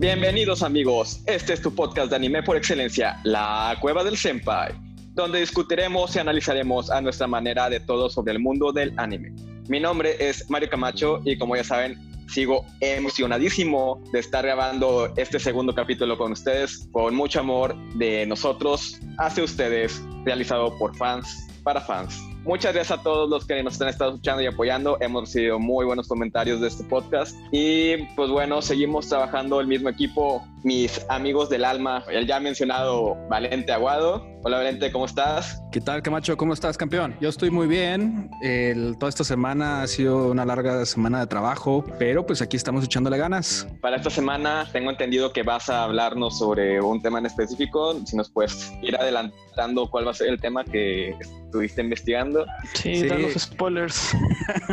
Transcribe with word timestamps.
Bienvenidos 0.00 0.62
amigos, 0.62 1.24
este 1.26 1.54
es 1.54 1.60
tu 1.60 1.74
podcast 1.74 2.10
de 2.10 2.14
anime 2.14 2.40
por 2.44 2.56
excelencia, 2.56 3.18
La 3.24 3.76
Cueva 3.80 4.04
del 4.04 4.16
Senpai, 4.16 4.72
donde 5.14 5.40
discutiremos 5.40 6.14
y 6.14 6.20
analizaremos 6.20 6.88
a 6.88 7.00
nuestra 7.00 7.26
manera 7.26 7.68
de 7.68 7.80
todo 7.80 8.08
sobre 8.08 8.34
el 8.34 8.38
mundo 8.38 8.70
del 8.70 8.94
anime. 8.96 9.34
Mi 9.66 9.80
nombre 9.80 10.14
es 10.20 10.48
Mario 10.48 10.70
Camacho 10.70 11.20
y 11.24 11.36
como 11.36 11.56
ya 11.56 11.64
saben, 11.64 11.98
sigo 12.28 12.64
emocionadísimo 12.80 14.00
de 14.12 14.20
estar 14.20 14.44
grabando 14.44 15.12
este 15.16 15.40
segundo 15.40 15.74
capítulo 15.74 16.16
con 16.16 16.30
ustedes, 16.30 16.88
con 16.92 17.16
mucho 17.16 17.40
amor 17.40 17.74
de 17.96 18.24
nosotros 18.24 19.00
hacia 19.18 19.42
ustedes, 19.42 20.00
realizado 20.24 20.78
por 20.78 20.96
fans 20.96 21.48
para 21.64 21.80
fans. 21.80 22.16
Muchas 22.48 22.72
gracias 22.72 22.98
a 22.98 23.02
todos 23.02 23.28
los 23.28 23.44
que 23.44 23.62
nos 23.62 23.78
han 23.82 23.88
estado 23.88 24.12
escuchando 24.12 24.42
y 24.42 24.46
apoyando. 24.46 24.96
Hemos 25.02 25.24
recibido 25.24 25.58
muy 25.58 25.84
buenos 25.84 26.08
comentarios 26.08 26.62
de 26.62 26.68
este 26.68 26.82
podcast. 26.82 27.36
Y 27.52 27.98
pues 28.16 28.30
bueno, 28.30 28.62
seguimos 28.62 29.06
trabajando 29.06 29.60
el 29.60 29.66
mismo 29.66 29.90
equipo, 29.90 30.42
mis 30.64 31.04
amigos 31.08 31.48
del 31.48 31.64
alma, 31.64 32.04
el 32.10 32.26
ya 32.26 32.40
mencionado 32.40 33.16
Valente 33.28 33.72
Aguado. 33.72 34.26
Hola 34.44 34.58
Valente, 34.58 34.92
¿cómo 34.92 35.06
estás? 35.06 35.62
¿Qué 35.72 35.80
tal, 35.80 36.02
Camacho? 36.02 36.36
¿Cómo 36.36 36.52
estás, 36.52 36.78
campeón? 36.78 37.16
Yo 37.20 37.28
estoy 37.28 37.50
muy 37.50 37.66
bien. 37.66 38.30
El, 38.40 38.96
toda 38.98 39.10
esta 39.10 39.24
semana 39.24 39.82
ha 39.82 39.86
sido 39.86 40.30
una 40.30 40.44
larga 40.44 40.86
semana 40.86 41.20
de 41.20 41.26
trabajo, 41.26 41.84
pero 41.98 42.24
pues 42.24 42.40
aquí 42.40 42.56
estamos 42.56 42.84
echándole 42.84 43.18
ganas. 43.18 43.66
Para 43.80 43.96
esta 43.96 44.10
semana 44.10 44.66
tengo 44.72 44.90
entendido 44.90 45.32
que 45.32 45.42
vas 45.42 45.68
a 45.68 45.84
hablarnos 45.84 46.38
sobre 46.38 46.80
un 46.80 47.02
tema 47.02 47.18
en 47.18 47.26
específico. 47.26 48.00
Si 48.06 48.16
nos 48.16 48.30
puedes 48.30 48.72
ir 48.82 48.96
adelantando 48.96 49.90
cuál 49.90 50.06
va 50.06 50.12
a 50.12 50.14
ser 50.14 50.28
el 50.28 50.40
tema 50.40 50.64
que 50.64 51.16
estuviste 51.44 51.80
investigando. 51.80 52.46
Sí, 52.74 52.96
sí. 52.96 53.08
los 53.08 53.34
spoilers. 53.34 54.16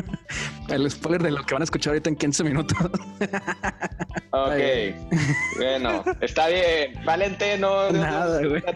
el 0.70 0.89
spoiler 0.91 1.23
de 1.23 1.31
lo 1.31 1.44
que 1.44 1.55
van 1.55 1.61
a 1.61 1.66
escuchar 1.66 1.91
ahorita 1.91 2.09
en 2.09 2.16
15 2.16 2.44
minutos. 2.44 2.77
ok. 4.31 4.61
bueno, 5.80 6.04
está 6.22 6.48
bien. 6.48 6.94
Valente, 7.04 7.58
no. 7.58 7.92
Nada, 7.92 8.42
güey. 8.45 8.64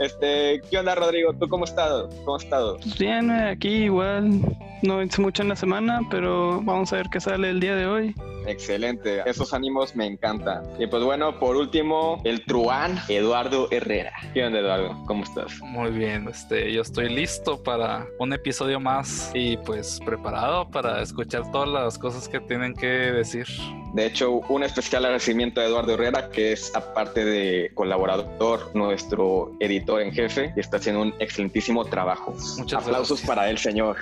este, 0.00 0.62
¿qué 0.70 0.78
onda, 0.78 0.94
Rodrigo? 0.94 1.34
¿Tú 1.34 1.48
cómo 1.48 1.64
has 1.64 1.70
estado? 1.70 2.08
¿Cómo 2.24 2.36
has 2.36 2.44
estado? 2.44 2.78
Bien, 2.98 3.30
aquí 3.30 3.84
igual. 3.84 4.40
No 4.82 5.02
hice 5.02 5.20
mucho 5.20 5.42
en 5.42 5.48
la 5.48 5.56
semana, 5.56 6.00
pero 6.10 6.60
vamos 6.62 6.92
a 6.92 6.96
ver 6.96 7.06
qué 7.10 7.20
sale 7.20 7.50
el 7.50 7.60
día 7.60 7.74
de 7.74 7.86
hoy. 7.86 8.14
Excelente, 8.46 9.22
esos 9.28 9.52
ánimos 9.52 9.96
me 9.96 10.06
encantan. 10.06 10.62
Y 10.78 10.86
pues 10.86 11.02
bueno, 11.02 11.38
por 11.38 11.56
último, 11.56 12.20
el 12.24 12.44
truán 12.44 12.96
Eduardo 13.08 13.68
Herrera. 13.72 14.12
¿Qué 14.32 14.44
onda, 14.44 14.60
Eduardo? 14.60 14.96
¿Cómo 15.06 15.24
estás? 15.24 15.60
Muy 15.62 15.90
bien, 15.90 16.28
este, 16.28 16.72
yo 16.72 16.82
estoy 16.82 17.08
listo 17.08 17.60
para 17.62 18.06
un 18.20 18.32
episodio 18.32 18.78
más 18.78 19.32
y 19.34 19.56
pues 19.56 19.98
preparado 20.04 20.70
para 20.70 21.02
escuchar 21.02 21.50
todas 21.50 21.68
las 21.68 21.98
cosas 21.98 22.28
que 22.28 22.38
tienen 22.38 22.74
que 22.74 22.86
decir. 22.86 23.46
De 23.92 24.04
hecho, 24.04 24.42
un 24.48 24.62
especial 24.62 25.04
agradecimiento 25.06 25.60
a 25.60 25.64
Eduardo 25.64 25.94
Herrera, 25.94 26.28
que 26.28 26.52
es 26.52 26.74
aparte 26.74 27.24
de 27.24 27.70
colaborador, 27.72 28.70
nuestro 28.74 29.56
editor 29.58 30.02
en 30.02 30.12
jefe, 30.12 30.52
y 30.54 30.60
está 30.60 30.76
haciendo 30.76 31.00
un 31.00 31.14
excelentísimo 31.18 31.84
trabajo. 31.84 32.34
Muchas 32.58 32.82
Aplausos 32.82 33.22
para 33.22 33.48
él, 33.48 33.56
señor. 33.56 33.96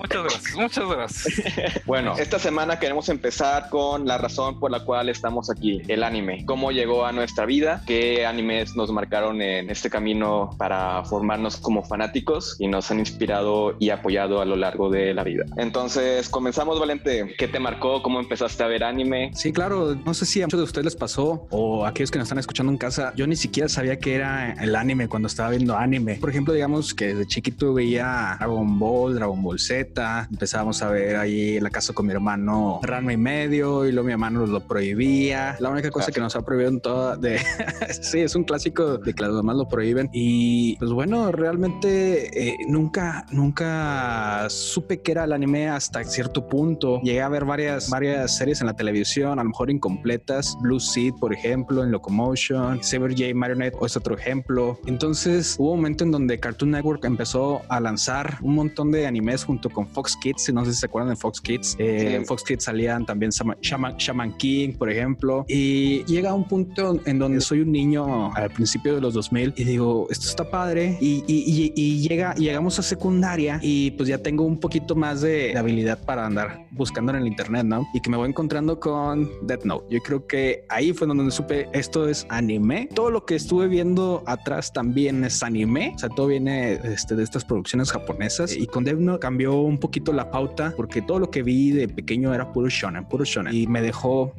Muchas 0.00 0.22
gracias, 0.22 0.56
muchas 0.56 0.88
gracias. 0.88 1.84
bueno, 1.86 2.14
esta 2.18 2.38
semana 2.38 2.78
queremos 2.78 3.08
empezar 3.08 3.68
con 3.70 4.06
la 4.06 4.18
razón 4.18 4.58
por 4.60 4.70
la 4.70 4.84
cual 4.84 5.08
estamos 5.08 5.50
aquí, 5.50 5.82
el 5.88 6.02
anime. 6.02 6.44
¿Cómo 6.46 6.72
llegó 6.72 7.04
a 7.06 7.12
nuestra 7.12 7.46
vida? 7.46 7.82
¿Qué 7.86 8.26
animes 8.26 8.76
nos 8.76 8.90
marcaron 8.90 9.40
en 9.42 9.70
este 9.70 9.90
camino 9.90 10.50
para 10.58 11.04
formarnos 11.04 11.56
como 11.56 11.84
fanáticos 11.84 12.56
y 12.58 12.68
nos 12.68 12.90
han 12.90 12.98
inspirado 12.98 13.76
y 13.78 13.90
apoyado 13.90 14.40
a 14.40 14.44
lo 14.44 14.56
largo 14.56 14.90
de 14.90 15.14
la 15.14 15.24
vida? 15.24 15.44
Entonces, 15.56 16.28
comenzamos, 16.28 16.78
Valente. 16.78 17.34
¿Qué 17.38 17.48
te 17.48 17.60
marcó? 17.60 18.02
¿Cómo 18.02 18.20
empezaste 18.20 18.62
a 18.62 18.66
ver 18.66 18.84
anime? 18.84 19.30
Sí, 19.34 19.52
claro. 19.52 19.94
No 19.94 20.14
sé 20.14 20.26
si 20.26 20.42
a 20.42 20.46
muchos 20.46 20.60
de 20.60 20.64
ustedes 20.64 20.84
les 20.84 20.96
pasó 20.96 21.46
o 21.50 21.84
a 21.84 21.88
aquellos 21.88 22.10
que 22.10 22.18
nos 22.18 22.26
están 22.26 22.38
escuchando 22.38 22.72
en 22.72 22.78
casa. 22.78 23.12
Yo 23.16 23.26
ni 23.26 23.36
siquiera 23.36 23.68
sabía 23.68 23.98
que 23.98 24.14
era 24.14 24.52
el 24.62 24.74
anime 24.74 25.08
cuando 25.08 25.28
estaba 25.28 25.50
viendo 25.50 25.76
anime. 25.76 26.16
Por 26.16 26.30
ejemplo, 26.30 26.54
digamos 26.54 26.94
que 26.94 27.14
de 27.14 27.26
chiquito 27.26 27.74
veía 27.74 28.36
Dragon 28.38 28.78
Ball, 28.78 29.14
Dragon 29.14 29.42
Ball 29.42 29.58
Z 29.58 29.85
Empezábamos 30.30 30.82
a 30.82 30.90
ver 30.90 31.16
ahí 31.16 31.56
en 31.56 31.62
la 31.62 31.70
casa 31.70 31.92
con 31.92 32.06
mi 32.06 32.12
hermano 32.12 32.80
Ranma 32.82 33.12
y 33.12 33.16
medio 33.16 33.86
y 33.86 33.92
luego 33.92 34.06
mi 34.06 34.12
hermano 34.12 34.40
nos 34.40 34.48
lo 34.50 34.60
prohibía. 34.60 35.56
La 35.60 35.70
única 35.70 35.90
cosa 35.90 36.12
que 36.12 36.20
nos 36.20 36.36
ha 36.36 36.42
prohibido 36.42 36.70
en 36.70 36.80
toda 36.80 37.16
de 37.16 37.38
sí, 38.02 38.20
es 38.20 38.34
un 38.34 38.44
clásico 38.44 38.98
de 38.98 39.14
que 39.14 39.22
los 39.22 39.36
demás 39.36 39.56
lo 39.56 39.68
prohíben. 39.68 40.08
Y 40.12 40.76
pues 40.76 40.90
bueno, 40.90 41.32
realmente 41.32 42.50
eh, 42.50 42.56
nunca, 42.68 43.26
nunca 43.30 44.46
supe 44.48 45.00
que 45.00 45.12
era 45.12 45.24
el 45.24 45.32
anime 45.32 45.68
hasta 45.68 46.04
cierto 46.04 46.46
punto. 46.48 47.00
Llegué 47.02 47.22
a 47.22 47.28
ver 47.28 47.44
varias, 47.44 47.88
varias 47.90 48.36
series 48.36 48.60
en 48.60 48.66
la 48.66 48.74
televisión, 48.74 49.38
a 49.38 49.42
lo 49.42 49.50
mejor 49.50 49.70
incompletas. 49.70 50.56
Blue 50.60 50.80
Seed, 50.80 51.14
por 51.20 51.32
ejemplo, 51.32 51.82
en 51.82 51.90
Locomotion, 51.90 52.82
Saber 52.82 53.12
J 53.12 53.34
Marionette 53.34 53.74
es 53.84 53.96
otro 53.96 54.16
ejemplo. 54.16 54.78
Entonces 54.86 55.56
hubo 55.58 55.72
un 55.72 55.78
momento 55.78 56.04
en 56.04 56.10
donde 56.10 56.38
Cartoon 56.38 56.72
Network 56.72 57.04
empezó 57.04 57.62
a 57.68 57.80
lanzar 57.80 58.38
un 58.42 58.54
montón 58.54 58.90
de 58.90 59.06
animes 59.06 59.44
junto 59.44 59.70
con 59.76 59.86
Fox 59.86 60.16
Kids, 60.16 60.50
no 60.54 60.64
sé 60.64 60.72
si 60.72 60.80
se 60.80 60.86
acuerdan 60.86 61.10
de 61.10 61.16
Fox 61.16 61.38
Kids. 61.38 61.76
Eh, 61.78 62.14
en 62.14 62.24
Fox 62.24 62.42
Kids 62.42 62.64
salían 62.64 63.04
también 63.04 63.30
Shaman, 63.30 64.38
King, 64.38 64.72
por 64.72 64.90
ejemplo. 64.90 65.44
Y 65.48 66.02
llega 66.04 66.32
un 66.32 66.48
punto 66.48 66.98
en 67.04 67.18
donde 67.18 67.42
soy 67.42 67.60
un 67.60 67.72
niño 67.72 68.34
al 68.34 68.50
principio 68.50 68.94
de 68.94 69.02
los 69.02 69.12
2000 69.12 69.52
y 69.54 69.64
digo, 69.64 70.06
esto 70.08 70.28
está 70.28 70.50
padre. 70.50 70.96
Y, 70.98 71.22
y, 71.26 71.72
y, 71.76 72.08
llega, 72.08 72.34
llegamos 72.36 72.78
a 72.78 72.82
secundaria 72.82 73.60
y 73.60 73.90
pues 73.90 74.08
ya 74.08 74.16
tengo 74.16 74.44
un 74.44 74.58
poquito 74.58 74.94
más 74.94 75.20
de, 75.20 75.54
habilidad 75.58 76.02
para 76.06 76.24
andar 76.24 76.66
buscando 76.70 77.12
en 77.12 77.18
el 77.18 77.26
internet, 77.26 77.66
¿no? 77.66 77.86
Y 77.92 78.00
que 78.00 78.08
me 78.08 78.16
voy 78.16 78.30
encontrando 78.30 78.80
con 78.80 79.28
Death 79.46 79.64
Note. 79.64 79.84
Yo 79.90 80.00
creo 80.00 80.26
que 80.26 80.64
ahí 80.70 80.94
fue 80.94 81.06
donde 81.06 81.30
supe 81.30 81.68
esto 81.74 82.08
es 82.08 82.26
anime. 82.30 82.88
Todo 82.94 83.10
lo 83.10 83.26
que 83.26 83.34
estuve 83.34 83.68
viendo 83.68 84.22
atrás 84.24 84.72
también 84.72 85.22
es 85.22 85.42
anime. 85.42 85.92
O 85.96 85.98
sea, 85.98 86.08
todo 86.08 86.28
viene 86.28 86.80
este, 86.84 87.14
de 87.14 87.24
estas 87.24 87.44
producciones 87.44 87.92
japonesas. 87.92 88.56
Y 88.56 88.66
con 88.66 88.84
Death 88.84 88.98
Note 88.98 89.20
cambió 89.20 89.65
un 89.66 89.78
poquito 89.78 90.12
la 90.12 90.30
pauta 90.30 90.72
porque 90.76 91.02
todo 91.02 91.18
lo 91.18 91.30
que 91.30 91.42
vi 91.42 91.70
de 91.70 91.88
pequeño 91.88 92.32
era 92.34 92.52
puro 92.52 92.68
shonen, 92.68 93.04
puro 93.04 93.24
shonen. 93.24 93.54
Y 93.54 93.66
me 93.66 93.82
dejó 93.82 94.32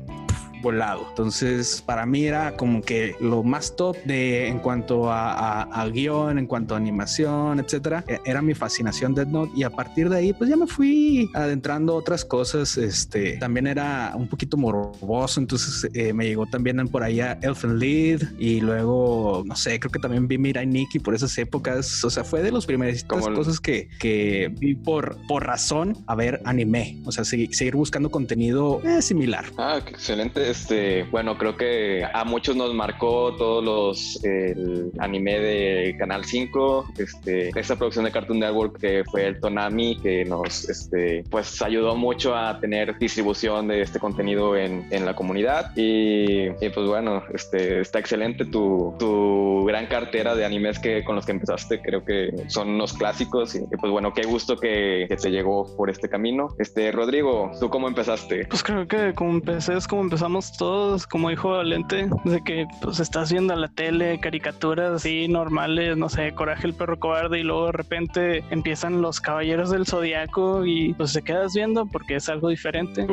volado. 0.61 1.05
Entonces, 1.09 1.83
para 1.85 2.05
mí 2.05 2.25
era 2.25 2.55
como 2.55 2.81
que 2.81 3.15
lo 3.19 3.43
más 3.43 3.75
top 3.75 3.97
de 4.05 4.47
en 4.47 4.59
cuanto 4.59 5.11
a, 5.11 5.63
a, 5.63 5.87
guion, 5.89 6.37
en 6.39 6.47
cuanto 6.47 6.73
a 6.73 6.77
animación, 6.77 7.59
etcétera. 7.59 8.03
E, 8.07 8.19
era 8.25 8.41
mi 8.41 8.53
fascinación 8.53 9.13
Dead 9.13 9.27
Note 9.27 9.51
y 9.55 9.63
a 9.63 9.69
partir 9.69 10.09
de 10.09 10.17
ahí, 10.17 10.33
pues 10.33 10.49
ya 10.49 10.57
me 10.57 10.67
fui 10.67 11.29
adentrando 11.33 11.95
otras 11.95 12.25
cosas. 12.25 12.77
Este 12.77 13.37
también 13.37 13.67
era 13.67 14.13
un 14.15 14.27
poquito 14.27 14.57
morboso, 14.57 15.39
entonces 15.39 15.89
eh, 15.93 16.13
me 16.13 16.25
llegó 16.25 16.45
también 16.45 16.87
por 16.87 17.03
ahí 17.03 17.19
a 17.19 17.33
Elfen 17.41 17.79
Lead 17.79 18.21
y 18.37 18.61
luego, 18.61 19.43
no 19.45 19.55
sé, 19.55 19.79
creo 19.79 19.91
que 19.91 19.99
también 19.99 20.27
vi 20.27 20.37
Mirai 20.37 20.65
Nikki 20.65 20.99
por 20.99 21.15
esas 21.15 21.37
épocas. 21.37 22.03
O 22.03 22.09
sea, 22.09 22.23
fue 22.23 22.41
de 22.41 22.51
los 22.51 22.65
primeras 22.65 23.03
cosas 23.03 23.59
que, 23.59 23.89
que 23.99 24.53
vi 24.59 24.75
por, 24.75 25.17
por 25.27 25.45
razón 25.45 25.97
a 26.07 26.15
ver 26.15 26.41
anime. 26.45 27.01
O 27.05 27.11
sea, 27.11 27.23
seguir, 27.23 27.53
seguir 27.55 27.75
buscando 27.75 28.09
contenido 28.09 28.81
eh, 28.83 29.01
similar. 29.01 29.45
Ah, 29.57 29.79
qué 29.83 29.91
excelente 29.91 30.46
este, 30.49 31.03
bueno, 31.03 31.37
creo 31.37 31.57
que 31.57 32.05
a 32.11 32.23
muchos 32.23 32.55
nos 32.55 32.73
marcó 32.73 33.35
todos 33.35 33.63
los 33.63 34.23
el 34.23 34.91
anime 34.99 35.39
de 35.39 35.95
Canal 35.97 36.25
5, 36.25 36.93
este, 36.97 37.49
esta 37.55 37.75
producción 37.75 38.05
de 38.05 38.11
Cartoon 38.11 38.39
Network 38.39 38.79
que 38.79 39.03
fue 39.09 39.27
el 39.27 39.39
Tonami, 39.39 39.97
que 39.97 40.25
nos, 40.25 40.69
este, 40.69 41.23
pues 41.29 41.61
ayudó 41.61 41.95
mucho 41.95 42.35
a 42.35 42.59
tener 42.59 42.97
distribución 42.97 43.67
de 43.67 43.81
este 43.81 43.99
contenido 43.99 44.55
en, 44.55 44.87
en 44.91 45.05
la 45.05 45.15
comunidad 45.15 45.71
y, 45.75 46.49
pues 46.49 46.87
bueno, 46.87 47.23
este, 47.33 47.81
está 47.81 47.99
excelente 47.99 48.45
tu, 48.45 48.95
tu 48.99 49.65
gran 49.65 49.87
cartera 49.87 50.35
de 50.35 50.45
animes 50.45 50.79
que 50.79 51.03
con 51.03 51.15
los 51.15 51.25
que 51.25 51.31
empezaste, 51.33 51.81
creo 51.81 52.03
que 52.03 52.29
son 52.47 52.69
unos 52.69 52.93
clásicos 52.93 53.55
y, 53.55 53.59
pues 53.79 53.91
bueno, 53.91 54.13
qué 54.13 54.23
gusto 54.23 54.57
que, 54.57 55.05
que 55.09 55.15
te 55.15 55.29
llegó 55.29 55.75
por 55.75 55.89
este 55.89 56.09
camino. 56.09 56.49
Este, 56.59 56.91
Rodrigo, 56.91 57.51
¿tú 57.59 57.69
cómo 57.69 57.87
empezaste? 57.87 58.45
Pues 58.45 58.63
creo 58.63 58.87
que 58.87 59.13
como 59.13 59.31
empecé 59.31 59.75
es 59.75 59.87
como 59.87 60.01
empezamos 60.01 60.36
todos, 60.57 61.07
como 61.07 61.29
dijo 61.29 61.49
Valente, 61.49 62.09
de 62.25 62.43
que 62.43 62.67
pues 62.81 62.99
estás 62.99 63.31
viendo 63.31 63.55
la 63.55 63.67
tele 63.67 64.19
caricaturas 64.19 64.91
así 64.91 65.27
normales, 65.27 65.97
no 65.97 66.09
sé, 66.09 66.33
Coraje 66.33 66.67
el 66.67 66.73
perro 66.73 66.99
cobarde 66.99 67.39
y 67.39 67.43
luego 67.43 67.67
de 67.67 67.71
repente 67.71 68.43
empiezan 68.49 69.01
los 69.01 69.19
caballeros 69.19 69.69
del 69.69 69.85
zodiaco 69.85 70.65
y 70.65 70.93
pues 70.93 71.13
te 71.13 71.21
quedas 71.21 71.53
viendo 71.53 71.85
porque 71.85 72.15
es 72.15 72.29
algo 72.29 72.49
diferente. 72.49 73.07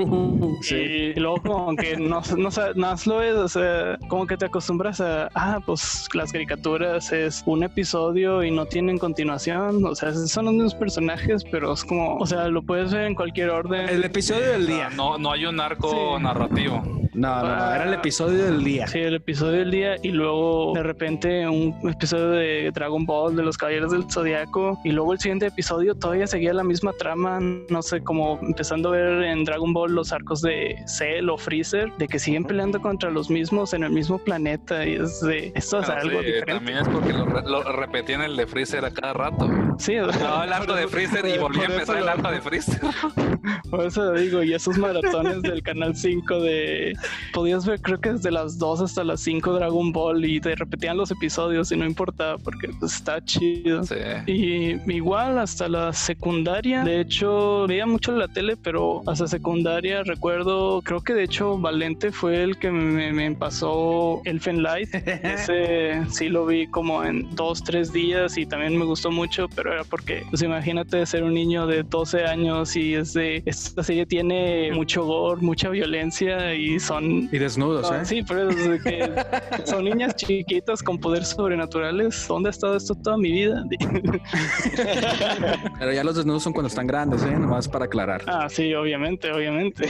Y 0.71 1.19
luego 1.19 1.43
como 1.43 1.77
que 1.77 1.97
no, 1.99 2.23
no, 2.37 2.51
no 2.75 2.95
lo 3.07 3.17
ves, 3.19 3.35
o 3.35 3.49
sea, 3.49 3.99
como 4.09 4.27
que 4.27 4.37
te 4.37 4.47
acostumbras 4.47 5.01
a, 5.01 5.29
ah, 5.35 5.61
pues 5.65 6.09
las 6.15 6.33
caricaturas 6.33 7.13
es 7.13 7.43
un 7.47 7.63
episodio 7.63 8.43
y 8.43 8.51
no 8.51 8.67
tienen 8.67 8.99
continuación, 8.99 9.85
o 9.85 9.95
sea, 9.95 10.13
son 10.13 10.47
los 10.47 10.55
mismos 10.55 10.75
personajes, 10.75 11.45
pero 11.51 11.73
es 11.73 11.85
como, 11.85 12.17
o 12.17 12.27
sea, 12.27 12.49
lo 12.49 12.63
puedes 12.63 12.93
ver 12.93 13.07
en 13.07 13.15
cualquier 13.15 13.51
orden. 13.51 13.89
El 13.89 14.05
episodio 14.05 14.51
del 14.53 14.67
día. 14.67 14.91
No, 14.91 15.19
no 15.19 15.33
hay 15.33 15.47
un 15.47 15.61
arco 15.61 16.19
narrativo. 16.19 16.83
No, 17.15 17.41
no, 17.43 17.57
no, 17.57 17.75
era 17.75 17.85
el 17.85 17.95
episodio 17.95 18.45
del 18.45 18.65
día. 18.65 18.87
Sí, 18.87 18.99
el 18.99 19.15
episodio 19.15 19.61
del 19.61 19.71
día 19.71 19.97
y 20.03 20.09
luego 20.11 20.73
de 20.75 20.83
repente 20.83 21.47
un 21.49 21.75
episodio 21.89 22.31
de 22.31 22.71
Dragon 22.75 23.07
Ball, 23.07 23.37
de 23.37 23.43
los 23.43 23.57
Caballeros 23.57 23.93
del 23.93 24.05
Zodiaco 24.11 24.79
y 24.85 24.91
luego 24.93 25.13
el 25.13 25.21
siguiente 25.21 25.47
episodio 25.47 25.95
todavía 25.95 26.27
seguía 26.27 26.53
la 26.53 26.65
misma 26.65 26.93
trama, 26.99 27.39
no 27.41 27.83
sé, 27.83 28.03
como 28.03 28.39
empezando 28.43 28.89
a 28.89 28.93
ver 28.93 29.23
en 29.25 29.45
Dragon 29.45 29.73
Ball 29.73 29.93
los 29.95 30.13
arcos 30.13 30.43
de 30.43 30.77
Cell 30.87 31.29
o 31.31 31.39
Freezer, 31.39 31.93
de 31.99 32.09
que 32.09 32.19
siguen 32.19 32.45
peleando 32.45 32.81
contra 32.81 33.11
los 33.11 33.31
mismos 33.31 33.73
en 33.75 33.85
el 33.85 33.91
mismo 33.91 34.19
planeta 34.19 34.85
y 34.87 34.95
es 34.97 35.21
de, 35.21 35.53
esto 35.55 35.81
es 35.81 35.87
Bueno, 35.87 36.01
algo 36.03 36.19
sí, 36.21 36.27
diferente. 36.27 36.55
También 36.55 36.79
es 36.79 36.89
porque 36.89 37.13
lo, 37.13 37.27
re- 37.27 37.43
lo 37.49 37.63
repetían 37.73 38.23
el 38.23 38.37
de 38.37 38.47
Freezer 38.47 38.85
a 38.85 38.91
cada 38.91 39.13
rato. 39.13 39.49
Sí, 39.79 39.97
o 39.99 40.13
sea, 40.13 40.29
No, 40.29 40.45
el 40.45 40.53
arco 40.53 40.75
de 40.75 40.89
Freezer 40.89 41.25
y 41.27 41.39
volví 41.39 41.61
a 41.61 41.65
empezar 41.67 41.97
eso 41.97 41.99
el 41.99 42.09
arco 42.09 42.31
de 42.31 42.41
Freezer. 42.41 42.81
Por 43.71 43.87
eso 43.87 44.13
digo, 44.13 44.43
y 44.43 44.55
esos 44.55 44.79
maratones 44.79 45.43
del 45.43 45.63
canal 45.63 45.95
5 45.95 46.41
de. 46.41 46.95
Podías 47.33 47.67
ver, 47.67 47.81
creo 47.81 48.01
que 48.01 48.13
desde 48.13 48.31
las 48.31 48.59
2 48.59 48.81
hasta 48.83 49.05
las 49.05 49.21
5 49.21 49.53
Dragon 49.55 49.93
Ball 49.93 50.25
y 50.25 50.41
te 50.41 50.55
repetían 50.55 50.97
los 50.97 51.11
episodios 51.11 51.73
y 51.73 51.77
no 51.77 51.85
importaba 51.85 52.39
porque 52.39 52.69
pues, 52.79 52.95
está 52.95 53.25
chido. 53.25 53.85
Sí. 53.85 53.97
Y 54.27 54.93
igual 54.93 55.39
hasta 55.39 55.69
la 55.69 55.93
secundaria, 55.93 56.85
de 56.85 57.01
hecho 57.01 57.67
veía 57.67 57.87
mucho 57.87 58.13
la 58.13 58.29
tele, 58.29 58.57
pero 58.57 59.03
hasta 59.07 59.27
secundaria 59.27 60.03
recuerdo, 60.03 60.83
creo 60.83 61.01
que 61.01 61.15
de 61.15 61.25
hecho 61.25 61.59
Valente 61.59 62.13
fue 62.13 62.43
el 62.43 62.59
que 62.59 62.71
me, 62.71 63.13
me 63.13 63.33
pasó 63.35 64.23
Elfen 64.25 64.63
Light. 64.63 64.95
Ese 64.95 66.03
sí 66.11 66.29
lo 66.29 66.47
vi 66.47 66.67
como 66.67 67.05
en 67.05 67.35
dos, 67.35 67.63
tres 67.63 67.93
días 67.93 68.37
y 68.37 68.47
también 68.47 68.77
me 68.79 68.85
gustó 68.85 69.11
mucho, 69.11 69.49
pero 69.55 69.73
era 69.73 69.85
porque, 69.85 70.25
pues 70.31 70.43
imagínate 70.43 71.05
ser 71.07 71.25
un 71.25 71.35
niño 71.35 71.67
de 71.67 71.83
12 71.83 72.25
años 72.25 72.77
y 72.77 72.95
es 72.95 73.13
de, 73.15 73.43
esta 73.47 73.83
serie 73.83 74.07
tiene 74.07 74.71
mucho 74.73 75.05
gore, 75.05 75.41
mucha 75.43 75.69
violencia 75.69 76.55
y 76.55 76.79
son... 76.79 76.94
Y 77.03 77.39
desnudos, 77.39 77.91
¿eh? 77.91 78.05
Sí, 78.05 78.23
pero 78.23 78.51
es 78.51 78.69
de 78.69 78.81
que 78.81 79.13
son 79.65 79.85
niñas 79.85 80.15
chiquitas 80.17 80.83
con 80.83 80.99
poderes 80.99 81.29
sobrenaturales. 81.29 82.27
¿Dónde 82.29 82.49
ha 82.49 82.51
estado 82.51 82.77
esto 82.77 82.95
toda 82.95 83.17
mi 83.17 83.33
vida? 83.33 83.65
Pero 85.79 85.93
ya 85.93 86.05
los 86.05 86.17
desnudos 86.17 86.43
son 86.43 86.53
cuando 86.53 86.69
están 86.69 86.87
grandes, 86.87 87.23
¿eh? 87.25 87.39
Nomás 87.39 87.69
para 87.69 87.87
aclarar. 87.87 88.23
Ah, 88.27 88.49
sí, 88.49 88.75
obviamente, 88.75 89.33
obviamente. 89.33 89.89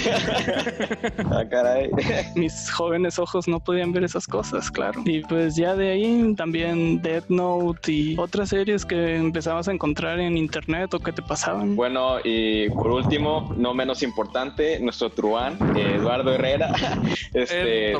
Ah, 1.30 1.44
caray. 1.48 1.90
Mis 2.34 2.70
jóvenes 2.70 3.18
ojos 3.18 3.48
no 3.48 3.60
podían 3.60 3.92
ver 3.92 4.04
esas 4.04 4.26
cosas, 4.26 4.70
claro. 4.70 5.02
Y 5.04 5.20
pues 5.22 5.56
ya 5.56 5.74
de 5.74 5.90
ahí 5.90 6.34
también 6.36 7.00
Death 7.02 7.28
Note 7.28 7.92
y 7.92 8.16
otras 8.18 8.50
series 8.50 8.84
que 8.84 9.16
empezabas 9.16 9.68
a 9.68 9.72
encontrar 9.72 10.20
en 10.20 10.36
internet 10.36 10.92
o 10.94 10.98
que 10.98 11.12
te 11.12 11.22
pasaban. 11.22 11.76
Bueno, 11.76 12.18
y 12.22 12.68
por 12.70 12.88
último, 12.88 13.54
no 13.56 13.74
menos 13.74 14.02
importante, 14.02 14.78
nuestro 14.80 15.10
truán, 15.10 15.56
Eduardo 15.76 16.34
Herrera. 16.34 16.72
Este. 17.34 17.94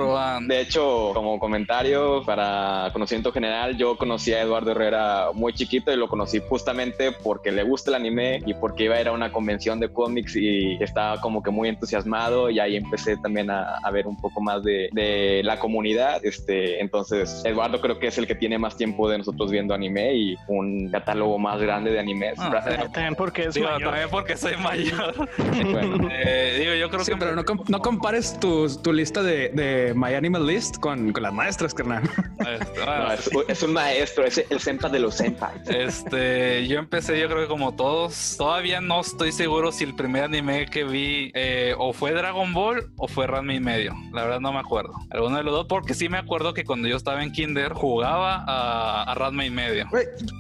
De 0.47 0.61
hecho, 0.61 1.11
como 1.13 1.39
comentario 1.39 2.23
para 2.25 2.91
conocimiento 2.93 3.33
general, 3.33 3.77
yo 3.77 3.97
conocí 3.97 4.33
a 4.33 4.41
Eduardo 4.43 4.71
Herrera 4.71 5.29
muy 5.35 5.53
chiquito 5.53 5.93
y 5.93 5.97
lo 5.97 6.09
conocí 6.09 6.41
justamente 6.49 7.11
porque 7.13 7.51
le 7.51 7.63
gusta 7.65 7.91
el 7.91 7.97
anime 7.97 8.41
y 8.47 8.55
porque 8.55 8.85
iba 8.85 8.95
a 8.97 9.01
ir 9.01 9.09
a 9.09 9.13
una 9.13 9.33
convención 9.33 9.81
de 9.81 9.89
cómics 9.89 10.37
y 10.37 10.77
estaba 10.83 11.21
como 11.21 11.43
que 11.43 11.51
muy 11.51 11.69
entusiasmado 11.69 12.49
y 12.51 12.61
ahí 12.61 12.77
empecé 12.77 13.17
también 13.17 13.51
a, 13.51 13.79
a 13.83 13.91
ver 13.91 14.07
un 14.07 14.17
poco 14.21 14.41
más 14.41 14.63
de, 14.63 14.89
de 14.93 15.43
la 15.45 15.59
comunidad. 15.59 16.25
Este, 16.25 16.81
entonces, 16.81 17.43
Eduardo 17.45 17.81
creo 17.81 17.99
que 17.99 18.07
es 18.09 18.19
el 18.19 18.27
que 18.27 18.35
tiene 18.35 18.59
más 18.59 18.77
tiempo 18.77 19.09
de 19.09 19.19
nosotros 19.19 19.51
viendo 19.51 19.75
anime 19.75 20.15
y 20.15 20.37
un 20.49 20.91
catálogo 20.91 21.39
más 21.39 21.61
grande 21.61 21.91
de 21.91 21.99
animes. 21.99 22.35
Ah. 22.39 22.63
También 22.93 23.15
porque 23.17 23.45
es 23.47 23.55
Digo, 23.55 23.67
mayor. 23.67 23.83
también 23.91 24.09
porque 24.11 24.37
soy 24.37 24.57
mayor. 24.57 25.29
Bueno, 25.65 26.09
Eh, 26.13 26.57
digo, 26.61 26.75
yo 26.75 26.89
creo 26.91 27.05
Sí, 27.05 27.13
que. 27.13 27.17
pero 27.19 27.35
no, 27.35 27.45
com- 27.45 27.63
no 27.69 27.81
compares 27.81 28.39
tu, 28.39 28.69
tu 28.85 28.93
lista 28.93 29.23
de, 29.23 29.49
de 29.49 29.93
My 29.97 30.15
Animal 30.15 30.47
List 30.47 30.79
con, 30.79 31.11
con 31.13 31.23
las 31.23 31.33
maestras, 31.33 31.73
carnal. 31.75 32.03
No, 32.39 33.13
es, 33.13 33.31
es 33.49 33.63
un 33.63 33.73
maestro, 33.73 34.25
es 34.25 34.39
el 34.51 34.61
senpa 34.61 34.89
de 34.91 34.99
los 35.01 35.15
senpai. 35.17 35.55
Este, 35.67 36.67
yo 36.69 36.79
empecé, 36.79 37.19
yo 37.19 37.27
creo 37.29 37.41
que 37.43 37.49
como 37.49 37.75
todos, 37.75 38.37
todavía 38.37 38.81
no 38.83 39.01
estoy 39.01 39.33
seguro 39.33 39.73
si 39.73 39.85
el 39.85 39.95
primer 39.95 40.25
anime 40.25 40.67
que 40.67 40.85
vi 40.85 41.31
eh, 41.35 41.75
o 41.79 41.93
fue 41.95 42.13
Dragon 42.13 42.53
Ball 42.53 42.91
o 42.97 43.09
fue 43.09 43.27
Ranma 43.27 43.55
y 43.55 43.61
medio. 43.61 43.95
La 44.13 44.23
verdad 44.25 44.41
no 44.41 44.53
me 44.53 44.59
acuerdo. 44.59 44.93
Alguno 45.11 45.39
de 45.39 45.43
los 45.45 45.55
dos, 45.55 45.67
porque 45.67 45.95
sí 45.95 46.09
me 46.11 46.19
acuerdo 46.19 46.53
que 46.53 46.65
cuando 46.65 46.87
yo 46.87 46.97
estaba 46.97 47.23
en 47.23 47.33
Kinder 47.33 47.73
jugaba 47.73 48.45
a, 48.47 49.05
a 49.11 49.15
Ranma 49.15 49.47
y 49.47 49.51
medio. 49.51 49.89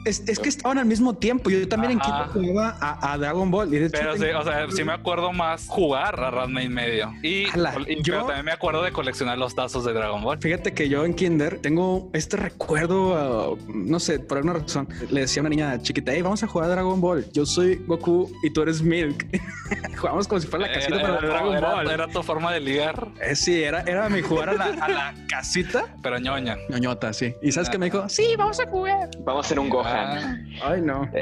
Es, 0.05 0.23
es 0.29 0.39
que 0.39 0.51
estaban 0.51 0.77
al 0.79 0.87
mismo 0.87 1.15
tiempo. 1.15 1.49
Yo 1.49 1.67
también 1.67 1.99
Ajá. 1.99 2.27
en 2.27 2.33
Kinder 2.33 2.53
jugaba 2.53 2.77
a, 2.81 3.13
a 3.13 3.19
Dragon 3.19 3.51
Ball. 3.51 3.73
Y 3.73 3.79
de 3.79 3.87
hecho, 3.87 3.99
Pero 3.99 4.15
sí, 4.15 4.21
tengo- 4.21 4.41
o 4.41 4.45
sea, 4.45 4.67
sí 4.71 4.85
me 4.85 4.93
acuerdo 4.93 5.33
más 5.33 5.67
jugar 5.67 6.21
a 6.21 6.31
Ranma 6.31 6.63
y 6.63 6.69
medio. 6.69 7.13
Y, 7.23 7.49
Ala, 7.51 7.75
y- 7.87 8.03
yo- 8.03 8.24
pero 8.27 8.29
también 8.29 8.45
me 8.47 8.53
acuerdo 8.53 8.83
de 8.83 8.93
coleccionar 8.93 9.39
los 9.39 9.55
tazos 9.55 9.85
de 9.85 9.93
Dragon 9.93 10.23
Ball. 10.23 10.39
Fíjate 10.39 10.73
que 10.73 10.89
yo 10.89 11.05
en 11.05 11.15
Kinder 11.15 11.59
tengo 11.61 12.11
este 12.13 12.37
recuerdo, 12.37 13.53
uh, 13.53 13.59
no 13.69 14.01
sé, 14.01 14.21
por 14.21 14.39
alguna 14.39 14.59
razón. 14.61 14.89
Le 15.11 15.23
decía 15.23 15.41
a 15.41 15.43
una 15.43 15.51
niña 15.51 15.83
chiquita, 15.83 16.13
hey, 16.13 16.23
vamos 16.23 16.43
a 16.43 16.47
jugar 16.47 16.69
a 16.71 16.73
Dragon 16.73 17.01
Ball. 17.01 17.27
Yo 17.33 17.47
soy 17.47 17.77
Goku 17.87 18.31
y 18.43 18.51
tú 18.51 18.63
eres 18.63 18.83
Milk. 18.83 19.27
Jugamos 19.97 20.29
como 20.29 20.41
si 20.41 20.47
fuera 20.47 20.67
la 20.67 20.73
casita 20.75 20.97
Era, 20.97 21.03
para 21.07 21.19
era- 21.19 21.29
Dragon 21.29 21.57
era- 21.57 21.73
Ball. 21.75 21.91
era 21.91 22.09
tu 22.09 22.23
forma 22.23 22.53
de 22.53 22.61
ligar, 22.61 23.09
Eh, 23.21 23.35
sí, 23.37 23.63
era, 23.63 23.83
era 23.83 24.09
mi 24.09 24.21
jugar 24.23 24.51
a 24.51 24.55
la, 24.55 24.65
a 24.85 24.89
la 24.89 25.15
casita. 25.29 25.87
pero 26.03 26.19
ñoña. 26.19 26.57
ñoñota, 26.69 27.13
sí. 27.13 27.35
¿Y 27.43 27.53
sabes 27.53 27.71
qué 27.71 27.79
me 27.79 27.87
dijo? 27.87 28.09
Sí, 28.09 28.35
vamos 28.37 28.61
a 28.61 28.67
jugar. 28.67 29.11
Vamos 29.21 29.45
a 29.45 29.47
hacer 29.47 29.59
un 29.59 29.69
Gohan. 29.69 30.49
Ah. 30.63 30.71
Ay, 30.71 30.81
no. 30.83 31.09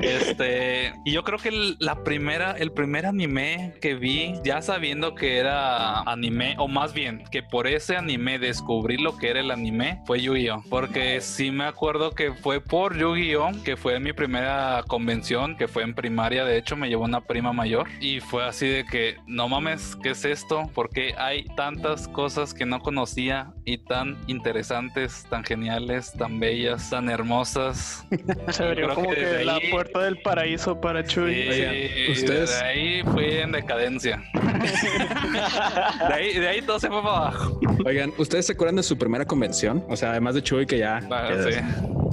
Este, 0.00 0.92
y 1.04 1.12
yo 1.12 1.22
creo 1.24 1.38
que 1.38 1.48
el- 1.48 1.76
la 1.78 2.02
primera, 2.04 2.52
el 2.52 2.72
primer 2.72 3.06
anime 3.06 3.74
que 3.80 3.94
vi, 3.94 4.34
ya 4.44 4.62
sabiendo 4.62 4.99
que 5.14 5.38
era 5.38 6.00
anime, 6.02 6.54
o 6.58 6.68
más 6.68 6.92
bien 6.94 7.24
que 7.30 7.42
por 7.42 7.66
ese 7.66 7.96
anime 7.96 8.38
descubrí 8.38 8.96
lo 8.96 9.16
que 9.16 9.30
era 9.30 9.40
el 9.40 9.50
anime, 9.50 10.00
fue 10.06 10.20
Yu-Gi-Oh! 10.20 10.62
Porque 10.70 11.20
sí 11.20 11.50
me 11.50 11.64
acuerdo 11.64 12.12
que 12.12 12.32
fue 12.32 12.60
por 12.60 12.96
Yu-Gi-Oh! 12.96 13.50
que 13.64 13.76
fue 13.76 13.98
mi 14.00 14.12
primera 14.12 14.82
convención, 14.86 15.56
que 15.56 15.66
fue 15.68 15.82
en 15.82 15.94
primaria, 15.94 16.44
de 16.44 16.56
hecho 16.58 16.76
me 16.76 16.88
llevó 16.88 17.04
una 17.04 17.20
prima 17.22 17.52
mayor, 17.52 17.88
y 18.00 18.20
fue 18.20 18.44
así 18.46 18.68
de 18.68 18.84
que, 18.84 19.16
no 19.26 19.48
mames, 19.48 19.96
¿qué 20.02 20.10
es 20.10 20.24
esto? 20.24 20.70
Porque 20.74 21.14
hay 21.18 21.44
tantas 21.56 22.06
cosas 22.08 22.54
que 22.54 22.66
no 22.66 22.80
conocía 22.80 23.52
y 23.64 23.78
tan 23.78 24.18
interesantes, 24.26 25.26
tan 25.30 25.44
geniales, 25.44 26.12
tan 26.12 26.38
bellas, 26.40 26.90
tan 26.90 27.08
hermosas. 27.08 28.06
Se 28.50 28.64
abrió 28.64 28.94
como 28.94 29.10
que 29.10 29.44
la 29.44 29.54
ahí- 29.56 29.70
puerta 29.70 30.00
del 30.00 30.18
paraíso 30.22 30.80
para 30.80 31.04
Chuy. 31.04 31.34
Sí, 31.34 31.48
Oigan, 31.48 31.74
ustedes- 32.12 32.58
de 32.58 32.64
ahí 32.66 33.02
fui 33.04 33.24
en 33.26 33.52
decadencia. 33.52 34.22
de, 36.08 36.14
ahí, 36.14 36.38
de 36.38 36.48
ahí 36.48 36.62
todo 36.62 36.78
se 36.80 36.88
fue 36.88 37.02
para 37.02 37.16
abajo. 37.16 37.60
Oigan, 37.84 38.12
¿ustedes 38.18 38.46
se 38.46 38.52
acuerdan 38.52 38.76
de 38.76 38.82
su 38.82 38.98
primera 38.98 39.24
convención? 39.24 39.84
O 39.88 39.96
sea, 39.96 40.10
además 40.10 40.34
de 40.34 40.42
Chuy, 40.42 40.66
que 40.66 40.78
ya 40.78 41.00
que, 41.00 41.52
sí. 41.52 41.58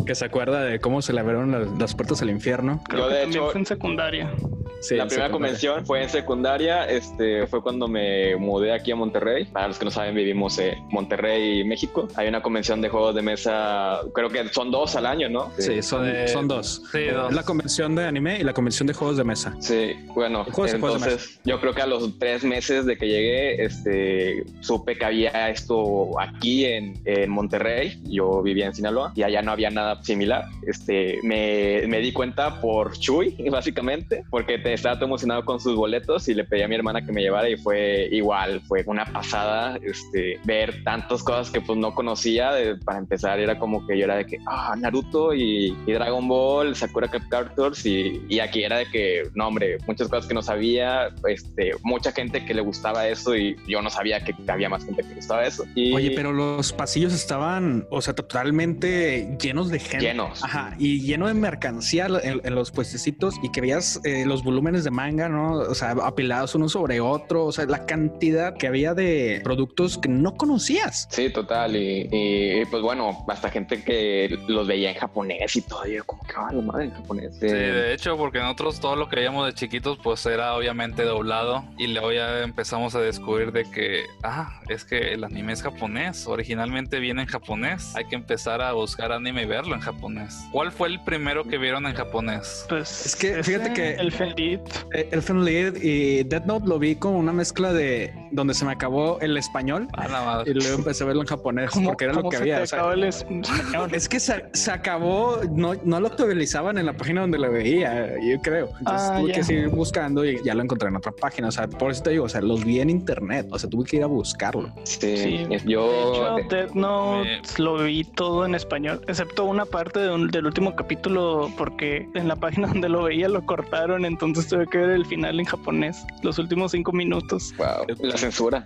que 0.05 0.15
se 0.15 0.25
acuerda 0.25 0.61
de 0.63 0.79
cómo 0.79 1.01
se 1.01 1.13
le 1.13 1.19
abrieron 1.21 1.51
las, 1.51 1.67
las 1.79 1.95
puertas 1.95 2.21
al 2.21 2.29
infierno. 2.29 2.81
Creo 2.87 3.03
Yo, 3.03 3.07
que 3.09 3.13
de 3.15 3.21
también 3.21 3.43
hecho- 3.43 3.51
fue 3.51 3.59
en 3.61 3.65
secundaria. 3.65 4.31
Sí, 4.79 4.95
la 4.95 5.05
primera 5.07 5.27
secundaria. 5.27 5.31
convención 5.31 5.85
fue 5.85 6.03
en 6.03 6.09
secundaria, 6.09 6.85
este, 6.85 7.47
fue 7.47 7.61
cuando 7.61 7.87
me 7.87 8.35
mudé 8.35 8.71
aquí 8.73 8.91
a 8.91 8.95
Monterrey. 8.95 9.45
Para 9.45 9.67
los 9.69 9.79
que 9.79 9.85
no 9.85 9.91
saben, 9.91 10.15
vivimos 10.15 10.57
en 10.59 10.75
Monterrey, 10.89 11.63
México. 11.63 12.07
Hay 12.15 12.27
una 12.27 12.41
convención 12.41 12.81
de 12.81 12.89
juegos 12.89 13.15
de 13.15 13.21
mesa, 13.21 13.99
creo 14.13 14.29
que 14.29 14.47
son 14.49 14.71
dos 14.71 14.95
al 14.95 15.05
año, 15.05 15.29
¿no? 15.29 15.51
Sí, 15.57 15.81
son, 15.81 16.07
Eh, 16.07 16.27
son 16.27 16.47
dos. 16.47 16.83
sí, 16.91 17.05
dos. 17.05 17.33
La 17.33 17.43
convención 17.43 17.95
de 17.95 18.05
anime 18.05 18.37
y 18.39 18.43
la 18.43 18.53
convención 18.53 18.87
de 18.87 18.93
juegos 18.93 19.17
de 19.17 19.23
mesa. 19.23 19.55
Sí, 19.59 19.93
bueno, 20.13 20.43
Juegos 20.45 20.73
y 20.75 20.79
juegos 20.79 21.01
de 21.01 21.07
entonces 21.09 21.39
yo 21.43 21.59
creo 21.59 21.73
que 21.73 21.81
a 21.81 21.87
los 21.87 22.17
tres 22.19 22.43
meses 22.43 22.85
de 22.85 22.97
que 22.97 23.07
llegué, 23.07 23.63
este, 23.63 24.43
supe 24.61 24.97
que 24.97 25.05
había 25.05 25.49
esto 25.49 26.19
aquí 26.19 26.65
en, 26.65 26.93
en 27.05 27.29
Monterrey. 27.29 27.99
Yo 28.05 28.41
vivía 28.41 28.65
en 28.67 28.73
Sinaloa 28.75 29.11
y 29.15 29.23
allá 29.23 29.41
no 29.41 29.51
había 29.51 29.69
nada 29.69 30.03
similar. 30.03 30.45
Este, 30.65 31.19
me, 31.23 31.83
me 31.87 31.99
di 31.99 32.11
cuenta 32.11 32.61
por 32.61 32.97
Chuy, 32.97 33.35
básicamente, 33.51 34.23
porque 34.29 34.57
te 34.57 34.66
estaba 34.73 34.95
todo 34.95 35.05
emocionado 35.05 35.43
con 35.45 35.59
sus 35.59 35.75
boletos 35.75 36.27
y 36.29 36.33
le 36.33 36.43
pedí 36.43 36.61
a 36.61 36.67
mi 36.67 36.75
hermana 36.75 37.05
que 37.05 37.11
me 37.11 37.21
llevara 37.21 37.49
y 37.49 37.57
fue 37.57 38.07
igual, 38.11 38.61
fue 38.67 38.83
una 38.87 39.05
pasada, 39.05 39.77
este, 39.83 40.39
ver 40.45 40.83
tantas 40.83 41.23
cosas 41.23 41.49
que 41.51 41.61
pues 41.61 41.77
no 41.77 41.93
conocía. 41.93 42.51
De- 42.53 42.75
para 42.77 42.99
empezar, 42.99 43.39
era 43.39 43.57
como 43.59 43.85
que 43.87 43.97
yo 43.97 44.05
era 44.05 44.15
de 44.15 44.25
que, 44.25 44.37
ah, 44.45 44.75
Naruto 44.77 45.33
y, 45.33 45.75
y 45.85 45.91
Dragon 45.91 46.27
Ball, 46.27 46.75
Sakura 46.75 47.07
Cap 47.09 47.23
Captors 47.29 47.85
y, 47.85 48.21
y 48.29 48.39
aquí 48.39 48.63
era 48.63 48.77
de 48.77 48.85
que, 48.89 49.23
no, 49.35 49.47
hombre, 49.47 49.77
muchas 49.87 50.07
cosas 50.07 50.27
que 50.27 50.33
no 50.33 50.41
sabía, 50.41 51.09
este, 51.27 51.71
mucha 51.83 52.11
gente 52.11 52.45
que 52.45 52.53
le 52.53 52.61
gustaba 52.61 53.07
eso 53.07 53.35
y 53.35 53.55
yo 53.67 53.81
no 53.81 53.89
sabía 53.89 54.23
que 54.23 54.33
había 54.47 54.69
más 54.69 54.85
gente 54.85 55.01
que 55.03 55.09
le 55.09 55.15
gustaba 55.15 55.45
eso. 55.45 55.65
Y 55.75 55.93
Oye, 55.93 56.11
pero 56.15 56.31
los 56.33 56.71
pasillos 56.73 57.13
estaban, 57.13 57.85
o 57.89 58.01
sea, 58.01 58.13
totalmente 58.15 59.37
llenos 59.41 59.69
de 59.69 59.79
gente. 59.79 60.05
llenos. 60.05 60.43
Ajá, 60.43 60.75
y 60.79 61.01
lleno 61.01 61.27
de 61.27 61.33
mercancía 61.33 62.07
en, 62.23 62.41
en 62.43 62.55
los 62.55 62.71
puestecitos 62.71 63.35
y 63.43 63.49
que 63.51 63.61
veías 63.61 63.99
eh, 64.03 64.25
los 64.25 64.43
volúmenes 64.57 64.83
de 64.83 64.89
manga, 64.89 65.29
¿no? 65.29 65.59
O 65.59 65.75
sea, 65.75 65.91
apilados 65.91 66.55
uno 66.55 66.67
sobre 66.67 66.99
otro, 66.99 67.45
o 67.45 67.51
sea, 67.51 67.67
la 67.67 67.85
cantidad 67.85 68.57
que 68.57 68.65
había 68.65 68.95
de 68.95 69.39
productos 69.43 69.99
que 69.99 70.09
no 70.09 70.33
conocías. 70.33 71.07
Sí, 71.11 71.29
total. 71.29 71.75
Y, 71.75 72.65
pues 72.71 72.81
bueno, 72.81 73.23
hasta 73.27 73.51
gente 73.51 73.83
que 73.83 74.35
los 74.47 74.65
veía 74.65 74.89
en 74.89 74.97
japonés 74.97 75.55
y 75.55 75.61
todo, 75.61 75.85
yo 75.85 76.03
como 76.05 76.23
que 76.23 76.33
va 76.33 76.47
ah, 76.49 76.53
la 76.53 76.61
madre 76.63 76.85
en 76.85 76.91
japonés. 76.91 77.35
Sí, 77.39 77.47
de 77.47 77.93
hecho, 77.93 78.17
porque 78.17 78.39
nosotros 78.39 78.79
todo 78.79 78.95
lo 78.95 79.07
que 79.09 79.17
veíamos 79.17 79.45
de 79.45 79.53
chiquitos, 79.53 79.99
pues 80.03 80.25
era 80.25 80.55
obviamente 80.55 81.03
doblado 81.03 81.63
y 81.77 81.85
luego 81.85 82.11
ya 82.11 82.41
empezamos 82.41 82.95
a 82.95 82.99
descubrir 82.99 83.51
de 83.51 83.69
que, 83.69 84.05
ah, 84.23 84.59
es 84.69 84.85
que 84.85 85.13
el 85.13 85.23
anime 85.23 85.53
es 85.53 85.61
japonés, 85.61 86.25
originalmente 86.25 86.99
viene 86.99 87.21
en 87.21 87.27
japonés, 87.27 87.95
hay 87.95 88.05
que 88.05 88.15
empezar 88.15 88.63
a 88.63 88.71
buscar 88.73 89.11
anime 89.11 89.43
y 89.43 89.45
verlo 89.45 89.75
en 89.75 89.81
japonés. 89.81 90.35
¿Cuál 90.51 90.71
fue 90.71 90.87
el 90.87 90.99
primero 91.03 91.43
que 91.43 91.59
vieron 91.59 91.85
en 91.85 91.93
japonés? 91.93 92.65
Pues 92.67 93.05
es 93.05 93.15
que 93.15 93.43
fíjate 93.43 93.73
que 93.73 93.93
el 93.93 94.11
Fenlit, 94.11 94.46
eh, 94.55 95.09
el 95.11 95.21
Fenlit 95.21 95.83
y 95.83 96.23
Death 96.23 96.45
Note 96.45 96.67
lo 96.67 96.79
vi 96.79 96.95
con 96.95 97.15
una 97.15 97.33
mezcla 97.33 97.73
de 97.73 98.13
donde 98.31 98.53
se 98.53 98.65
me 98.65 98.71
acabó 98.71 99.19
el 99.21 99.37
español 99.37 99.87
ah, 99.93 100.43
y 100.45 100.53
luego 100.53 100.75
empecé 100.75 101.03
a 101.03 101.07
verlo 101.07 101.21
en 101.21 101.27
japonés 101.27 101.71
porque 101.83 102.05
era 102.05 102.13
lo 102.13 102.29
que 102.29 102.37
había. 102.37 102.63
es 102.63 104.09
que 104.09 104.19
se, 104.19 104.71
acabó, 104.71 105.39
no, 105.51 105.73
no, 105.83 105.99
lo 105.99 106.07
actualizaban 106.07 106.77
en 106.77 106.85
la 106.85 106.93
página 106.93 107.21
donde 107.21 107.37
lo 107.37 107.51
veía, 107.51 108.15
yo 108.19 108.39
creo. 108.41 108.69
Entonces 108.79 109.09
ah, 109.09 109.17
tuve 109.19 109.31
que 109.31 109.43
seguir 109.43 109.69
buscando 109.69 110.25
y 110.25 110.41
ya 110.43 110.53
lo 110.53 110.63
encontré 110.63 110.89
en 110.89 110.95
otra 110.95 111.11
página. 111.11 111.47
O 111.47 111.51
sea, 111.51 111.67
por 111.67 111.91
eso 111.91 112.03
te 112.03 112.11
digo, 112.11 112.25
o 112.25 112.29
sea, 112.29 112.41
los 112.41 112.63
vi 112.63 112.79
en 112.79 112.89
internet, 112.89 113.47
o 113.51 113.59
sea, 113.59 113.69
tuve 113.69 113.85
que 113.85 113.97
ir 113.97 114.03
a 114.03 114.07
buscarlo. 114.07 114.71
Sí, 114.83 115.47
yo. 115.65 116.35
De 116.35 116.41
hecho, 116.41 116.55
Death 116.55 116.71
Note 116.73 117.29
lo 117.57 117.83
vi 117.83 118.03
todo 118.03 118.45
en 118.45 118.55
español, 118.55 119.01
excepto 119.07 119.45
una 119.45 119.65
parte 119.65 119.99
del 119.99 120.45
último 120.45 120.75
capítulo, 120.75 121.51
porque 121.57 122.07
en 122.13 122.27
la 122.27 122.35
página 122.35 122.67
donde 122.77 122.89
lo 122.89 123.03
veía 123.03 123.29
lo 123.29 123.45
cortaron, 123.45 124.05
entonces 124.05 124.36
tuve 124.45 124.67
que 124.67 124.77
ver 124.77 124.89
el 124.91 125.05
final 125.05 125.39
en 125.39 125.45
japonés, 125.45 126.05
los 126.21 126.37
últimos 126.37 126.71
cinco 126.71 126.91
minutos. 126.91 127.53
Wow, 127.57 127.85
la 127.99 128.17
censura. 128.17 128.65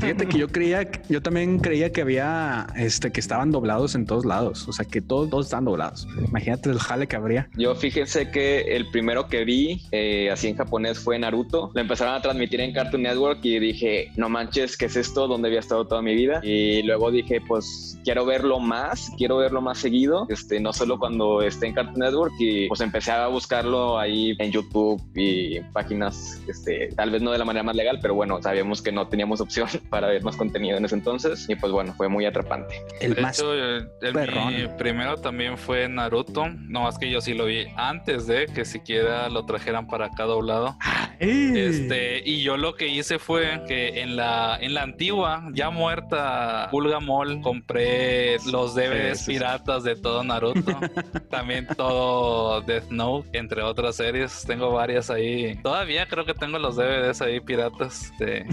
Fíjate 0.00 0.26
que 0.26 0.38
yo 0.38 0.48
creía, 0.48 0.90
yo 1.08 1.22
también 1.22 1.58
creía 1.58 1.92
que 1.92 2.00
había, 2.00 2.66
este, 2.76 3.12
que 3.12 3.20
estaban 3.20 3.50
doblados 3.50 3.94
en 3.94 4.06
todos 4.06 4.24
lados, 4.24 4.66
o 4.68 4.72
sea, 4.72 4.84
que 4.84 5.00
todos, 5.00 5.30
todos 5.30 5.46
están 5.46 5.64
doblados. 5.64 6.08
Imagínate 6.28 6.70
el 6.70 6.78
jale 6.78 7.06
que 7.06 7.16
habría. 7.16 7.48
Yo 7.56 7.74
fíjense 7.74 8.30
que 8.30 8.62
el 8.76 8.90
primero 8.90 9.28
que 9.28 9.44
vi 9.44 9.82
eh, 9.92 10.30
así 10.30 10.48
en 10.48 10.56
japonés 10.56 10.98
fue 10.98 11.18
Naruto. 11.18 11.70
Lo 11.74 11.80
empezaron 11.80 12.14
a 12.14 12.22
transmitir 12.22 12.60
en 12.60 12.72
Cartoon 12.72 13.02
Network 13.02 13.40
y 13.44 13.58
dije, 13.58 14.10
no 14.16 14.28
manches, 14.28 14.76
¿qué 14.76 14.86
es 14.86 14.96
esto? 14.96 15.28
¿Dónde 15.28 15.48
había 15.48 15.60
estado 15.60 15.86
toda 15.86 16.02
mi 16.02 16.14
vida? 16.14 16.40
Y 16.42 16.82
luego 16.82 17.10
dije, 17.10 17.40
pues 17.46 17.98
quiero 18.04 18.24
verlo 18.24 18.58
más, 18.58 19.10
quiero 19.16 19.36
verlo 19.36 19.60
más 19.60 19.78
seguido, 19.78 20.26
este, 20.28 20.60
no 20.60 20.72
solo 20.72 20.98
cuando 20.98 21.42
esté 21.42 21.66
en 21.66 21.74
Cartoon 21.74 21.98
Network 21.98 22.32
y 22.38 22.68
pues 22.68 22.80
empecé 22.80 23.12
a 23.12 23.28
buscarlo 23.28 23.98
ahí 23.98 24.31
en 24.38 24.50
YouTube 24.50 25.02
y 25.14 25.60
páginas, 25.72 26.40
este, 26.48 26.88
tal 26.96 27.10
vez 27.10 27.22
no 27.22 27.30
de 27.32 27.38
la 27.38 27.44
manera 27.44 27.62
más 27.62 27.76
legal, 27.76 27.98
pero 28.00 28.14
bueno, 28.14 28.40
sabíamos 28.42 28.82
que 28.82 28.92
no 28.92 29.08
teníamos 29.08 29.40
opción 29.40 29.68
para 29.90 30.08
ver 30.08 30.22
más 30.22 30.36
contenido 30.36 30.76
en 30.76 30.84
ese 30.84 30.94
entonces 30.94 31.46
y 31.48 31.56
pues 31.56 31.72
bueno, 31.72 31.94
fue 31.94 32.08
muy 32.08 32.26
atrapante. 32.26 32.74
El 33.00 33.14
de 33.14 33.22
hecho, 33.22 33.52
el, 33.54 34.70
primero 34.76 35.16
también 35.16 35.58
fue 35.58 35.88
Naruto, 35.88 36.48
no 36.48 36.82
más 36.82 36.98
que 36.98 37.10
yo 37.10 37.20
sí 37.20 37.34
lo 37.34 37.46
vi 37.46 37.66
antes 37.76 38.26
de 38.26 38.46
que 38.46 38.64
siquiera 38.64 39.28
lo 39.28 39.44
trajeran 39.44 39.86
para 39.86 40.06
acá 40.06 40.24
doblado. 40.24 40.76
Este, 41.18 42.22
y 42.24 42.42
yo 42.42 42.56
lo 42.56 42.74
que 42.74 42.88
hice 42.88 43.18
fue 43.18 43.62
que 43.68 44.00
en 44.00 44.16
la, 44.16 44.58
en 44.60 44.74
la 44.74 44.82
antigua, 44.82 45.48
ya 45.52 45.70
muerta 45.70 46.68
Pulga 46.70 47.00
Mall, 47.00 47.40
compré 47.40 48.38
los 48.50 48.74
DVDs 48.74 49.24
piratas 49.24 49.84
de 49.84 49.96
todo 49.96 50.24
Naruto. 50.24 50.72
También 51.30 51.66
todo 51.76 52.60
Death 52.62 52.90
Note, 52.90 53.28
entre 53.38 53.62
otras 53.62 53.96
series. 53.96 54.21
Tengo 54.46 54.72
varias 54.72 55.10
ahí. 55.10 55.56
Todavía 55.62 56.06
creo 56.06 56.24
que 56.24 56.34
tengo 56.34 56.58
los 56.58 56.76
DVDs 56.76 57.22
ahí 57.22 57.40
piratas. 57.40 58.10
Este, 58.12 58.46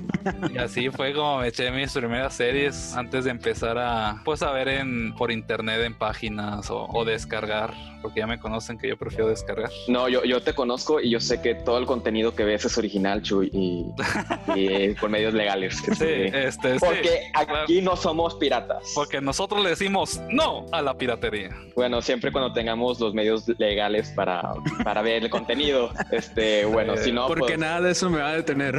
y 0.54 0.58
así 0.58 0.90
fue 0.90 1.14
como 1.14 1.40
me 1.40 1.48
eché 1.48 1.72
mis 1.72 1.94
primeras 1.94 2.34
series 2.34 2.96
antes 2.96 3.26
de 3.26 3.32
empezar 3.32 3.78
a, 3.78 4.22
pues, 4.26 4.42
a 4.42 4.52
ver 4.52 4.68
en, 4.68 5.14
por 5.16 5.32
internet 5.32 5.82
en 5.84 5.94
páginas 5.94 6.70
o, 6.70 6.88
o 6.88 7.06
descargar 7.06 7.74
porque 8.02 8.20
ya 8.20 8.28
me 8.28 8.40
conocen 8.40 8.78
que 8.78 8.88
yo 8.88 8.98
prefiero 8.98 9.28
descargar. 9.28 9.70
No, 9.88 10.08
yo, 10.08 10.24
yo 10.24 10.42
te 10.42 10.54
conozco 10.54 11.00
y 11.02 11.10
yo 11.10 11.20
sé 11.20 11.42
que 11.42 11.56
todo 11.56 11.78
el 11.78 11.86
contenido 11.86 12.34
que 12.36 12.44
ves 12.44 12.66
es 12.66 12.78
original, 12.78 13.22
Chuy, 13.22 13.50
y, 13.52 13.86
y 14.56 14.94
por 14.96 15.10
medios 15.10 15.34
legales. 15.34 15.78
Sí, 15.78 16.06
este, 16.06 16.80
porque 16.80 17.32
aquí 17.34 17.82
no 17.82 17.96
somos 17.96 18.36
piratas. 18.36 18.92
Porque 18.96 19.22
nosotros 19.22 19.64
le 19.64 19.72
decimos 19.72 20.20
no 20.30 20.66
a 20.72 20.82
la 20.82 20.94
piratería. 20.94 21.50
Bueno, 21.76 22.02
siempre 22.02 22.32
cuando 22.32 22.54
tengamos 22.54 23.00
los 23.00 23.14
medios 23.14 23.48
legales 23.58 24.10
para, 24.12 24.54
para 24.84 25.02
ver 25.02 25.24
el 25.24 25.30
contenido, 25.30 25.59
este, 26.12 26.66
bueno, 26.66 26.98
si 26.98 27.12
no... 27.12 27.28
Porque 27.28 27.42
pues 27.42 27.60
nada 27.60 27.82
de 27.82 27.92
eso 27.92 28.10
me 28.10 28.20
va 28.20 28.30
a 28.30 28.36
detener. 28.36 28.78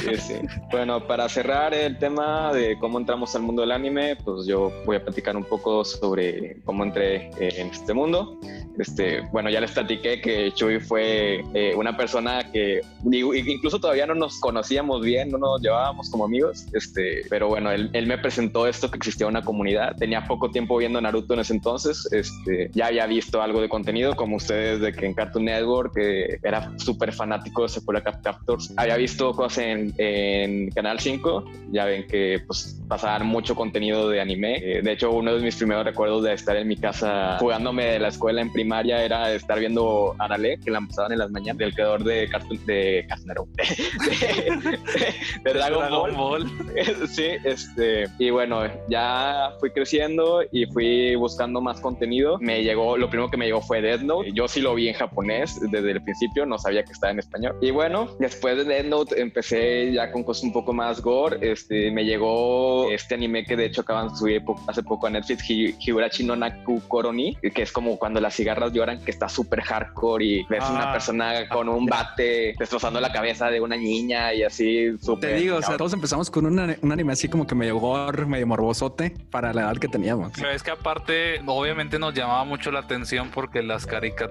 sí, 0.00 0.16
sí, 0.18 0.34
Bueno, 0.70 1.06
para 1.06 1.28
cerrar 1.28 1.74
el 1.74 1.98
tema 1.98 2.52
de 2.52 2.78
cómo 2.78 2.98
entramos 2.98 3.34
al 3.34 3.42
mundo 3.42 3.62
del 3.62 3.72
anime, 3.72 4.16
pues 4.16 4.46
yo 4.46 4.72
voy 4.84 4.96
a 4.96 5.04
platicar 5.04 5.36
un 5.36 5.44
poco 5.44 5.84
sobre 5.84 6.60
cómo 6.64 6.84
entré 6.84 7.30
eh, 7.38 7.54
en 7.56 7.68
este 7.68 7.92
mundo. 7.92 8.38
Este, 8.78 9.20
bueno, 9.32 9.50
ya 9.50 9.60
les 9.60 9.72
platiqué 9.72 10.20
que 10.20 10.52
Chuy 10.52 10.80
fue 10.80 11.44
eh, 11.54 11.74
una 11.76 11.96
persona 11.96 12.50
que 12.50 12.80
incluso 13.04 13.78
todavía 13.78 14.06
no 14.06 14.14
nos 14.14 14.40
conocíamos 14.40 15.02
bien, 15.02 15.30
no 15.30 15.38
nos 15.38 15.60
llevábamos 15.60 16.10
como 16.10 16.24
amigos, 16.24 16.66
este, 16.72 17.22
pero 17.28 17.48
bueno, 17.48 17.70
él, 17.70 17.90
él, 17.92 18.06
me 18.06 18.16
presentó 18.18 18.66
esto 18.66 18.90
que 18.90 18.96
existía 18.96 19.26
una 19.26 19.42
comunidad. 19.42 19.96
Tenía 19.96 20.26
poco 20.26 20.50
tiempo 20.50 20.78
viendo 20.78 21.00
Naruto 21.00 21.34
en 21.34 21.40
ese 21.40 21.52
entonces, 21.52 22.08
este, 22.12 22.70
ya 22.72 22.86
había 22.86 23.06
visto 23.06 23.42
algo 23.42 23.60
de 23.60 23.68
contenido, 23.68 24.16
como 24.16 24.36
ustedes, 24.36 24.51
de 24.52 24.92
que 24.92 25.06
en 25.06 25.14
Cartoon 25.14 25.44
Network 25.44 25.96
era 25.96 26.72
súper 26.78 27.12
fanático 27.12 27.62
de 27.62 27.68
Sakura 27.68 28.02
Captors. 28.02 28.72
Había 28.76 28.96
visto 28.96 29.32
cosas 29.32 29.58
en, 29.58 29.94
en, 29.98 30.70
Canal 30.70 31.00
5, 31.00 31.44
ya 31.72 31.84
ven 31.84 32.06
que 32.06 32.42
pues 32.46 32.80
pasaban 32.88 33.26
mucho 33.26 33.54
contenido 33.54 34.08
de 34.08 34.20
anime. 34.20 34.56
Eh, 34.56 34.82
de 34.82 34.92
hecho, 34.92 35.10
uno 35.10 35.34
de 35.34 35.40
mis 35.42 35.56
primeros 35.56 35.84
recuerdos 35.84 36.22
de 36.24 36.34
estar 36.34 36.56
en 36.56 36.68
mi 36.68 36.76
casa 36.76 37.36
jugándome 37.38 37.86
de 37.86 37.98
la 37.98 38.08
escuela 38.08 38.40
en 38.40 38.52
primaria 38.52 39.04
era 39.04 39.32
estar 39.32 39.58
viendo 39.58 40.14
Arale, 40.18 40.58
que 40.58 40.70
la 40.70 40.80
pasaban 40.80 41.12
en 41.12 41.18
las 41.18 41.30
mañanas, 41.30 41.58
del 41.58 41.74
creador 41.74 42.04
de 42.04 42.28
Cartoon, 42.28 42.66
de 42.66 43.06
Cartoon 43.08 43.48
de, 45.44 45.52
Dragon, 45.52 46.16
Ball. 46.16 46.50
sí, 47.08 47.26
este, 47.44 48.08
y 48.18 48.30
bueno, 48.30 48.62
ya 48.88 49.52
fui 49.60 49.70
creciendo 49.70 50.42
y 50.50 50.66
fui 50.66 51.14
buscando 51.16 51.60
más 51.60 51.80
contenido. 51.80 52.38
Me 52.40 52.62
llegó, 52.62 52.96
lo 52.96 53.08
primero 53.08 53.30
que 53.30 53.36
me 53.36 53.46
llegó 53.46 53.60
fue 53.60 53.80
Death 53.80 54.02
Note. 54.02 54.31
Yo 54.32 54.48
sí 54.48 54.60
lo 54.60 54.74
vi 54.74 54.88
en 54.88 54.94
japonés 54.94 55.60
desde 55.60 55.92
el 55.92 56.02
principio, 56.02 56.46
no 56.46 56.58
sabía 56.58 56.84
que 56.84 56.92
estaba 56.92 57.12
en 57.12 57.18
español. 57.18 57.56
Y 57.60 57.70
bueno, 57.70 58.16
después 58.18 58.56
de 58.56 58.64
Death 58.64 58.86
Note 58.86 59.20
empecé 59.20 59.92
ya 59.92 60.10
con 60.10 60.24
cosas 60.24 60.44
un 60.44 60.52
poco 60.52 60.72
más 60.72 61.00
gore. 61.00 61.38
Este, 61.40 61.90
me 61.90 62.04
llegó 62.04 62.90
este 62.90 63.14
anime 63.14 63.44
que 63.44 63.56
de 63.56 63.66
hecho 63.66 63.82
acaban 63.82 64.08
de 64.08 64.16
subir 64.16 64.42
hace 64.66 64.82
poco 64.82 65.06
a 65.06 65.10
Netflix, 65.10 65.48
Higurashi 65.48 66.24
no 66.24 66.36
Naku 66.36 66.80
Koroni, 66.88 67.36
que 67.36 67.62
es 67.62 67.72
como 67.72 67.98
cuando 67.98 68.20
las 68.20 68.34
cigarras 68.34 68.72
lloran, 68.72 69.04
que 69.04 69.10
está 69.10 69.28
súper 69.28 69.60
hardcore 69.60 70.24
y 70.24 70.44
ves 70.48 70.64
una 70.68 70.90
ah, 70.90 70.92
persona 70.92 71.48
con 71.48 71.68
un 71.68 71.86
bate 71.86 72.54
destrozando 72.58 73.00
la 73.00 73.12
cabeza 73.12 73.50
de 73.50 73.60
una 73.60 73.76
niña 73.76 74.32
y 74.34 74.42
así 74.42 74.96
súper. 74.98 75.30
Te 75.30 75.36
digo, 75.36 75.56
o 75.56 75.62
sea, 75.62 75.76
todos 75.76 75.92
empezamos 75.92 76.30
con 76.30 76.46
un 76.46 76.58
anime 76.58 77.12
así 77.12 77.28
como 77.28 77.46
que 77.46 77.54
medio 77.54 77.76
gore, 77.76 78.26
medio 78.26 78.46
morbosote 78.46 79.14
para 79.30 79.52
la 79.52 79.62
edad 79.62 79.76
que 79.76 79.88
teníamos. 79.88 80.32
Pero 80.36 80.50
es 80.50 80.62
que 80.62 80.70
aparte, 80.70 81.40
obviamente 81.46 81.98
nos 81.98 82.14
llamaba 82.14 82.44
mucho 82.44 82.70
la 82.70 82.80
atención 82.80 83.30
porque 83.30 83.62
las 83.62 83.86
caricaturas 83.86 84.21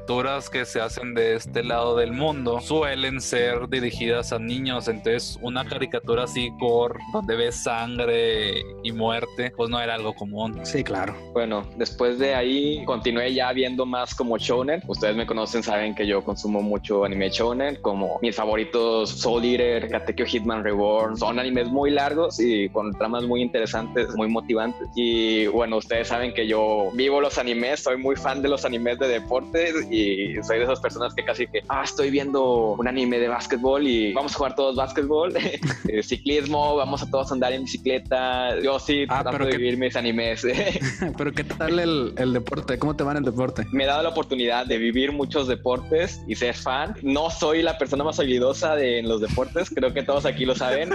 que 0.52 0.66
se 0.66 0.80
hacen 0.82 1.14
de 1.14 1.36
este 1.36 1.64
lado 1.64 1.96
del 1.96 2.12
mundo 2.14 2.60
suelen 2.62 3.22
ser 3.22 3.68
dirigidas 3.70 4.32
a 4.34 4.40
niños. 4.40 4.88
Entonces, 4.88 5.38
una 5.42 5.66
caricatura 5.66 6.24
así 6.24 6.52
gore, 6.60 7.00
donde 7.14 7.36
ves 7.36 7.64
sangre 7.64 8.64
y 8.84 8.92
muerte, 8.92 9.52
pues 9.56 9.70
no 9.70 9.80
era 9.80 9.96
algo 9.96 10.14
común. 10.14 10.60
Sí, 10.64 10.84
claro. 10.84 11.16
Bueno, 11.34 11.66
después 11.78 12.20
de 12.20 12.36
ahí 12.36 12.84
continué 12.86 13.34
ya 13.34 13.52
viendo 13.54 13.86
más 13.86 14.16
como 14.16 14.38
shonen. 14.38 14.82
Ustedes 14.88 15.16
me 15.16 15.26
conocen, 15.26 15.64
saben 15.64 15.96
que 15.96 16.08
yo 16.08 16.24
consumo 16.24 16.62
mucho 16.62 17.04
anime 17.04 17.30
shonen, 17.30 17.78
como 17.82 18.20
mis 18.22 18.36
favoritos 18.36 19.10
Soul 19.10 19.46
Eater, 19.46 19.90
Katekyo 19.90 20.26
Hitman 20.26 20.64
Reborn. 20.64 21.18
Son 21.18 21.40
animes 21.40 21.68
muy 21.68 21.92
largos 21.92 22.40
y 22.40 22.70
con 22.70 22.92
tramas 22.94 23.24
muy 23.24 23.42
interesantes, 23.42 24.16
muy 24.16 24.28
motivantes. 24.28 24.88
Y 24.96 25.48
bueno, 25.48 25.78
ustedes 25.78 26.08
saben 26.08 26.34
que 26.34 26.48
yo 26.48 26.90
vivo 26.94 27.22
los 27.22 27.38
animes, 27.38 27.82
soy 27.84 27.98
muy 27.98 28.16
fan 28.16 28.42
de 28.42 28.50
los 28.50 28.66
animes 28.66 29.00
de 29.00 29.08
deportes 29.08 29.76
y 29.90 30.36
soy 30.44 30.60
de 30.60 30.64
esas 30.64 30.80
personas 30.80 31.14
que 31.14 31.24
casi 31.24 31.48
que, 31.48 31.64
ah, 31.70 31.82
estoy 31.84 32.12
viendo 32.12 32.74
un 32.74 32.88
anime 32.88 33.20
de 33.20 33.28
básquetbol 33.28 33.88
y 33.88 34.14
vamos 34.14 34.34
a 34.34 34.38
jugar 34.38 34.56
todos 34.56 34.76
básquetbol, 34.76 35.34
eh, 35.88 36.04
ciclismo, 36.04 36.76
vamos 36.76 37.02
a 37.04 37.10
todos 37.10 37.32
andar 37.32 37.54
en 37.54 37.64
bicicleta. 37.64 38.60
Yo 38.60 38.80
sí 38.80 39.06
ah, 39.10 39.24
trato 39.24 39.46
de 39.46 39.58
vivir 39.58 39.78
mis 39.78 39.96
animes. 39.96 40.46
pero 41.18 41.32
¿qué 41.32 41.44
tal 41.44 41.80
el, 41.80 42.14
el, 42.18 42.34
deporte? 42.34 42.78
¿Cómo 42.78 42.96
te 42.96 43.04
va 43.04 43.12
en 43.12 43.18
el 43.18 43.26
deporte? 43.26 43.66
Me 43.72 43.84
he 43.84 43.88
dado 43.88 44.04
la 44.04 44.10
oportunidad 44.10 44.66
de 44.66 44.78
vivir 44.78 45.12
muchos 45.12 45.48
deportes 45.48 46.22
y 46.28 46.36
ser 46.36 46.56
fan. 46.56 46.96
No 47.02 47.30
soy 47.30 47.62
la 47.62 47.78
persona 47.78 48.04
más 48.04 48.20
habilidosa 48.20 48.76
de, 48.76 49.00
en 49.00 49.08
los 49.08 49.22
deportes, 49.22 49.70
creo 49.70 49.94
que 49.94 50.04
todos 50.04 50.26
aquí 50.26 50.46
lo 50.46 50.56
saben. 50.56 50.90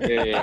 Eh, 0.00 0.34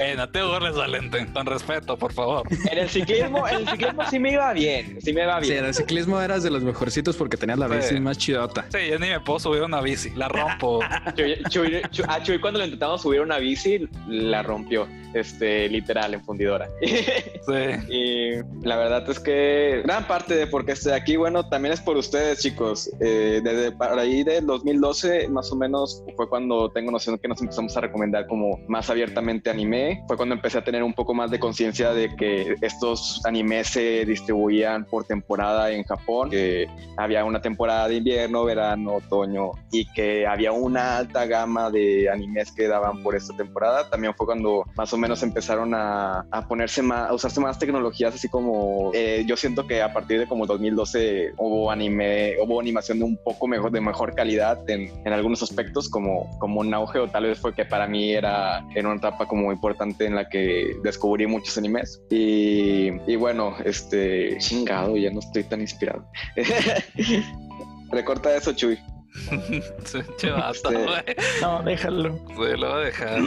eh, 0.00 0.14
no 0.16 0.28
te 0.28 0.42
burles, 0.42 0.74
Valente, 0.74 1.26
con 1.32 1.46
respeto, 1.46 1.96
por 1.96 2.12
favor. 2.12 2.46
En 2.70 2.78
el 2.78 2.88
ciclismo, 2.88 3.46
en 3.48 3.56
el 3.56 3.68
ciclismo 3.68 4.02
sí 4.10 4.18
me 4.18 4.32
iba 4.32 4.52
bien, 4.52 4.98
sí 5.00 5.12
me 5.12 5.22
iba 5.22 5.40
bien. 5.40 5.52
Sí, 5.52 5.58
en 5.58 5.64
el 5.66 5.74
ciclismo 5.74 6.13
eras 6.20 6.42
de 6.42 6.50
los 6.50 6.62
mejorcitos 6.62 7.16
porque 7.16 7.36
tenías 7.36 7.58
la 7.58 7.68
bici 7.68 7.98
más 8.00 8.18
chidota. 8.18 8.66
Sí, 8.70 8.78
yo 8.90 8.98
ni 8.98 9.08
me 9.08 9.20
puedo 9.20 9.38
subir 9.38 9.62
una 9.62 9.80
bici, 9.80 10.10
la 10.10 10.28
rompo. 10.28 10.80
Chuy, 11.16 11.42
Chuy, 11.48 11.82
Chuy, 11.90 12.04
a 12.08 12.22
Chuy 12.22 12.40
cuando 12.40 12.58
le 12.58 12.66
intentamos 12.66 13.02
subir 13.02 13.20
una 13.20 13.38
bici, 13.38 13.88
la 14.08 14.42
rompió, 14.42 14.88
este, 15.14 15.68
literal, 15.68 16.14
en 16.14 16.24
fundidora. 16.24 16.68
Sí. 17.44 17.92
Y 17.92 18.66
la 18.66 18.78
verdad 18.78 19.08
es 19.10 19.20
que 19.20 19.82
gran 19.84 20.06
parte 20.06 20.34
de 20.34 20.46
por 20.46 20.64
qué 20.64 20.72
estoy 20.72 20.92
aquí, 20.92 21.16
bueno, 21.16 21.46
también 21.46 21.74
es 21.74 21.80
por 21.82 21.94
ustedes, 21.94 22.38
chicos. 22.38 22.90
Eh, 23.00 23.42
desde 23.44 23.70
para 23.70 24.00
ahí 24.00 24.24
del 24.24 24.46
2012, 24.46 25.28
más 25.28 25.52
o 25.52 25.56
menos, 25.56 26.02
fue 26.16 26.26
cuando 26.26 26.70
tengo 26.70 26.90
noción 26.90 27.18
que 27.18 27.28
nos 27.28 27.42
empezamos 27.42 27.76
a 27.76 27.82
recomendar 27.82 28.26
como 28.26 28.58
más 28.66 28.88
abiertamente 28.88 29.50
anime. 29.50 30.02
Fue 30.06 30.16
cuando 30.16 30.34
empecé 30.34 30.56
a 30.56 30.64
tener 30.64 30.82
un 30.82 30.94
poco 30.94 31.12
más 31.12 31.30
de 31.30 31.38
conciencia 31.38 31.92
de 31.92 32.16
que 32.16 32.56
estos 32.62 33.20
animes 33.26 33.68
se 33.68 34.06
distribuían 34.06 34.86
por 34.86 35.04
temporada 35.04 35.70
en 35.70 35.84
Japón, 35.84 36.03
que 36.30 36.66
había 36.96 37.24
una 37.24 37.40
temporada 37.40 37.88
de 37.88 37.96
invierno, 37.96 38.44
verano, 38.44 38.96
otoño 38.96 39.52
y 39.72 39.86
que 39.92 40.26
había 40.26 40.52
una 40.52 40.98
alta 40.98 41.26
gama 41.26 41.70
de 41.70 42.08
animes 42.08 42.52
que 42.52 42.68
daban 42.68 43.02
por 43.02 43.16
esta 43.16 43.36
temporada. 43.36 43.88
También 43.90 44.14
fue 44.14 44.26
cuando 44.26 44.64
más 44.76 44.92
o 44.92 44.96
menos 44.96 45.22
empezaron 45.22 45.74
a, 45.74 46.26
a 46.30 46.48
ponerse 46.48 46.82
más, 46.82 47.10
a 47.10 47.14
usarse 47.14 47.40
más 47.40 47.58
tecnologías, 47.58 48.14
así 48.14 48.28
como 48.28 48.90
eh, 48.94 49.24
yo 49.26 49.36
siento 49.36 49.66
que 49.66 49.82
a 49.82 49.92
partir 49.92 50.20
de 50.20 50.26
como 50.26 50.46
2012 50.46 51.32
hubo 51.38 51.70
anime, 51.70 52.36
hubo 52.40 52.60
animación 52.60 52.98
de 52.98 53.04
un 53.04 53.16
poco 53.16 53.46
mejor, 53.48 53.70
de 53.72 53.80
mejor 53.80 54.14
calidad 54.14 54.58
en, 54.68 54.90
en 55.04 55.12
algunos 55.12 55.42
aspectos, 55.42 55.88
como, 55.88 56.28
como 56.38 56.60
un 56.60 56.72
auge, 56.74 56.98
o 56.98 57.08
tal 57.08 57.24
vez 57.24 57.38
fue 57.38 57.54
que 57.54 57.64
para 57.64 57.86
mí 57.86 58.12
era, 58.12 58.64
era 58.74 58.88
una 58.88 58.98
etapa 58.98 59.26
como 59.26 59.52
importante 59.52 60.06
en 60.06 60.14
la 60.14 60.28
que 60.28 60.76
descubrí 60.82 61.26
muchos 61.26 61.56
animes. 61.58 62.02
Y, 62.10 62.90
y 63.06 63.16
bueno, 63.16 63.54
este, 63.64 64.36
chingado, 64.38 64.96
ya 64.96 65.10
no 65.10 65.20
estoy 65.20 65.44
tan 65.44 65.60
inspirado. 65.60 65.93
Recorta 67.92 68.36
eso, 68.36 68.52
Chuy. 68.52 68.78
che 70.18 70.30
vato, 70.30 70.52
Este- 70.70 70.74
güey. 70.84 71.04
No, 71.40 71.62
déjalo. 71.62 72.18
Sí, 72.28 72.56
lo 72.58 72.68
voy 72.70 72.82
a 72.82 72.84
dejar. 72.84 73.20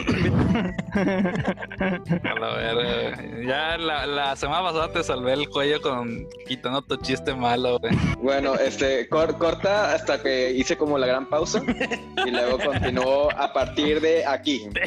A 2.24 2.34
la 2.38 2.54
verga, 2.56 3.16
güey. 3.16 3.46
Ya 3.46 3.76
la, 3.78 4.06
la 4.06 4.36
semana 4.36 4.62
pasada 4.62 4.92
te 4.92 5.02
salvé 5.02 5.32
el 5.34 5.48
cuello 5.48 5.80
con 5.80 6.26
quitando 6.46 6.82
tu 6.82 6.96
chiste 6.96 7.34
malo, 7.34 7.78
güey. 7.78 7.92
Bueno, 8.20 8.54
este, 8.56 9.08
cor- 9.08 9.38
corta 9.38 9.94
hasta 9.94 10.22
que 10.22 10.50
hice 10.52 10.76
como 10.76 10.98
la 10.98 11.06
gran 11.06 11.28
pausa 11.28 11.62
y 12.26 12.30
luego 12.30 12.58
continuó 12.58 13.30
a 13.30 13.52
partir 13.52 14.00
de 14.00 14.24
aquí. 14.26 14.68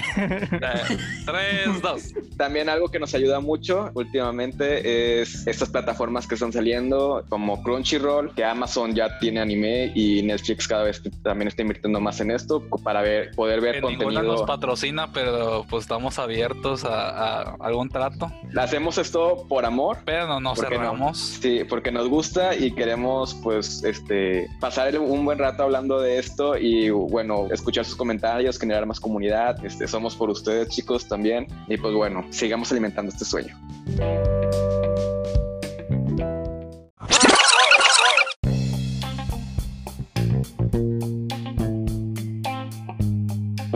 Eh, 0.62 0.98
Tres, 1.26 1.82
dos. 1.82 2.14
También 2.38 2.70
algo 2.70 2.90
que 2.90 3.00
nos 3.00 3.14
ayuda 3.16 3.40
mucho 3.40 3.90
últimamente 3.94 5.22
es 5.22 5.48
estas 5.48 5.70
plataformas 5.70 6.28
que 6.28 6.36
están 6.36 6.52
saliendo 6.54 7.24
como 7.30 7.62
Crunchyroll, 7.64 8.34
que 8.36 8.44
Amazon 8.44 8.94
ya 8.94 9.18
tiene 9.20 9.40
anime 9.40 9.92
y 9.96 10.22
Netflix 10.24 10.68
cada 10.68 10.84
vez 10.84 10.91
también 11.24 11.48
está 11.48 11.62
invirtiendo 11.62 12.00
más 12.00 12.20
en 12.22 12.32
esto 12.32 12.64
para 12.84 13.02
ver, 13.02 13.32
poder 13.32 13.62
ver 13.62 13.76
Que 13.76 13.82
ninguna 13.82 14.22
nos 14.22 14.42
contenido. 14.42 14.46
patrocina, 14.46 15.12
pero 15.14 15.66
pues 15.70 15.84
estamos 15.84 16.20
abiertos 16.20 16.84
a, 16.86 17.10
a 17.42 17.56
algún 17.62 17.90
trato. 17.90 18.32
Hacemos 18.58 18.98
esto 18.98 19.46
por 19.48 19.66
amor. 19.66 19.98
Pero 20.06 20.28
no 20.28 20.40
nos 20.40 20.60
¿Por 20.60 20.70
qué 20.70 20.76
no? 20.76 20.82
cerramos. 20.82 21.18
Sí, 21.20 21.64
porque 21.68 21.92
nos 21.92 22.08
gusta 22.10 22.56
y 22.56 22.72
queremos 22.72 23.36
pues 23.36 23.84
este 23.84 24.48
pasar 24.60 24.98
un 25.00 25.24
buen 25.26 25.38
rato 25.38 25.64
hablando 25.64 26.00
de 26.00 26.18
esto 26.20 26.58
y 26.58 26.90
bueno, 26.90 27.48
escuchar 27.52 27.86
sus 27.86 27.96
comentarios, 27.96 28.60
generar 28.60 28.86
más 28.86 29.00
comunidad. 29.00 29.64
Este, 29.66 29.88
somos 29.88 30.16
por 30.16 30.30
ustedes 30.30 30.70
chicos 30.70 31.08
también 31.08 31.48
y 31.68 31.78
pues 31.78 31.94
bueno, 31.94 32.26
sigamos 32.30 32.72
alimentando 32.72 33.12
este 33.12 33.26
sueño. 33.26 33.56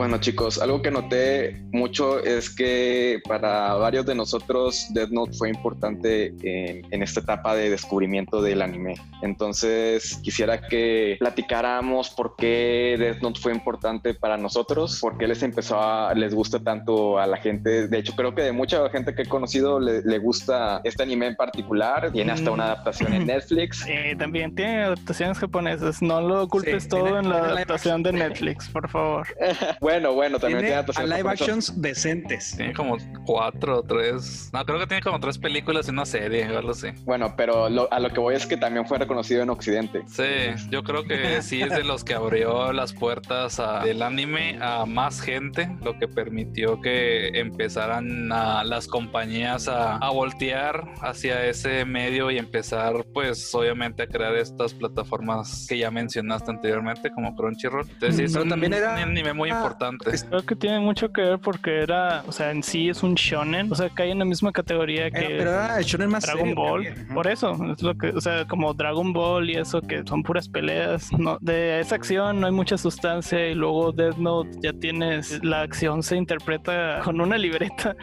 Bueno 0.06 0.20
chicos, 0.20 0.62
algo 0.62 0.84
que 0.84 0.92
noté 0.92 1.64
mucho 1.72 2.20
es 2.20 2.52
que 2.56 3.20
para 3.28 3.74
varios 3.74 4.06
de 4.06 4.14
nosotros 4.14 4.86
Death 4.92 5.10
Note 5.10 5.34
fue 5.34 5.50
importante 5.50 6.28
en, 6.44 6.86
en 6.94 7.02
esta 7.02 7.22
etapa 7.22 7.56
de 7.56 7.72
descubrimiento 7.72 8.40
del 8.40 8.62
anime. 8.62 8.98
Entonces 9.24 10.20
quisiera 10.24 10.62
que 10.62 11.16
platicáramos 11.20 12.12
por 12.12 12.36
qué 12.36 12.98
Death 13.00 13.24
Note 13.24 13.40
fue 13.40 13.52
importante 13.52 14.14
para 14.14 14.38
nosotros, 14.38 15.00
por 15.02 15.18
qué 15.18 15.28
les 15.28 15.42
empezó 15.42 15.82
a, 15.82 16.14
les 16.14 16.36
gusta 16.36 16.60
tanto 16.60 17.18
a 17.18 17.26
la 17.26 17.38
gente. 17.38 17.88
De 17.88 17.98
hecho 17.98 18.14
creo 18.16 18.36
que 18.36 18.44
de 18.44 18.52
mucha 18.52 18.88
gente 18.92 19.16
que 19.16 19.24
he 19.24 19.28
conocido 19.28 19.80
le, 19.80 20.04
le 20.04 20.20
gusta 20.20 20.82
este 20.84 21.02
anime 21.02 21.26
en 21.26 21.36
particular. 21.36 22.12
Tiene 22.12 22.32
hasta 22.32 22.52
una 22.52 22.66
adaptación 22.66 23.12
en 23.12 23.26
Netflix. 23.26 23.84
Eh, 23.88 24.16
también 24.16 24.54
tiene 24.54 24.84
adaptaciones 24.84 25.40
japonesas. 25.40 26.04
No 26.04 26.22
lo 26.22 26.48
culpes 26.48 26.84
Sí, 26.84 26.90
todo 26.90 27.18
en 27.18 27.28
la 27.28 27.40
live 27.40 27.54
adaptación 27.54 28.04
de. 28.04 28.14
Netflix, 28.14 28.70
por 28.70 28.88
favor. 28.88 29.28
bueno, 29.82 29.95
bueno, 30.14 30.40
también 30.40 30.60
Tiene 30.66 30.84
tiene 30.84 31.14
a 31.14 31.18
live 31.18 31.30
actions 31.30 31.82
decentes. 31.82 32.54
Tiene 32.58 32.74
como 32.74 32.98
cuatro 33.26 33.80
o 33.80 33.84
tres. 33.84 34.50
No, 34.54 34.66
creo 34.66 34.80
que 34.80 34.88
tiene 34.88 35.02
como 35.02 35.20
tres 35.20 35.38
películas 35.38 35.88
y 35.88 35.92
una 35.92 36.06
serie 36.06 36.50
o 36.52 36.58
algo 36.58 36.72
así. 36.72 36.88
Bueno, 37.04 37.34
pero 37.36 37.70
lo- 37.70 37.92
a 37.92 38.00
lo 38.00 38.10
que 38.12 38.20
voy 38.20 38.36
es 38.36 38.46
que 38.46 38.58
también 38.58 38.86
fue 38.88 38.98
reconocido 38.98 39.44
en 39.44 39.50
Occidente. 39.50 40.04
Sí, 40.08 40.24
yo 40.70 40.84
creo 40.84 41.04
que 41.06 41.16
sí 41.42 41.62
es 41.62 41.70
de 41.70 41.84
los 41.84 42.04
que 42.04 42.14
abrió 42.14 42.72
las 42.74 42.94
puertas 42.94 43.60
a- 43.60 43.84
del 43.84 44.02
anime 44.02 44.58
a 44.62 44.86
más 44.86 45.22
gente, 45.22 45.70
lo 45.84 45.98
que 45.98 46.08
permitió 46.08 46.82
que 46.82 47.30
empezaran 47.40 48.32
a- 48.32 48.64
las 48.64 48.88
compañías 48.88 49.68
a, 49.68 49.98
a 49.98 50.10
voltear 50.12 50.84
hacia 51.02 51.46
ese 51.46 51.86
medio 51.86 52.32
y 52.32 52.38
empezar, 52.38 53.06
pues, 53.14 53.54
obviamente 53.56 54.04
a 54.04 54.08
crear 54.08 54.36
estas 54.36 54.74
plataformas 54.74 55.66
que 55.70 55.78
ya 55.78 55.92
mencionaste 55.92 56.52
anteriormente, 56.52 57.12
como 57.12 57.36
Crunchyroll. 57.36 57.88
Entonces, 57.90 58.16
sí, 58.16 58.24
es 58.24 58.32
Pero 58.34 58.44
un, 58.44 58.50
también 58.50 58.74
era- 58.74 58.94
un 58.94 59.00
anime 59.00 59.34
muy 59.34 59.50
ah, 59.50 59.62
importante. 59.92 60.28
Creo 60.28 60.46
que 60.46 60.56
tiene 60.56 60.80
mucho 60.80 61.12
que 61.12 61.22
ver 61.22 61.40
porque 61.40 61.80
era, 61.82 62.24
o 62.28 62.32
sea, 62.32 62.52
en 62.52 62.64
sí 62.64 62.90
es 62.90 63.04
un 63.04 63.16
shonen, 63.16 63.72
o 63.72 63.76
sea, 63.76 63.90
cae 63.90 64.12
en 64.12 64.20
la 64.20 64.26
misma 64.26 64.52
categoría 64.52 65.10
que 65.12 65.20
Era- 65.20 65.28
pero 65.38 65.50
era 65.52 65.78
el 65.80 65.84
shonen 65.86 66.10
más 66.10 66.24
Dragon 66.24 66.42
serio 66.50 66.56
Ball. 66.56 66.88
había. 66.88 67.14
Por 67.14 67.28
eso, 67.28 67.58
es 67.72 67.82
lo 67.82 67.96
que, 67.98 68.10
o 68.10 68.22
sea, 68.22 68.46
como 68.46 68.74
Dragon 68.74 69.14
Ball 69.14 69.50
y 69.50 69.56
eso 69.56 69.82
que 69.82 70.04
son 70.06 70.24
puras 70.24 70.48
peleas, 70.50 71.12
no, 71.14 71.38
de 71.42 71.80
esa 71.80 71.96
acción 71.96 72.40
no 72.40 72.48
hay 72.48 72.54
mucha 72.54 72.78
sustancia 72.78 73.48
y 73.50 73.56
luego 73.56 73.92
Death 73.92 74.18
Note 74.18 74.50
ya 74.62 74.74
tienes 74.74 75.44
la 75.44 75.62
acción 75.62 76.04
se 76.04 76.16
interpreta 76.18 77.02
con 77.04 77.20
una 77.22 77.38
libreta. 77.38 77.96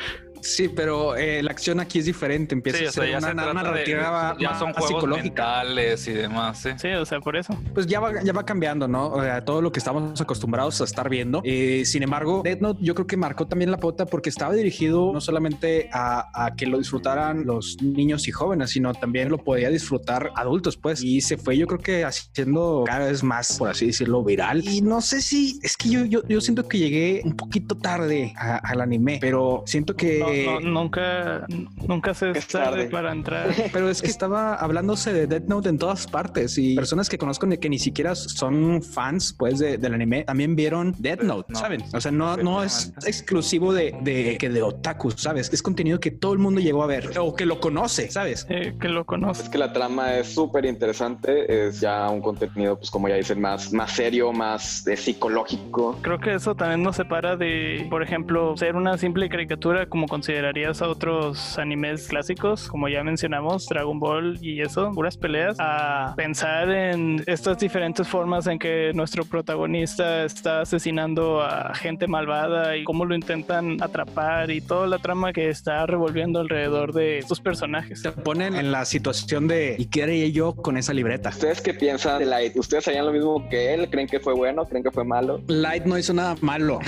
Sí, 0.43 0.69
pero 0.69 1.17
eh, 1.17 1.43
la 1.43 1.51
acción 1.53 1.81
aquí 1.81 2.01
es 2.01 2.05
diferente. 2.07 2.55
Empieza 2.55 2.79
Sí, 2.79 2.85
a 2.85 2.89
o 2.89 2.93
sea, 2.93 3.05
ser 3.05 3.17
una, 3.17 3.27
se 3.29 3.33
una 3.33 3.43
trata 3.45 3.59
de, 3.59 3.65
narrativa 3.65 4.37
ya 4.39 4.51
más 4.51 4.59
son 4.59 4.73
juegos 4.73 4.89
psicológica. 4.89 5.23
mentales 5.25 6.09
y 6.09 6.13
demás, 6.13 6.59
sí. 6.61 6.71
Sí, 6.77 6.89
o 6.89 7.05
sea, 7.07 7.21
por 7.21 7.37
eso. 7.37 7.57
Pues 7.75 7.87
ya 7.87 8.01
va, 8.01 8.23
ya 8.23 8.33
va 8.33 8.45
cambiando, 8.45 8.89
¿no? 8.89 9.09
O 9.09 9.23
sea, 9.23 9.45
todo 9.45 9.63
lo 9.63 9.71
que 9.73 9.79
estamos 9.79 10.21
acostumbrados 10.21 10.81
a 10.81 10.85
estar 10.85 11.09
viendo. 11.09 11.41
Eh, 11.45 11.85
sin 11.87 12.03
embargo, 12.03 12.43
Death 12.45 12.61
Note 12.61 12.81
yo 12.83 12.95
creo 12.95 13.07
que 13.07 13.17
marcó 13.17 13.47
también 13.47 13.71
la 13.71 13.79
pauta 13.79 14.05
porque 14.07 14.29
estaba 14.31 14.53
dirigido 14.55 15.13
no 15.13 15.21
solamente 15.21 15.89
a, 15.93 16.47
a 16.47 16.55
que 16.57 16.67
lo 16.67 16.79
disfrutaran 16.79 17.47
los 17.47 17.77
niños 17.81 18.27
y 18.29 18.33
jóvenes, 18.33 18.71
sino 18.71 18.93
también 18.95 19.29
lo 19.31 19.39
podía 19.39 19.71
disfrutar 19.71 20.31
adultos, 20.35 20.77
pues. 20.77 21.03
Y 21.03 21.21
se 21.21 21.37
fue, 21.37 21.57
yo 21.57 21.67
creo 21.67 21.79
que 21.81 22.05
haciendo 22.05 22.85
cada 22.87 23.07
vez 23.07 23.23
más, 23.23 23.59
por 23.59 23.69
así 23.71 23.87
decirlo, 23.87 24.25
viral. 24.25 24.67
Y 24.67 24.81
no 24.81 25.01
sé 25.01 25.23
si 25.23 25.61
es 25.63 25.77
que 25.77 25.89
yo, 25.89 26.05
yo, 26.05 26.27
yo 26.29 26.41
siento 26.41 26.67
que 26.67 26.79
llegué 26.79 27.21
un 27.25 27.37
poquito 27.37 27.77
tarde 27.77 28.33
a- 28.37 28.57
al 28.57 28.81
anime, 28.81 29.19
pero 29.21 29.63
siento 29.67 29.95
que... 29.95 30.19
No, 30.19 30.32
no, 30.47 30.61
nunca, 30.61 31.47
nunca 31.89 32.15
se 32.15 32.31
Es 32.31 32.39
es 32.39 32.47
tarde 32.49 32.63
tarde. 32.85 32.85
para 32.91 33.13
entrar. 33.13 33.51
Pero 33.73 33.89
es 33.89 34.01
que 34.03 34.09
estaba 34.09 34.55
hablándose 34.55 35.13
de 35.13 35.27
Death 35.27 35.45
Note 35.49 35.69
en 35.69 35.79
todas 35.79 36.07
partes 36.07 36.59
y 36.59 36.75
personas 36.75 37.09
que 37.09 37.19
conozco 37.19 37.49
que 37.61 37.69
ni 37.69 37.79
siquiera 37.79 38.15
son 38.15 38.83
fans 38.83 39.35
pues 39.37 39.59
de- 39.59 39.77
del 39.79 39.95
anime 39.95 40.25
también 40.25 40.55
vieron 40.57 40.95
Death 40.99 41.23
Note, 41.23 41.53
No. 41.53 41.59
¿saben? 41.59 41.83
O 41.93 42.01
sea, 42.01 42.13
no, 42.13 42.37
no 42.37 42.63
es 42.63 42.93
exclusivo 43.07 43.73
de, 43.73 43.95
de 44.03 44.37
que 44.39 44.49
de 44.49 44.63
otaku, 44.63 45.11
¿sabes? 45.13 45.53
Es 45.53 45.63
contenido 45.63 45.99
que 46.01 46.11
todo 46.11 46.33
el 46.33 46.39
mundo 46.39 46.61
llegó 46.61 46.83
a 46.83 46.87
ver 46.87 47.11
o 47.19 47.35
que 47.35 47.47
lo 47.47 47.61
conoce, 47.61 48.11
¿sabes? 48.11 48.47
eh, 48.49 48.75
que 48.81 48.89
lo 48.89 49.05
conoce. 49.05 49.43
Es 49.45 49.49
que 49.49 49.59
la 49.59 49.73
trama 49.73 50.15
es 50.19 50.29
súper 50.35 50.65
interesante, 50.65 51.67
es 51.69 51.81
ya 51.81 52.09
un 52.11 52.21
contenido, 52.21 52.77
pues 52.79 52.91
como 52.91 53.09
ya 53.09 53.17
dicen, 53.17 53.41
más, 53.41 53.73
más 53.73 53.93
serio, 53.93 54.33
más 54.33 54.87
eh, 54.87 54.97
psicológico. 54.97 55.99
Creo 56.03 56.19
que 56.21 56.35
eso 56.35 56.55
también 56.55 56.83
nos 56.83 56.97
separa 56.97 57.37
de, 57.37 57.87
por 57.91 58.03
ejemplo, 58.03 58.57
ser 58.57 58.77
una 58.77 58.97
simple 58.99 59.29
caricatura 59.29 59.87
como 59.87 60.07
con 60.07 60.22
considerarías 60.23 60.81
a 60.81 60.89
otros 60.89 61.59
animes 61.59 62.07
clásicos, 62.07 62.69
como 62.69 62.89
ya 62.89 63.03
mencionamos, 63.03 63.67
Dragon 63.67 63.99
Ball 63.99 64.39
y 64.41 64.61
eso, 64.61 64.93
puras 64.93 65.17
peleas, 65.17 65.57
a 65.59 66.15
pensar 66.17 66.71
en 66.71 67.25
estas 67.27 67.59
diferentes 67.59 68.07
formas 68.07 68.47
en 68.47 68.57
que 68.61 68.93
nuestro 68.95 69.25
protagonista 69.25 70.25
está 70.25 70.61
asesinando 70.61 71.43
a 71.43 71.75
gente 71.75 72.07
malvada 72.07 72.77
y 72.77 72.85
cómo 72.85 73.05
lo 73.05 73.17
intentan 73.17 73.83
atrapar 73.83 74.53
y 74.53 74.61
toda 74.61 74.87
la 74.87 74.99
trama 74.99 75.33
que 75.33 75.49
está 75.49 75.87
revolviendo 75.87 76.39
alrededor 76.39 76.93
de 76.93 77.19
estos 77.19 77.41
personajes. 77.41 78.03
Te 78.03 78.13
ponen 78.13 78.55
en 78.55 78.71
la 78.71 78.85
situación 78.85 79.49
de 79.49 79.75
¿y 79.77 79.87
qué 79.87 80.05
haría 80.05 80.29
yo 80.29 80.55
con 80.55 80.77
esa 80.77 80.93
libreta? 80.93 81.31
¿Ustedes 81.31 81.61
qué 81.61 81.75
piensan 81.75 82.21
de 82.21 82.27
Light? 82.27 82.57
¿Ustedes 82.57 82.87
harían 82.87 83.07
lo 83.07 83.13
mismo 83.13 83.49
que 83.49 83.75
él? 83.75 83.91
¿Creen 83.91 84.07
que 84.07 84.21
fue 84.21 84.35
bueno? 84.35 84.65
¿Creen 84.67 84.85
que 84.85 84.93
fue 84.93 85.03
malo? 85.03 85.43
Light 85.49 85.85
no 85.85 85.99
hizo 85.99 86.15
nada 86.15 86.37
malo. 86.43 86.79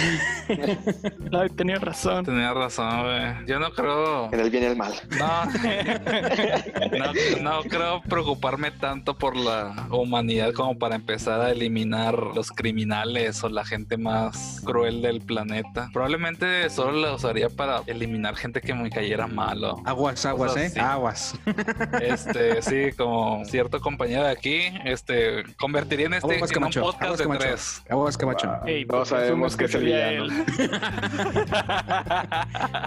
Light 1.32 1.56
tenía 1.56 1.80
razón. 1.80 2.24
Tenía 2.24 2.54
razón, 2.54 3.02
güey. 3.02 3.23
Yo 3.46 3.58
no 3.58 3.70
creo. 3.72 4.32
En 4.32 4.40
el 4.40 4.50
bien 4.50 4.64
y 4.64 4.66
el 4.66 4.76
mal. 4.76 4.92
No, 5.18 5.44
no, 6.98 7.12
no 7.42 7.62
creo 7.64 8.02
preocuparme 8.02 8.70
tanto 8.70 9.16
por 9.16 9.36
la 9.36 9.86
humanidad 9.90 10.52
como 10.52 10.78
para 10.78 10.96
empezar 10.96 11.40
a 11.40 11.50
eliminar 11.50 12.18
los 12.34 12.50
criminales 12.50 13.42
o 13.44 13.48
la 13.48 13.64
gente 13.64 13.96
más 13.96 14.60
cruel 14.64 15.02
del 15.02 15.20
planeta. 15.20 15.90
Probablemente 15.92 16.68
solo 16.70 17.00
la 17.00 17.14
usaría 17.14 17.48
para 17.48 17.82
eliminar 17.86 18.36
gente 18.36 18.60
que 18.60 18.74
me 18.74 18.90
cayera 18.90 19.26
malo. 19.26 19.80
Aguas, 19.84 20.24
aguas, 20.26 20.56
¿eh? 20.56 20.72
Aguas. 20.80 21.38
Este, 22.00 22.60
sí, 22.62 22.92
como 22.96 23.44
cierto 23.44 23.80
compañero 23.80 24.24
de 24.24 24.30
aquí, 24.30 24.60
este, 24.84 25.44
convertiría 25.56 26.06
en 26.06 26.14
este 26.14 26.36
Aguas, 26.36 26.50
en 26.50 26.64
un 26.64 26.72
podcast 26.72 27.02
Aguas, 27.02 27.18
de 27.18 27.24
Camacho. 27.24 27.44
tres. 27.44 27.82
Aguas, 27.88 28.16
Camacho. 28.16 28.52
Ey, 28.66 28.84
Todos 28.86 29.08
¿por 29.08 29.18
qué 29.18 29.24
sabemos 29.24 29.56
que 29.56 29.64
es 29.64 29.74
el 29.74 29.80
sería 29.80 30.10
el 30.10 30.30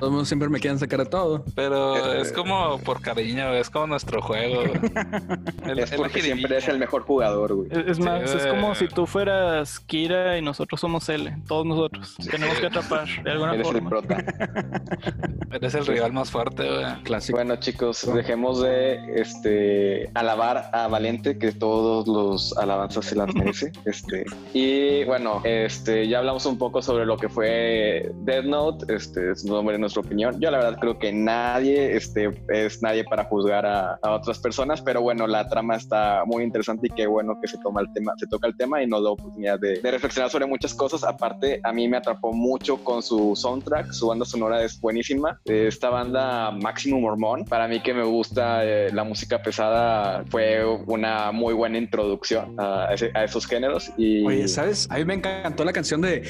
mundo 0.01 0.25
siempre 0.27 0.49
me 0.49 0.59
quieren 0.59 0.77
sacar 0.79 0.99
de 0.99 1.05
todo. 1.07 1.43
Pero 1.55 1.95
Este- 1.95 2.21
es 2.21 2.31
como 2.31 2.77
por 2.79 3.01
cariño, 3.01 3.53
es 3.53 3.69
como 3.69 3.87
nuestro 3.87 4.21
juego. 4.21 4.61
El- 5.65 5.79
Es 5.79 5.91
el 5.91 5.97
porque 5.97 6.21
siempre 6.21 6.57
es 6.57 6.67
el 6.67 6.77
mejor 6.79 7.03
jugador, 7.03 7.53
güey. 7.55 7.69
Es 7.71 7.87
es 7.97 7.99
más, 7.99 8.29
Sí, 8.29 8.37
es 8.37 8.45
como 8.47 8.71
eh. 8.71 8.75
si 8.75 8.87
tú 8.87 9.05
fueras 9.07 9.79
Kira 9.79 10.37
y 10.37 10.41
nosotros 10.41 10.79
somos 10.79 11.07
L. 11.09 11.35
Todos 11.47 11.65
nosotros. 11.65 12.15
Tenemos 12.29 12.57
que 12.59 12.67
atrapar 12.67 13.07
de 13.23 13.31
alguna 13.31 13.53
Eres 13.55 13.67
el 13.67 13.73
forma. 13.73 13.89
prota. 13.89 14.17
Eres 15.51 15.73
el 15.75 15.85
rival 15.85 16.13
más 16.13 16.29
fuerte, 16.31 16.63
güey. 16.69 17.03
Clásico. 17.03 17.37
Bueno, 17.37 17.55
chicos, 17.57 18.07
dejemos 18.13 18.61
de 18.61 18.99
este 19.21 20.09
alabar 20.13 20.69
a 20.73 20.87
Valente, 20.87 21.37
que 21.37 21.51
todos 21.51 22.07
los 22.07 22.57
alabanzas 22.57 23.05
se 23.05 23.15
las 23.15 23.33
merece. 23.33 23.71
Este, 23.85 24.25
y 24.53 25.05
bueno, 25.05 25.41
este, 25.45 26.07
ya 26.07 26.19
hablamos 26.19 26.45
un 26.45 26.57
poco 26.57 26.81
sobre 26.81 27.05
lo 27.05 27.15
que 27.17 27.29
fue 27.29 28.11
Death 28.23 28.45
Note, 28.45 28.93
este, 28.93 29.31
es 29.31 29.45
nombre 29.45 29.77
nuestra 29.77 30.01
opinión. 30.07 30.39
Yo 30.39 30.49
la 30.51 30.57
verdad 30.57 30.77
creo 30.79 30.97
que 30.97 31.11
nadie 31.13 31.95
este, 31.95 32.31
es 32.49 32.81
nadie 32.81 33.03
para 33.03 33.25
juzgar 33.25 33.65
a, 33.65 33.99
a 34.01 34.11
otras 34.15 34.39
personas, 34.39 34.81
pero 34.81 35.01
bueno, 35.01 35.27
la 35.27 35.47
trama 35.47 35.75
está 35.75 36.23
muy 36.25 36.43
interesante 36.43 36.87
y 36.87 36.95
qué 36.95 37.05
bueno 37.07 37.37
que 37.41 37.47
se 37.47 37.57
toma 37.59 37.81
el 37.81 37.91
tema, 37.93 38.13
se 38.17 38.27
toca 38.27 38.47
el 38.47 38.55
tema 38.57 38.81
y 38.81 38.87
nos 38.87 39.03
da 39.03 39.09
oportunidad 39.11 39.59
de, 39.59 39.79
de 39.79 39.91
reflexionar 39.91 40.29
sobre 40.31 40.45
muchas 40.45 40.73
cosas. 40.73 41.03
Aparte, 41.03 41.59
a 41.63 41.71
mí 41.73 41.87
me 41.87 41.97
atrapó 41.97 42.33
mucho 42.33 42.77
con 42.83 43.01
su 43.03 43.35
soundtrack, 43.35 43.91
su 43.91 44.07
banda 44.07 44.25
sonora 44.25 44.63
es 44.63 44.79
buenísima. 44.79 45.39
Eh, 45.45 45.65
Esta 45.67 45.89
banda 45.89 46.51
Maximum 46.51 47.01
Mormón, 47.01 47.45
para 47.45 47.67
mí 47.67 47.79
que 47.81 47.93
me 47.93 48.03
gusta 48.03 48.63
eh, 48.65 48.89
la 48.93 49.03
música 49.03 49.41
pesada, 49.41 50.23
fue 50.29 50.63
una 50.87 51.31
muy 51.31 51.53
buena 51.53 51.77
introducción 51.77 52.55
a, 52.57 52.87
ese- 52.93 53.11
a 53.13 53.23
esos 53.25 53.45
géneros. 53.45 53.91
Y 53.97 54.25
Oye, 54.25 54.47
¿sabes? 54.47 54.87
A 54.89 54.97
mí 54.97 55.05
me 55.05 55.15
encantó 55.15 55.63
la 55.65 55.73
canción 55.73 56.01
de. 56.01 56.21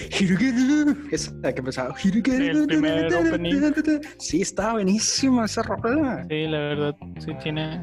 Esa 1.12 1.32
que 1.54 1.60
empezaba. 1.60 1.94
El 2.04 2.68
primer 2.68 3.14
opening. 3.16 3.67
Sí, 4.20 4.42
estaba 4.42 4.74
buenísima 4.74 5.46
esa 5.46 5.64
rola. 5.64 6.26
Sí, 6.30 6.48
la 6.48 6.60
verdad, 6.60 6.96
sí 7.20 7.32
tiene 7.42 7.82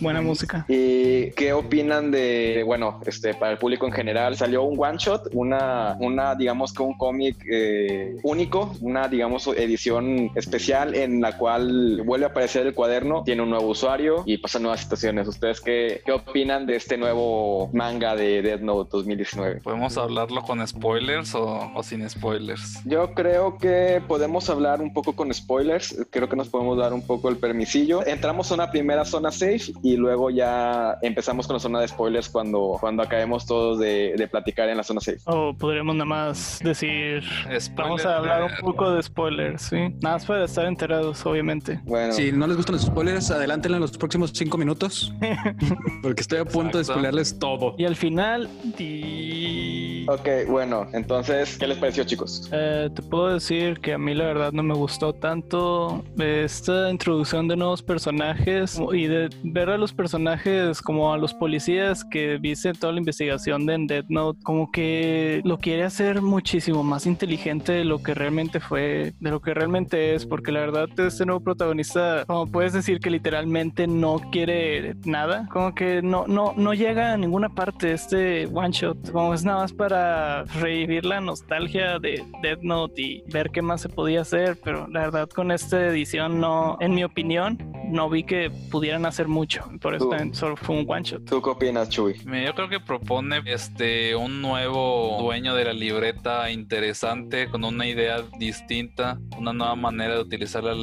buena 0.00 0.20
música. 0.20 0.64
¿Y 0.68 1.30
qué 1.32 1.52
opinan 1.52 2.10
de, 2.10 2.62
bueno, 2.64 3.00
este, 3.06 3.34
para 3.34 3.52
el 3.52 3.58
público 3.58 3.86
en 3.86 3.92
general? 3.92 4.36
Salió 4.36 4.62
un 4.62 4.78
one 4.78 4.98
shot, 4.98 5.28
una, 5.32 5.96
una 6.00 6.34
digamos 6.34 6.72
que 6.72 6.82
un 6.82 6.96
cómic 6.96 7.36
eh, 7.50 8.16
único, 8.22 8.74
una, 8.80 9.08
digamos, 9.08 9.46
edición 9.48 10.30
especial 10.34 10.94
en 10.94 11.20
la 11.20 11.36
cual 11.36 12.02
vuelve 12.04 12.26
a 12.26 12.28
aparecer 12.28 12.66
el 12.66 12.74
cuaderno, 12.74 13.22
tiene 13.24 13.42
un 13.42 13.50
nuevo 13.50 13.68
usuario 13.68 14.22
y 14.26 14.38
pasan 14.38 14.62
nuevas 14.62 14.80
situaciones. 14.80 15.28
¿Ustedes 15.28 15.60
qué, 15.60 16.02
qué 16.04 16.12
opinan 16.12 16.66
de 16.66 16.76
este 16.76 16.96
nuevo 16.96 17.70
manga 17.72 18.16
de 18.16 18.42
Death 18.42 18.60
Note 18.60 18.90
2019? 18.92 19.60
¿Podemos 19.62 19.96
hablarlo 19.96 20.42
con 20.42 20.66
spoilers 20.66 21.34
o, 21.34 21.70
o 21.74 21.82
sin 21.82 22.08
spoilers? 22.08 22.80
Yo 22.84 23.14
creo 23.14 23.58
que 23.58 24.02
podemos 24.06 24.48
hablar 24.50 24.80
un 24.80 24.92
poco 24.92 25.14
con 25.14 25.32
spoilers. 25.32 25.96
Creo 26.10 26.28
que 26.28 26.36
nos 26.36 26.48
podemos 26.48 26.78
dar 26.78 26.92
un 26.92 27.02
poco 27.06 27.28
el 27.28 27.36
permisillo. 27.36 28.06
Entramos 28.06 28.50
a 28.50 28.54
una 28.54 28.70
primera 28.70 29.04
zona 29.04 29.30
safe 29.30 29.65
y 29.82 29.96
luego 29.96 30.30
ya 30.30 30.98
empezamos 31.02 31.46
con 31.46 31.54
la 31.54 31.60
zona 31.60 31.80
de 31.80 31.88
spoilers 31.88 32.28
cuando, 32.28 32.76
cuando 32.80 33.02
acabemos 33.02 33.46
todos 33.46 33.78
de, 33.78 34.14
de 34.16 34.28
platicar 34.28 34.68
en 34.68 34.76
la 34.76 34.82
zona 34.82 35.00
safe. 35.00 35.18
O 35.26 35.54
podríamos 35.54 35.94
nada 35.94 36.04
más 36.06 36.58
decir. 36.62 37.22
Spoiler 37.58 37.76
Vamos 37.76 38.04
a 38.06 38.16
hablar 38.16 38.42
un 38.44 38.50
poco 38.60 38.90
de 38.90 39.02
spoilers, 39.02 39.62
sí. 39.62 39.76
Nada 40.02 40.16
más 40.16 40.24
para 40.26 40.44
estar 40.44 40.66
enterados, 40.66 41.24
obviamente. 41.26 41.80
Bueno, 41.84 42.12
Si 42.12 42.32
no 42.32 42.46
les 42.46 42.56
gustan 42.56 42.74
los 42.76 42.82
spoilers, 42.84 43.30
adelántenlo 43.30 43.76
en 43.76 43.80
los 43.82 43.96
próximos 43.96 44.32
cinco 44.34 44.58
minutos. 44.58 45.12
Porque 46.02 46.20
estoy 46.22 46.38
a 46.38 46.44
punto 46.44 46.78
de 46.78 46.84
spoilerles 46.84 47.38
todo. 47.38 47.74
Y 47.78 47.84
al 47.84 47.96
final, 47.96 48.48
di- 48.76 50.06
ok, 50.08 50.48
bueno, 50.48 50.86
entonces, 50.92 51.56
¿qué 51.58 51.66
les 51.66 51.78
pareció, 51.78 52.04
chicos? 52.04 52.48
Eh, 52.52 52.88
te 52.94 53.02
puedo 53.02 53.28
decir 53.34 53.80
que 53.80 53.92
a 53.92 53.98
mí 53.98 54.14
la 54.14 54.24
verdad 54.24 54.52
no 54.52 54.62
me 54.62 54.74
gustó 54.74 55.12
tanto 55.12 56.04
esta 56.18 56.90
introducción 56.90 57.48
de 57.48 57.56
nuevos 57.56 57.82
personajes 57.82 58.80
y 58.92 59.06
de 59.06 59.28
ver 59.56 59.70
a 59.70 59.78
los 59.78 59.94
personajes 59.94 60.82
como 60.82 61.14
a 61.14 61.16
los 61.16 61.32
policías 61.32 62.04
que 62.04 62.36
viste 62.36 62.74
toda 62.74 62.92
la 62.92 62.98
investigación 62.98 63.64
de 63.64 63.74
en 63.74 63.86
Note, 64.10 64.38
como 64.42 64.70
que 64.70 65.40
lo 65.44 65.56
quiere 65.56 65.84
hacer 65.84 66.20
muchísimo 66.20 66.82
más 66.82 67.06
inteligente 67.06 67.72
de 67.72 67.84
lo 67.84 68.02
que 68.02 68.12
realmente 68.12 68.60
fue, 68.60 69.14
de 69.18 69.30
lo 69.30 69.40
que 69.40 69.54
realmente 69.54 70.14
es, 70.14 70.26
porque 70.26 70.52
la 70.52 70.60
verdad 70.60 70.88
este 70.98 71.24
nuevo 71.24 71.40
protagonista, 71.40 72.24
como 72.26 72.46
puedes 72.46 72.74
decir 72.74 73.00
que 73.00 73.08
literalmente 73.08 73.86
no 73.86 74.20
quiere 74.30 74.94
nada, 75.06 75.48
como 75.50 75.74
que 75.74 76.02
no, 76.02 76.26
no, 76.26 76.52
no 76.54 76.74
llega 76.74 77.14
a 77.14 77.16
ninguna 77.16 77.48
parte 77.48 77.92
este 77.92 78.46
one 78.52 78.72
shot, 78.72 79.10
como 79.10 79.32
es 79.32 79.42
nada 79.42 79.60
más 79.60 79.72
para 79.72 80.44
revivir 80.44 81.06
la 81.06 81.22
nostalgia 81.22 81.98
de 81.98 82.22
Death 82.42 82.60
Note 82.60 83.00
y 83.00 83.24
ver 83.32 83.50
qué 83.50 83.62
más 83.62 83.80
se 83.80 83.88
podía 83.88 84.20
hacer, 84.20 84.58
pero 84.62 84.86
la 84.88 85.00
verdad 85.00 85.30
con 85.30 85.50
esta 85.50 85.86
edición 85.86 86.40
no, 86.40 86.76
en 86.80 86.94
mi 86.94 87.04
opinión, 87.04 87.58
no 87.88 88.10
vi 88.10 88.24
que 88.24 88.50
pudieran 88.70 89.06
hacer 89.06 89.28
mucho, 89.28 89.45
por 89.80 89.94
eso 89.94 90.08
también 90.08 90.34
solo 90.34 90.56
fue 90.56 90.76
un 90.76 90.84
one 90.88 91.02
shot. 91.02 91.24
¿Tú 91.24 91.42
qué 91.42 91.50
opinas, 91.50 91.88
Chuy? 91.88 92.14
Yo 92.24 92.54
creo 92.54 92.68
que 92.68 92.80
propone 92.80 93.42
este 93.46 94.14
un 94.16 94.42
nuevo 94.42 95.18
dueño 95.20 95.54
de 95.54 95.64
la 95.64 95.72
libreta 95.72 96.50
interesante, 96.50 97.48
con 97.48 97.64
una 97.64 97.86
idea 97.86 98.22
distinta, 98.38 99.18
una 99.36 99.52
nueva 99.52 99.74
manera 99.76 100.14
de 100.14 100.20
utilizar 100.20 100.64
la, 100.64 100.74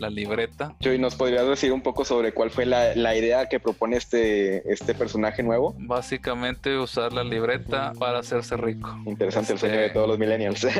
la 0.00 0.10
libreta. 0.10 0.74
Chuy, 0.80 0.98
¿nos 0.98 1.14
podrías 1.14 1.46
decir 1.46 1.72
un 1.72 1.82
poco 1.82 2.04
sobre 2.04 2.32
cuál 2.32 2.50
fue 2.50 2.66
la, 2.66 2.94
la 2.96 3.14
idea 3.16 3.48
que 3.48 3.60
propone 3.60 3.96
este, 3.96 4.70
este 4.72 4.94
personaje 4.94 5.42
nuevo? 5.42 5.74
Básicamente 5.78 6.78
usar 6.78 7.12
la 7.12 7.22
libreta 7.24 7.92
para 7.98 8.18
hacerse 8.20 8.56
rico. 8.56 8.96
Interesante 9.06 9.52
el 9.52 9.56
Este, 9.56 9.68
sueño 9.68 9.82
de 9.82 9.90
todos 9.90 10.08
los 10.08 10.18
millennials. 10.18 10.66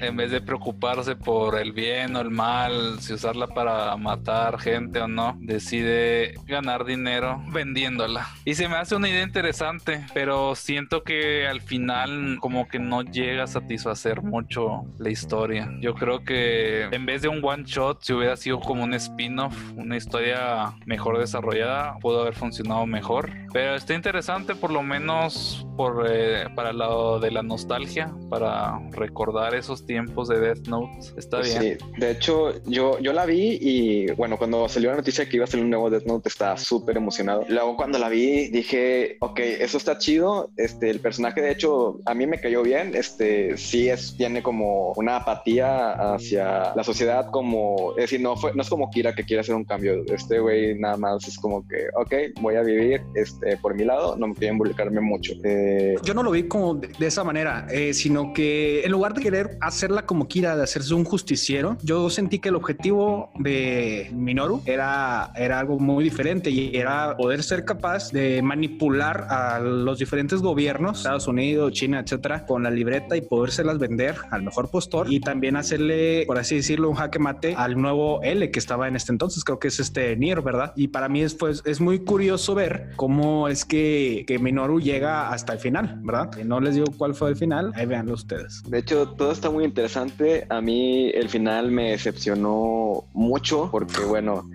En 0.00 0.16
vez 0.16 0.30
de 0.30 0.40
preocuparse 0.40 1.14
por 1.14 1.58
el 1.58 1.72
bien 1.72 2.16
o 2.16 2.20
el 2.20 2.30
mal, 2.30 3.00
si 3.00 3.12
usarla 3.12 3.46
para 3.46 3.96
matar 3.96 4.58
gente 4.58 5.00
o 5.00 5.06
no, 5.08 5.36
decide 5.40 6.34
ganar 6.46 6.84
dinero 6.84 7.42
vendiéndola. 7.52 8.28
Y 8.44 8.54
se 8.54 8.68
me 8.68 8.76
hace 8.76 8.96
una 8.96 9.08
idea 9.08 9.22
interesante, 9.22 10.04
pero 10.12 10.54
siento 10.54 11.02
que 11.04 11.46
al 11.46 11.60
final 11.60 12.38
como 12.40 12.66
que 12.68 12.78
no 12.78 13.02
llega 13.02 13.44
a 13.44 13.46
satisfacer 13.46 14.22
mucho 14.22 14.84
la 14.98 15.10
historia. 15.10 15.70
Yo 15.80 15.94
creo 15.94 16.24
que 16.24 16.84
en 16.90 17.06
vez 17.06 17.22
de 17.22 17.28
un 17.28 17.40
one 17.44 17.64
shot, 17.64 18.01
si 18.02 18.12
hubiera 18.12 18.36
sido 18.36 18.60
como 18.60 18.82
un 18.82 18.94
spin-off, 18.94 19.56
una 19.76 19.96
historia 19.96 20.74
mejor 20.86 21.18
desarrollada, 21.18 21.96
pudo 22.00 22.22
haber 22.22 22.34
funcionado 22.34 22.84
mejor. 22.84 23.30
Pero 23.52 23.76
está 23.76 23.94
interesante 23.94 24.54
por 24.54 24.72
lo 24.72 24.82
menos 24.82 25.66
por, 25.76 26.06
eh, 26.10 26.46
para 26.54 26.70
el 26.70 26.78
lado 26.78 27.20
de 27.20 27.30
la 27.30 27.42
nostalgia, 27.42 28.12
para 28.28 28.80
recordar 28.90 29.54
esos 29.54 29.86
tiempos 29.86 30.28
de 30.28 30.40
Death 30.40 30.66
Note. 30.66 30.92
Está 31.16 31.40
bien. 31.40 31.78
Sí, 31.78 31.84
de 31.98 32.10
hecho, 32.10 32.62
yo, 32.64 32.98
yo 32.98 33.12
la 33.12 33.24
vi 33.24 33.58
y 33.60 34.06
bueno, 34.12 34.36
cuando 34.36 34.68
salió 34.68 34.90
la 34.90 34.96
noticia 34.96 35.28
que 35.28 35.36
iba 35.36 35.44
a 35.44 35.48
salir 35.48 35.64
un 35.64 35.70
nuevo 35.70 35.88
Death 35.88 36.06
Note, 36.06 36.28
estaba 36.28 36.56
súper 36.56 36.96
emocionado. 36.96 37.44
Luego, 37.48 37.76
cuando 37.76 37.98
la 37.98 38.08
vi, 38.08 38.48
dije, 38.48 39.16
ok, 39.20 39.38
eso 39.38 39.76
está 39.76 39.98
chido. 39.98 40.50
Este, 40.56 40.90
el 40.90 40.98
personaje, 40.98 41.40
de 41.40 41.52
hecho, 41.52 42.00
a 42.06 42.14
mí 42.14 42.26
me 42.26 42.40
cayó 42.40 42.62
bien. 42.62 42.96
Este, 42.96 43.56
sí, 43.56 43.88
es, 43.88 44.16
tiene 44.16 44.42
como 44.42 44.92
una 44.96 45.16
apatía 45.16 46.14
hacia 46.14 46.74
la 46.74 46.82
sociedad, 46.82 47.30
como, 47.30 47.91
es 47.96 48.04
decir, 48.04 48.20
no, 48.20 48.36
fue, 48.36 48.54
no 48.54 48.62
es 48.62 48.68
como 48.68 48.90
Kira 48.90 49.14
que 49.14 49.24
quiere 49.24 49.40
hacer 49.40 49.54
un 49.54 49.64
cambio. 49.64 50.04
Este 50.06 50.38
güey 50.38 50.78
nada 50.78 50.96
más 50.96 51.26
es 51.26 51.38
como 51.38 51.66
que, 51.66 51.86
ok, 51.94 52.40
voy 52.40 52.56
a 52.56 52.62
vivir 52.62 53.02
este, 53.14 53.56
por 53.58 53.74
mi 53.74 53.84
lado, 53.84 54.16
no 54.16 54.28
me 54.28 54.34
quiero 54.34 54.54
involucrarme 54.54 55.00
mucho. 55.00 55.32
Eh, 55.44 55.96
Yo 56.04 56.14
no 56.14 56.22
lo 56.22 56.30
vi 56.30 56.44
como 56.44 56.74
de, 56.74 56.88
de 56.88 57.06
esa 57.06 57.24
manera, 57.24 57.66
eh, 57.70 57.94
sino 57.94 58.32
que 58.32 58.82
en 58.84 58.92
lugar 58.92 59.14
de 59.14 59.22
querer 59.22 59.58
hacerla 59.60 60.06
como 60.06 60.28
Kira, 60.28 60.56
de 60.56 60.62
hacerse 60.62 60.94
un 60.94 61.04
justiciero, 61.04 61.76
yo 61.82 62.10
sentí 62.10 62.38
que 62.38 62.48
el 62.48 62.56
objetivo 62.56 63.30
de 63.38 64.10
Minoru 64.12 64.62
era, 64.66 65.32
era 65.36 65.58
algo 65.60 65.78
muy 65.78 66.04
diferente 66.04 66.50
y 66.50 66.76
era 66.76 67.16
poder 67.16 67.42
ser 67.42 67.64
capaz 67.64 68.10
de 68.12 68.42
manipular 68.42 69.26
a 69.28 69.60
los 69.60 69.98
diferentes 69.98 70.40
gobiernos, 70.40 70.98
Estados 70.98 71.26
Unidos, 71.28 71.72
China, 71.72 72.00
etcétera, 72.00 72.46
con 72.46 72.62
la 72.62 72.70
libreta 72.70 73.16
y 73.16 73.22
podérselas 73.22 73.78
vender 73.78 74.16
al 74.30 74.42
mejor 74.42 74.70
postor 74.70 75.12
y 75.12 75.20
también 75.20 75.56
hacerle, 75.56 76.24
por 76.26 76.38
así 76.38 76.56
decirlo, 76.56 76.88
un 76.88 76.96
jaque 76.96 77.18
mate 77.18 77.54
al 77.56 77.76
nuevo 77.82 78.22
L 78.22 78.50
que 78.50 78.58
estaba 78.58 78.88
en 78.88 78.96
este 78.96 79.12
entonces, 79.12 79.44
creo 79.44 79.58
que 79.58 79.68
es 79.68 79.78
este 79.80 80.16
Nier, 80.16 80.40
¿verdad? 80.42 80.72
Y 80.76 80.88
para 80.88 81.08
mí 81.08 81.20
es, 81.22 81.34
pues, 81.34 81.62
es 81.66 81.80
muy 81.80 82.00
curioso 82.00 82.54
ver 82.54 82.90
cómo 82.96 83.48
es 83.48 83.64
que, 83.64 84.24
que 84.26 84.38
Minoru 84.38 84.80
llega 84.80 85.30
hasta 85.30 85.52
el 85.52 85.58
final, 85.58 85.98
¿verdad? 86.02 86.30
Y 86.40 86.44
no 86.44 86.60
les 86.60 86.74
digo 86.74 86.86
cuál 86.96 87.14
fue 87.14 87.30
el 87.30 87.36
final, 87.36 87.72
ahí 87.74 87.84
véanlo 87.86 88.14
ustedes. 88.14 88.62
De 88.66 88.78
hecho, 88.78 89.08
todo 89.10 89.32
está 89.32 89.50
muy 89.50 89.64
interesante. 89.64 90.46
A 90.48 90.60
mí 90.60 91.10
el 91.10 91.28
final 91.28 91.70
me 91.70 91.90
decepcionó 91.90 93.04
mucho 93.12 93.68
porque, 93.70 94.00
bueno, 94.08 94.48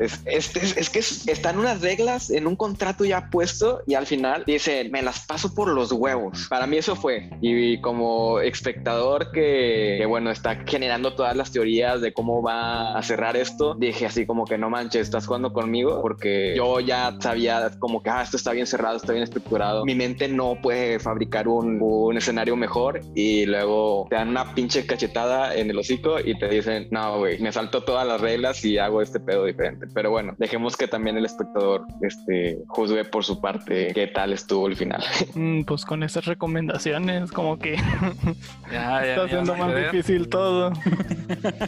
es, 0.00 0.20
es, 0.24 0.56
es, 0.56 0.76
es 0.76 0.90
que 0.90 1.00
es- 1.00 1.28
están 1.28 1.58
unas 1.58 1.80
reglas 1.80 2.30
en 2.30 2.46
un 2.46 2.56
contrato 2.56 3.04
ya 3.04 3.28
puesto 3.30 3.82
y 3.86 3.94
al 3.94 4.06
final 4.06 4.44
dicen, 4.46 4.90
me 4.90 5.02
las 5.02 5.26
paso 5.26 5.54
por 5.54 5.68
los 5.68 5.92
huevos. 5.92 6.46
Para 6.48 6.66
mí 6.66 6.76
eso 6.76 6.96
fue. 6.96 7.30
Y 7.40 7.80
como 7.80 8.40
espectador 8.40 9.30
que, 9.32 9.96
que, 9.98 10.06
bueno, 10.06 10.30
está 10.30 10.56
generando 10.64 11.14
todas 11.14 11.36
las 11.36 11.50
teorías 11.52 12.00
de 12.00 12.12
cómo 12.12 12.42
va 12.42 12.67
a 12.96 13.02
cerrar 13.02 13.36
esto, 13.36 13.74
dije 13.74 14.06
así 14.06 14.26
como 14.26 14.44
que 14.44 14.58
no 14.58 14.70
manches, 14.70 15.02
estás 15.02 15.26
jugando 15.26 15.52
conmigo 15.52 16.00
porque 16.02 16.54
yo 16.56 16.80
ya 16.80 17.16
sabía 17.20 17.70
como 17.78 18.02
que, 18.02 18.10
ah, 18.10 18.22
esto 18.22 18.36
está 18.36 18.52
bien 18.52 18.66
cerrado, 18.66 18.96
está 18.96 19.12
bien 19.12 19.24
estructurado. 19.24 19.84
Mi 19.84 19.94
mente 19.94 20.28
no 20.28 20.58
puede 20.60 20.98
fabricar 20.98 21.48
un, 21.48 21.78
un 21.80 22.16
escenario 22.16 22.56
mejor 22.56 23.00
y 23.14 23.46
luego 23.46 24.06
te 24.10 24.16
dan 24.16 24.28
una 24.28 24.54
pinche 24.54 24.86
cachetada 24.86 25.54
en 25.54 25.70
el 25.70 25.78
hocico 25.78 26.18
y 26.20 26.38
te 26.38 26.48
dicen, 26.48 26.88
no, 26.90 27.18
güey, 27.18 27.38
me 27.40 27.52
saltó 27.52 27.82
todas 27.82 28.06
las 28.06 28.20
reglas 28.20 28.64
y 28.64 28.78
hago 28.78 29.02
este 29.02 29.20
pedo 29.20 29.44
diferente. 29.44 29.86
Pero 29.94 30.10
bueno, 30.10 30.34
dejemos 30.38 30.76
que 30.76 30.88
también 30.88 31.16
el 31.16 31.24
espectador 31.24 31.82
este, 32.02 32.58
juzgue 32.68 33.04
por 33.04 33.24
su 33.24 33.40
parte 33.40 33.92
qué 33.94 34.06
tal 34.08 34.32
estuvo 34.32 34.66
el 34.66 34.76
final. 34.76 35.02
Mm, 35.34 35.62
Pues 35.64 35.84
con 35.84 36.02
esas 36.02 36.24
recomendaciones, 36.24 37.30
como 37.30 37.58
que 37.58 37.76
Ya, 38.72 38.72
ya, 38.72 39.04
está 39.04 39.24
haciendo 39.24 39.54
más 39.56 39.74
difícil 39.76 40.28
todo. 40.28 40.72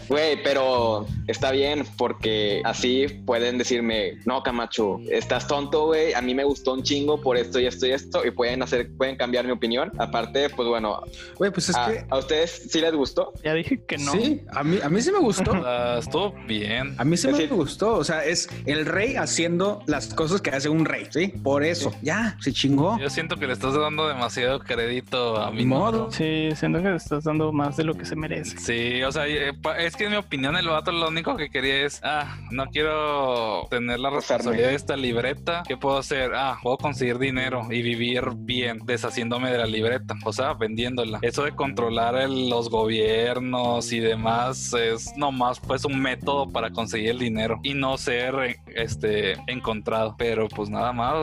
Güey, 0.08 0.42
pero 0.42 0.79
está 1.26 1.50
bien 1.52 1.84
porque 1.96 2.62
así 2.64 3.06
pueden 3.26 3.58
decirme, 3.58 4.18
no, 4.26 4.42
Camacho, 4.42 4.98
estás 5.10 5.46
tonto, 5.46 5.86
güey, 5.86 6.12
a 6.14 6.20
mí 6.20 6.34
me 6.34 6.44
gustó 6.44 6.74
un 6.74 6.82
chingo 6.82 7.20
por 7.20 7.36
esto 7.36 7.58
y 7.60 7.66
esto 7.66 7.86
y 7.86 7.90
esto 7.92 8.24
y 8.26 8.30
pueden 8.30 8.62
hacer, 8.62 8.90
pueden 8.96 9.16
cambiar 9.16 9.44
mi 9.46 9.52
opinión. 9.52 9.90
Aparte, 9.98 10.50
pues 10.50 10.68
bueno, 10.68 11.02
Güey, 11.36 11.50
pues 11.50 11.68
es 11.68 11.76
a, 11.76 11.86
que 11.86 12.04
¿a 12.08 12.18
ustedes 12.18 12.68
sí 12.70 12.80
les 12.80 12.92
gustó? 12.94 13.32
Ya 13.44 13.54
dije 13.54 13.80
que 13.86 13.96
no. 13.98 14.12
sí, 14.12 14.40
a 14.52 14.62
mí, 14.64 14.78
a 14.82 14.88
mí 14.88 15.00
sí 15.02 15.10
me 15.12 15.18
gustó. 15.20 15.50
Ah, 15.72 15.96
estuvo 15.98 16.34
bien. 16.46 16.94
A 16.98 17.04
mí 17.04 17.16
sí 17.16 17.26
me 17.26 17.34
decir- 17.34 17.50
gustó. 17.54 17.94
O 17.96 18.04
sea, 18.04 18.24
es 18.24 18.48
el 18.66 18.86
rey 18.86 19.16
haciendo 19.16 19.82
las 19.86 20.14
cosas 20.14 20.40
que 20.40 20.50
hace 20.50 20.68
un 20.68 20.84
rey, 20.84 21.06
¿sí? 21.10 21.28
Por 21.28 21.62
eso, 21.64 21.92
ya, 22.02 22.36
se 22.40 22.52
chingó. 22.52 22.98
Yo 22.98 23.10
siento 23.10 23.36
que 23.36 23.46
le 23.46 23.52
estás 23.52 23.74
dando 23.74 24.08
demasiado 24.08 24.58
crédito 24.60 25.36
a 25.36 25.50
mi 25.50 25.58
Ni 25.58 25.64
modo. 25.66 26.10
Sí, 26.10 26.48
siento 26.56 26.82
que 26.82 26.88
le 26.90 26.96
estás 26.96 27.24
dando 27.24 27.52
más 27.52 27.76
de 27.76 27.84
lo 27.84 27.94
que 27.94 28.04
se 28.04 28.16
merece. 28.16 28.58
Sí, 28.58 29.02
o 29.02 29.12
sea, 29.12 29.28
eh, 29.28 29.52
es 29.78 29.96
que 29.96 30.04
en 30.04 30.10
mi 30.12 30.16
opinión 30.16 30.56
el 30.56 30.66
vato 30.70 30.92
lo 30.92 31.08
único 31.08 31.36
que 31.36 31.50
quería 31.50 31.84
es, 31.86 32.00
ah, 32.04 32.36
no 32.50 32.66
quiero 32.70 33.66
tener 33.70 33.98
la 34.00 34.10
responsabilidad 34.10 34.68
de 34.68 34.74
esta 34.74 34.96
libreta. 34.96 35.62
¿Qué 35.66 35.76
puedo 35.76 35.98
hacer? 35.98 36.32
Ah, 36.34 36.58
puedo 36.62 36.76
conseguir 36.78 37.18
dinero 37.18 37.66
y 37.70 37.82
vivir 37.82 38.22
bien 38.36 38.78
deshaciéndome 38.84 39.50
de 39.50 39.58
la 39.58 39.66
libreta, 39.66 40.14
o 40.24 40.32
sea, 40.32 40.54
vendiéndola. 40.54 41.18
Eso 41.22 41.44
de 41.44 41.52
controlar 41.54 42.16
el- 42.16 42.48
los 42.48 42.70
gobiernos 42.70 43.92
y 43.92 44.00
demás 44.00 44.72
es 44.74 45.16
nomás 45.16 45.60
pues 45.60 45.84
un 45.84 46.00
método 46.00 46.48
para 46.50 46.70
conseguir 46.70 47.10
el 47.10 47.18
dinero 47.18 47.60
y 47.62 47.74
no 47.74 47.96
ser 47.98 48.34
eh, 48.44 48.56
este 48.76 49.34
encontrado. 49.46 50.14
Pero 50.18 50.48
pues 50.48 50.70
nada 50.70 50.92
más, 50.92 51.14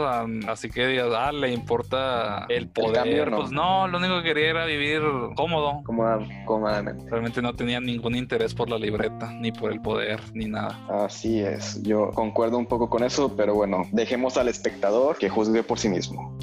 así 0.48 0.70
que 0.70 0.88
digas, 0.88 1.10
ah, 1.16 1.32
le 1.32 1.52
importa 1.52 2.46
el 2.50 2.68
poder. 2.70 2.94
cambio, 2.96 3.26
no. 3.28 3.38
Pues 3.38 3.52
no, 3.52 3.88
lo 3.88 3.98
único 3.98 4.18
que 4.18 4.24
quería 4.34 4.50
era 4.52 4.66
vivir 4.66 5.02
cómodo. 5.36 5.82
Cómoda- 5.84 6.20
Cómodamente. 6.46 7.06
Realmente 7.10 7.42
no 7.42 7.54
tenía 7.54 7.80
ningún 7.80 8.16
interés 8.16 8.54
por 8.54 8.70
la 8.70 8.78
libreta, 8.78 9.32
ni 9.34 9.52
por 9.52 9.72
el 9.72 9.82
poder, 9.82 10.20
ni 10.34 10.46
nada. 10.46 10.80
Así 10.90 11.40
es, 11.42 11.82
yo 11.84 12.12
concuerdo 12.12 12.58
un 12.58 12.66
poco 12.66 12.90
con 12.90 13.04
eso, 13.04 13.36
pero 13.36 13.54
bueno, 13.56 13.84
dejemos 13.92 14.38
al 14.38 14.48
espectador 14.48 15.18
que 15.18 15.30
juzgue 15.30 15.64
por 15.64 15.80
sí 15.80 15.90
mismo. 15.90 16.38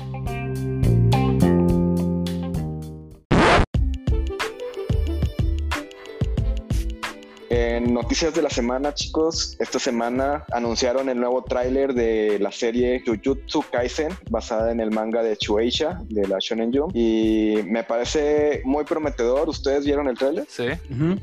En 7.74 7.92
noticias 7.92 8.32
de 8.32 8.40
la 8.40 8.50
semana, 8.50 8.94
chicos, 8.94 9.56
esta 9.58 9.80
semana 9.80 10.44
anunciaron 10.52 11.08
el 11.08 11.18
nuevo 11.18 11.42
tráiler 11.42 11.92
de 11.92 12.38
la 12.38 12.52
serie 12.52 13.02
Jujutsu 13.04 13.64
Kaisen, 13.72 14.12
basada 14.30 14.70
en 14.70 14.78
el 14.78 14.92
manga 14.92 15.24
de 15.24 15.34
Shueisha, 15.40 15.98
de 16.08 16.28
la 16.28 16.36
Shonen 16.38 16.72
Jump, 16.72 16.92
y 16.94 17.56
me 17.66 17.82
parece 17.82 18.62
muy 18.64 18.84
prometedor. 18.84 19.48
¿Ustedes 19.48 19.84
vieron 19.84 20.06
el 20.06 20.16
tráiler? 20.16 20.44
Sí. 20.48 20.66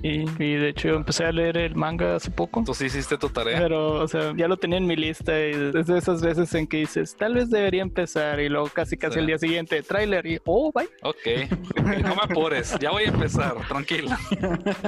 Y, 0.03 0.25
y 0.43 0.55
de 0.55 0.69
hecho 0.69 0.89
yo 0.89 0.95
empecé 0.95 1.23
a 1.23 1.31
leer 1.31 1.55
el 1.55 1.75
manga 1.75 2.17
hace 2.17 2.29
poco. 2.31 2.61
tú 2.65 2.73
sí 2.73 2.87
hiciste 2.87 3.17
tu 3.17 3.29
tarea. 3.29 3.57
Pero, 3.57 3.93
o 4.03 4.07
sea, 4.09 4.33
ya 4.35 4.49
lo 4.49 4.57
tenía 4.57 4.77
en 4.77 4.87
mi 4.87 4.97
lista 4.97 5.31
y 5.39 5.51
es 5.73 5.87
de 5.87 5.97
esas 5.97 6.21
veces 6.21 6.53
en 6.53 6.67
que 6.67 6.77
dices, 6.77 7.15
tal 7.17 7.35
vez 7.35 7.49
debería 7.49 7.81
empezar 7.81 8.41
y 8.41 8.49
luego 8.49 8.67
casi 8.73 8.97
casi 8.97 9.13
Sí. 9.13 9.19
el 9.19 9.27
día 9.27 9.37
siguiente, 9.37 9.81
tráiler 9.83 10.25
y, 10.25 10.39
oh, 10.45 10.69
bye. 10.73 10.89
Ok, 11.03 11.49
no 12.03 12.15
me 12.15 12.21
apures, 12.23 12.77
ya 12.81 12.91
voy 12.91 13.03
a 13.03 13.07
empezar, 13.07 13.55
tranquila. 13.69 14.19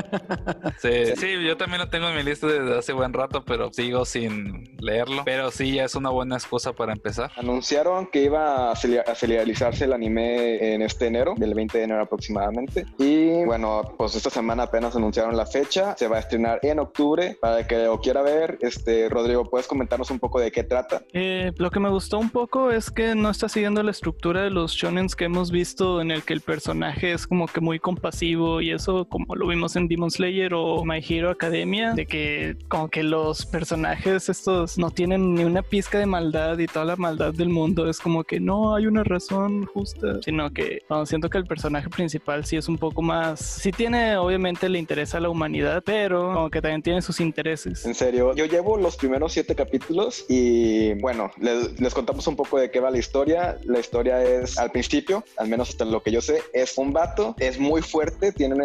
Sí, 0.82 0.90
sí, 1.16 1.28
yo 1.46 1.53
también 1.58 1.82
lo 1.82 1.90
tengo 1.90 2.10
en 2.10 2.16
mi 2.16 2.24
lista 2.24 2.48
desde 2.48 2.78
hace 2.78 2.94
buen 2.94 3.14
rato, 3.14 3.44
pero 3.44 3.72
sigo 3.72 4.06
sin 4.06 4.76
leerlo. 4.80 5.24
Pero 5.26 5.52
sí, 5.52 5.74
ya 5.74 5.86
es 5.86 5.96
una 5.96 6.10
buena 6.10 6.36
excusa 6.36 6.74
para 6.74 6.94
empezar. 6.94 7.32
Anunciaron 7.36 8.08
que 8.08 8.24
iba 8.24 8.72
a 8.72 8.76
serializarse 8.76 9.86
el 9.86 9.94
anime 9.94 10.74
en 10.74 10.82
este 10.82 11.08
enero, 11.08 11.34
del 11.38 11.54
20 11.54 11.78
de 11.78 11.84
enero 11.84 12.02
aproximadamente. 12.02 12.86
Y 12.98 13.44
bueno, 13.46 13.94
pues 13.98 14.16
esta 14.16 14.30
semana 14.30 14.64
apenas 14.64 14.96
anunciaron 14.96 15.36
la 15.36 15.46
fecha. 15.46 15.96
Se 15.98 16.08
va 16.08 16.18
a 16.18 16.20
estrenar 16.20 16.60
en 16.64 16.80
octubre. 16.80 17.38
Para 17.40 17.60
el 17.60 17.68
que 17.68 17.78
lo 17.84 18.00
quiera 18.00 18.22
ver, 18.22 18.58
este 18.62 19.10
Rodrigo, 19.10 19.50
¿puedes 19.50 19.68
comentarnos 19.68 20.12
un 20.12 20.20
poco 20.20 20.40
de 20.40 20.52
qué 20.52 20.64
trata? 20.64 21.02
Eh, 21.14 21.52
lo 21.58 21.72
que 21.72 21.80
me 21.80 21.90
gustó 21.90 22.20
un 22.20 22.30
poco 22.30 22.72
es 22.72 22.92
que 22.92 23.16
no 23.16 23.30
está 23.30 23.50
siguiendo 23.50 23.84
la 23.84 23.92
estructura 23.92 24.42
de 24.42 24.50
los 24.50 24.74
shonens 24.74 25.16
que 25.16 25.26
hemos 25.26 25.52
visto 25.52 26.02
en 26.02 26.12
el 26.12 26.24
que 26.24 26.34
el 26.34 26.42
personaje 26.42 27.14
es 27.14 27.28
como 27.28 27.48
que 27.48 27.62
muy 27.62 27.80
compasivo 27.80 28.62
y 28.62 28.72
eso 28.72 29.06
como 29.06 29.36
lo 29.36 29.48
vimos 29.48 29.76
en 29.76 29.88
Demon 29.88 30.12
Slayer 30.12 30.54
o 30.54 30.84
My 30.84 31.04
Hero 31.08 31.32
Academia, 31.44 31.94
de 31.94 32.06
que 32.06 32.56
como 32.70 32.88
que 32.88 33.04
los 33.04 33.46
personajes 33.46 34.30
estos 34.30 34.78
no 34.78 34.92
tienen 34.92 35.36
ni 35.36 35.44
una 35.44 35.62
pizca 35.62 36.00
de 36.00 36.06
maldad 36.06 36.58
y 36.58 36.68
toda 36.68 36.86
la 36.86 36.96
maldad 36.96 37.34
del 37.34 37.50
mundo 37.50 37.90
es 37.90 38.00
como 38.00 38.24
que 38.24 38.40
no 38.40 38.76
hay 38.76 38.86
una 38.86 39.04
razón 39.04 39.66
justa, 39.66 40.22
sino 40.24 40.52
que 40.52 40.84
siento 41.06 41.30
que 41.30 41.38
el 41.38 41.46
personaje 41.46 41.90
principal 41.90 42.46
sí 42.46 42.56
es 42.56 42.70
un 42.70 42.78
poco 42.78 43.02
más, 43.02 43.40
sí 43.42 43.72
tiene 43.72 44.16
obviamente 44.16 44.70
le 44.70 44.80
interesa 44.80 45.18
a 45.18 45.22
la 45.22 45.30
humanidad, 45.30 45.84
pero 45.86 46.34
como 46.34 46.50
que 46.50 46.62
también 46.62 46.82
tiene 46.82 47.02
sus 47.02 47.20
intereses. 47.20 47.86
En 47.86 47.94
serio, 47.94 48.34
yo 48.36 48.46
llevo 48.46 48.78
los 48.78 48.96
primeros 48.96 49.34
siete 49.34 49.54
capítulos 49.54 50.26
y 50.30 50.94
bueno, 51.02 51.30
les, 51.42 51.80
les 51.80 51.94
contamos 51.94 52.26
un 52.28 52.38
poco 52.38 52.58
de 52.58 52.72
qué 52.72 52.80
va 52.80 52.90
la 52.90 53.00
historia. 53.00 53.58
La 53.66 53.80
historia 53.80 54.24
es, 54.24 54.58
al 54.58 54.72
principio, 54.72 55.26
al 55.38 55.50
menos 55.50 55.70
hasta 55.70 55.84
lo 55.84 56.02
que 56.02 56.12
yo 56.12 56.22
sé, 56.22 56.42
es 56.54 56.78
un 56.78 56.94
vato, 56.94 57.36
es 57.40 57.60
muy 57.60 57.82
fuerte, 57.82 58.32
tiene 58.32 58.56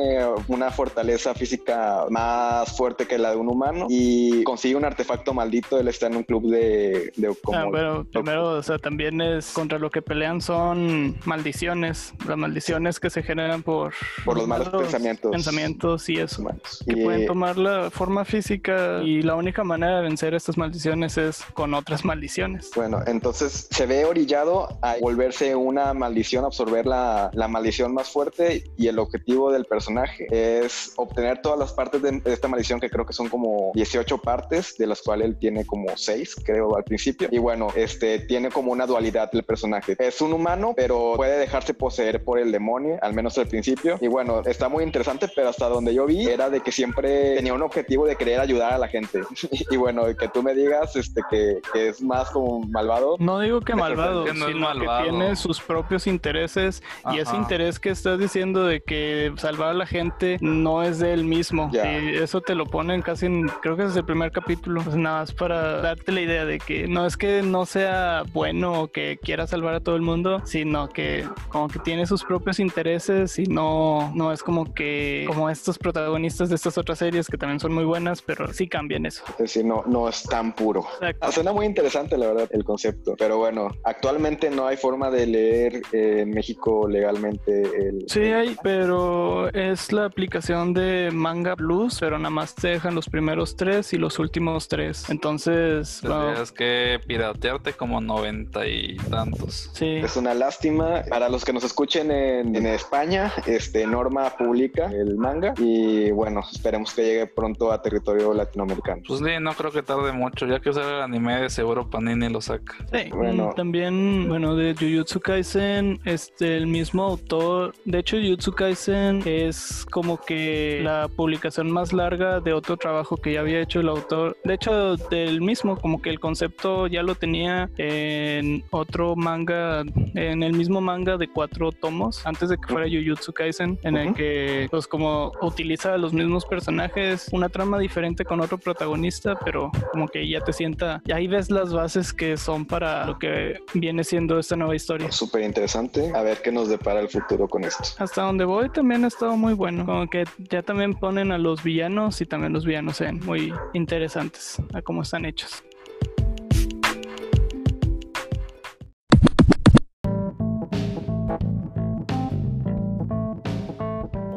una 0.46 0.70
fortaleza 0.70 1.34
física 1.34 2.06
más 2.10 2.67
fuerte 2.76 3.06
que 3.06 3.18
la 3.18 3.30
de 3.30 3.36
un 3.36 3.48
humano 3.48 3.86
y 3.88 4.42
consigue 4.44 4.76
un 4.76 4.84
artefacto 4.84 5.34
maldito. 5.34 5.78
Él 5.78 5.88
está 5.88 6.06
en 6.06 6.16
un 6.16 6.22
club 6.24 6.50
de... 6.50 7.12
de 7.16 7.34
como- 7.42 7.58
Ah, 7.58 7.66
pero 7.72 8.04
primero, 8.04 8.50
o 8.50 8.62
sea, 8.62 8.78
también 8.78 9.20
es 9.20 9.50
contra 9.52 9.78
lo 9.78 9.90
que 9.90 10.02
pelean 10.02 10.40
son 10.40 11.16
maldiciones, 11.24 12.12
las 12.26 12.36
maldiciones 12.36 13.00
que 13.00 13.10
se 13.10 13.22
generan 13.22 13.62
por, 13.62 13.94
Por 14.24 14.36
los 14.38 14.46
malos 14.46 14.68
pensamientos. 14.68 15.30
pensamientos 15.32 16.08
y 16.08 16.18
eso. 16.18 16.42
humanos. 16.42 16.84
Que 16.86 16.98
Y- 17.00 17.04
pueden 17.04 17.26
tomar 17.26 17.56
la 17.56 17.90
forma 17.90 18.24
física 18.24 19.00
y 19.02 19.22
la 19.22 19.34
única 19.34 19.64
manera 19.64 19.96
de 19.96 20.02
vencer 20.02 20.34
estas 20.34 20.56
maldiciones 20.58 21.16
es 21.18 21.42
con 21.54 21.74
otras 21.74 22.04
maldiciones. 22.04 22.70
Bueno, 22.74 23.00
entonces 23.06 23.68
se 23.70 23.86
ve 23.86 24.04
orillado 24.04 24.68
a 24.82 24.96
volverse 25.00 25.54
una 25.54 25.94
maldición, 25.94 26.44
absorber 26.44 26.86
la, 26.86 27.30
la 27.32 27.48
maldición 27.48 27.94
más 27.94 28.08
fuerte 28.10 28.64
y 28.76 28.88
el 28.88 28.98
objetivo 28.98 29.50
del 29.52 29.64
personaje 29.64 30.26
es 30.30 30.92
obtener 30.96 31.40
todas 31.42 31.58
las 31.58 31.72
partes 31.72 32.02
de, 32.02 32.20
de 32.20 32.32
esta 32.32 32.46
maldición 32.48 32.57
animación 32.58 32.80
que 32.80 32.90
creo 32.90 33.06
que 33.06 33.12
son 33.12 33.28
como 33.28 33.72
18 33.74 34.18
partes, 34.18 34.76
de 34.76 34.86
las 34.86 35.02
cuales 35.02 35.28
él 35.28 35.38
tiene 35.38 35.64
como 35.64 35.96
6, 35.96 36.36
creo, 36.44 36.76
al 36.76 36.84
principio. 36.84 37.28
Y 37.30 37.38
bueno, 37.38 37.68
este 37.74 38.20
tiene 38.20 38.50
como 38.50 38.72
una 38.72 38.86
dualidad 38.86 39.30
el 39.32 39.44
personaje. 39.44 39.96
Es 39.98 40.20
un 40.20 40.32
humano, 40.32 40.74
pero 40.76 41.14
puede 41.16 41.38
dejarse 41.38 41.74
poseer 41.74 42.24
por 42.24 42.38
el 42.38 42.50
demonio, 42.52 42.98
al 43.00 43.14
menos 43.14 43.38
al 43.38 43.46
principio. 43.46 43.98
Y 44.00 44.08
bueno, 44.08 44.42
está 44.44 44.68
muy 44.68 44.84
interesante, 44.84 45.28
pero 45.34 45.48
hasta 45.48 45.68
donde 45.68 45.94
yo 45.94 46.06
vi 46.06 46.26
era 46.26 46.50
de 46.50 46.60
que 46.60 46.72
siempre 46.72 47.36
tenía 47.36 47.54
un 47.54 47.62
objetivo 47.62 48.06
de 48.06 48.16
querer 48.16 48.40
ayudar 48.40 48.72
a 48.72 48.78
la 48.78 48.88
gente. 48.88 49.22
y 49.70 49.76
bueno, 49.76 50.04
que 50.16 50.28
tú 50.28 50.42
me 50.42 50.54
digas 50.54 50.96
este, 50.96 51.22
que, 51.30 51.60
es 51.74 52.02
más 52.02 52.30
como 52.30 52.60
malvado. 52.60 53.16
No 53.18 53.38
digo 53.40 53.60
que 53.60 53.74
malvado, 53.74 54.26
sino 54.26 54.46
que 54.46 55.02
tiene 55.04 55.36
sus 55.36 55.60
propios 55.60 56.06
intereses 56.06 56.82
y 57.12 57.18
ese 57.18 57.36
interés 57.36 57.78
que 57.78 57.90
estás 57.90 58.18
diciendo 58.18 58.64
de 58.64 58.80
que 58.80 59.32
salvar 59.36 59.70
a 59.70 59.74
la 59.74 59.86
gente 59.86 60.38
no 60.40 60.82
es 60.82 60.98
de 60.98 61.12
él 61.12 61.24
mismo. 61.24 61.70
Y 61.72 62.16
eso 62.16 62.40
te 62.48 62.54
lo 62.54 62.64
ponen 62.64 63.02
casi 63.02 63.26
en, 63.26 63.46
creo 63.60 63.76
que 63.76 63.84
es 63.84 63.94
el 63.94 64.06
primer 64.06 64.32
capítulo. 64.32 64.80
Pues 64.82 64.96
nada 64.96 65.18
más 65.18 65.34
para 65.34 65.82
darte 65.82 66.12
la 66.12 66.22
idea 66.22 66.46
de 66.46 66.58
que 66.58 66.88
no 66.88 67.04
es 67.04 67.18
que 67.18 67.42
no 67.42 67.66
sea 67.66 68.22
bueno 68.32 68.84
o 68.84 68.88
que 68.88 69.18
quiera 69.22 69.46
salvar 69.46 69.74
a 69.74 69.80
todo 69.80 69.96
el 69.96 70.00
mundo, 70.00 70.40
sino 70.46 70.88
que 70.88 71.28
como 71.50 71.68
que 71.68 71.78
tiene 71.78 72.06
sus 72.06 72.24
propios 72.24 72.58
intereses 72.58 73.38
y 73.38 73.42
no, 73.42 74.10
no 74.14 74.32
es 74.32 74.42
como 74.42 74.72
que 74.72 75.26
como 75.26 75.50
estos 75.50 75.78
protagonistas 75.78 76.48
de 76.48 76.54
estas 76.54 76.78
otras 76.78 77.00
series 77.00 77.28
que 77.28 77.36
también 77.36 77.60
son 77.60 77.74
muy 77.74 77.84
buenas, 77.84 78.22
pero 78.22 78.50
sí 78.54 78.66
cambian 78.66 79.04
eso. 79.04 79.24
Es 79.32 79.36
decir, 79.36 79.66
no, 79.66 79.84
no 79.86 80.08
es 80.08 80.22
tan 80.22 80.54
puro. 80.54 80.86
Ah, 81.20 81.30
suena 81.30 81.52
muy 81.52 81.66
interesante, 81.66 82.16
la 82.16 82.28
verdad, 82.28 82.48
el 82.50 82.64
concepto. 82.64 83.14
Pero 83.18 83.36
bueno, 83.36 83.68
actualmente 83.84 84.48
no 84.48 84.66
hay 84.66 84.78
forma 84.78 85.10
de 85.10 85.26
leer 85.26 85.82
eh, 85.92 86.20
en 86.20 86.30
México 86.30 86.88
legalmente 86.88 87.60
el. 87.60 88.04
Sí, 88.08 88.22
hay, 88.22 88.56
pero 88.62 89.52
es 89.52 89.92
la 89.92 90.06
aplicación 90.06 90.72
de 90.72 91.10
Manga 91.12 91.54
Plus, 91.54 91.98
pero 92.00 92.16
nada 92.16 92.30
más 92.30 92.37
te 92.54 92.68
dejan 92.68 92.94
los 92.94 93.08
primeros 93.08 93.56
tres 93.56 93.92
y 93.92 93.98
los 93.98 94.18
últimos 94.18 94.68
tres. 94.68 95.08
Entonces. 95.10 96.00
Tendrías 96.00 96.52
que 96.52 97.00
piratearte 97.06 97.72
como 97.72 98.00
noventa 98.00 98.66
y 98.66 98.96
tantos. 99.10 99.70
Sí. 99.72 99.96
Es 99.96 100.16
una 100.16 100.34
lástima. 100.34 101.02
Para 101.08 101.28
los 101.28 101.44
que 101.44 101.52
nos 101.52 101.64
escuchen 101.64 102.10
en, 102.10 102.54
en 102.54 102.66
España, 102.66 103.32
este 103.46 103.86
Norma 103.86 104.30
publica 104.36 104.86
el 104.86 105.16
manga 105.16 105.54
y 105.58 106.10
bueno, 106.10 106.42
esperemos 106.52 106.92
que 106.94 107.02
llegue 107.02 107.26
pronto 107.26 107.72
a 107.72 107.82
territorio 107.82 108.34
latinoamericano. 108.34 109.02
Pues 109.06 109.20
sí, 109.20 109.32
no 109.40 109.52
creo 109.52 109.70
que 109.70 109.82
tarde 109.82 110.12
mucho, 110.12 110.46
ya 110.46 110.60
que 110.60 110.70
usar 110.70 110.84
el 110.84 111.02
anime 111.02 111.40
de 111.40 111.50
seguro 111.50 111.88
Panini 111.88 112.28
lo 112.28 112.40
saca. 112.40 112.76
Sí, 112.92 113.10
bueno. 113.10 113.52
También, 113.56 114.28
bueno, 114.28 114.54
de 114.54 114.74
Jujutsu 114.74 115.20
Kaisen, 115.20 116.00
este, 116.04 116.56
el 116.56 116.66
mismo 116.66 117.04
autor, 117.04 117.74
de 117.84 117.98
hecho 117.98 118.16
Jujutsu 118.16 118.52
Kaisen 118.52 119.22
es 119.24 119.86
como 119.90 120.20
que 120.20 120.80
la 120.82 121.08
publicación 121.08 121.70
más 121.70 121.92
larga 121.92 122.17
de 122.18 122.52
otro 122.52 122.76
trabajo 122.76 123.16
que 123.16 123.32
ya 123.32 123.40
había 123.40 123.60
hecho 123.60 123.80
el 123.80 123.88
autor, 123.88 124.36
de 124.44 124.54
hecho 124.54 124.96
del 124.96 125.40
mismo, 125.40 125.76
como 125.76 126.02
que 126.02 126.10
el 126.10 126.20
concepto 126.20 126.86
ya 126.86 127.02
lo 127.02 127.14
tenía 127.14 127.70
en 127.76 128.64
otro 128.70 129.16
manga, 129.16 129.82
en 130.14 130.42
el 130.42 130.52
mismo 130.52 130.80
manga 130.80 131.16
de 131.16 131.28
cuatro 131.28 131.72
tomos, 131.72 132.26
antes 132.26 132.48
de 132.48 132.58
que 132.58 132.68
fuera 132.68 132.86
Jujutsu 132.86 133.32
Kaisen, 133.32 133.78
en 133.82 133.96
el 133.96 134.14
que 134.14 134.68
pues 134.70 134.86
como 134.86 135.32
utiliza 135.42 135.96
los 135.96 136.12
mismos 136.12 136.44
personajes, 136.44 137.28
una 137.32 137.48
trama 137.48 137.78
diferente 137.78 138.24
con 138.24 138.40
otro 138.40 138.58
protagonista, 138.58 139.38
pero 139.44 139.70
como 139.92 140.08
que 140.08 140.28
ya 140.28 140.40
te 140.40 140.52
sienta, 140.52 141.00
y 141.06 141.12
ahí 141.12 141.26
ves 141.28 141.50
las 141.50 141.72
bases 141.72 142.12
que 142.12 142.36
son 142.36 142.66
para 142.66 143.06
lo 143.06 143.18
que 143.18 143.60
viene 143.74 144.04
siendo 144.04 144.38
esta 144.38 144.56
nueva 144.56 144.74
historia. 144.74 145.10
Súper 145.12 145.42
interesante, 145.42 146.12
a 146.14 146.22
ver 146.22 146.42
qué 146.42 146.52
nos 146.52 146.68
depara 146.68 147.00
el 147.00 147.08
futuro 147.08 147.48
con 147.48 147.64
esto. 147.64 147.84
Hasta 147.98 148.22
donde 148.22 148.44
voy 148.44 148.68
también 148.70 149.04
ha 149.04 149.08
estado 149.08 149.36
muy 149.36 149.54
bueno, 149.54 149.86
como 149.86 150.08
que 150.08 150.24
ya 150.50 150.62
también 150.62 150.94
ponen 150.94 151.32
a 151.32 151.38
los 151.38 151.62
villanos 151.62 152.07
y 152.20 152.26
también 152.26 152.52
los 152.52 152.64
villanos 152.64 152.96
sean 152.96 153.20
muy 153.24 153.52
interesantes 153.72 154.56
a 154.72 154.82
cómo 154.82 155.02
están 155.02 155.24
hechos. 155.24 155.62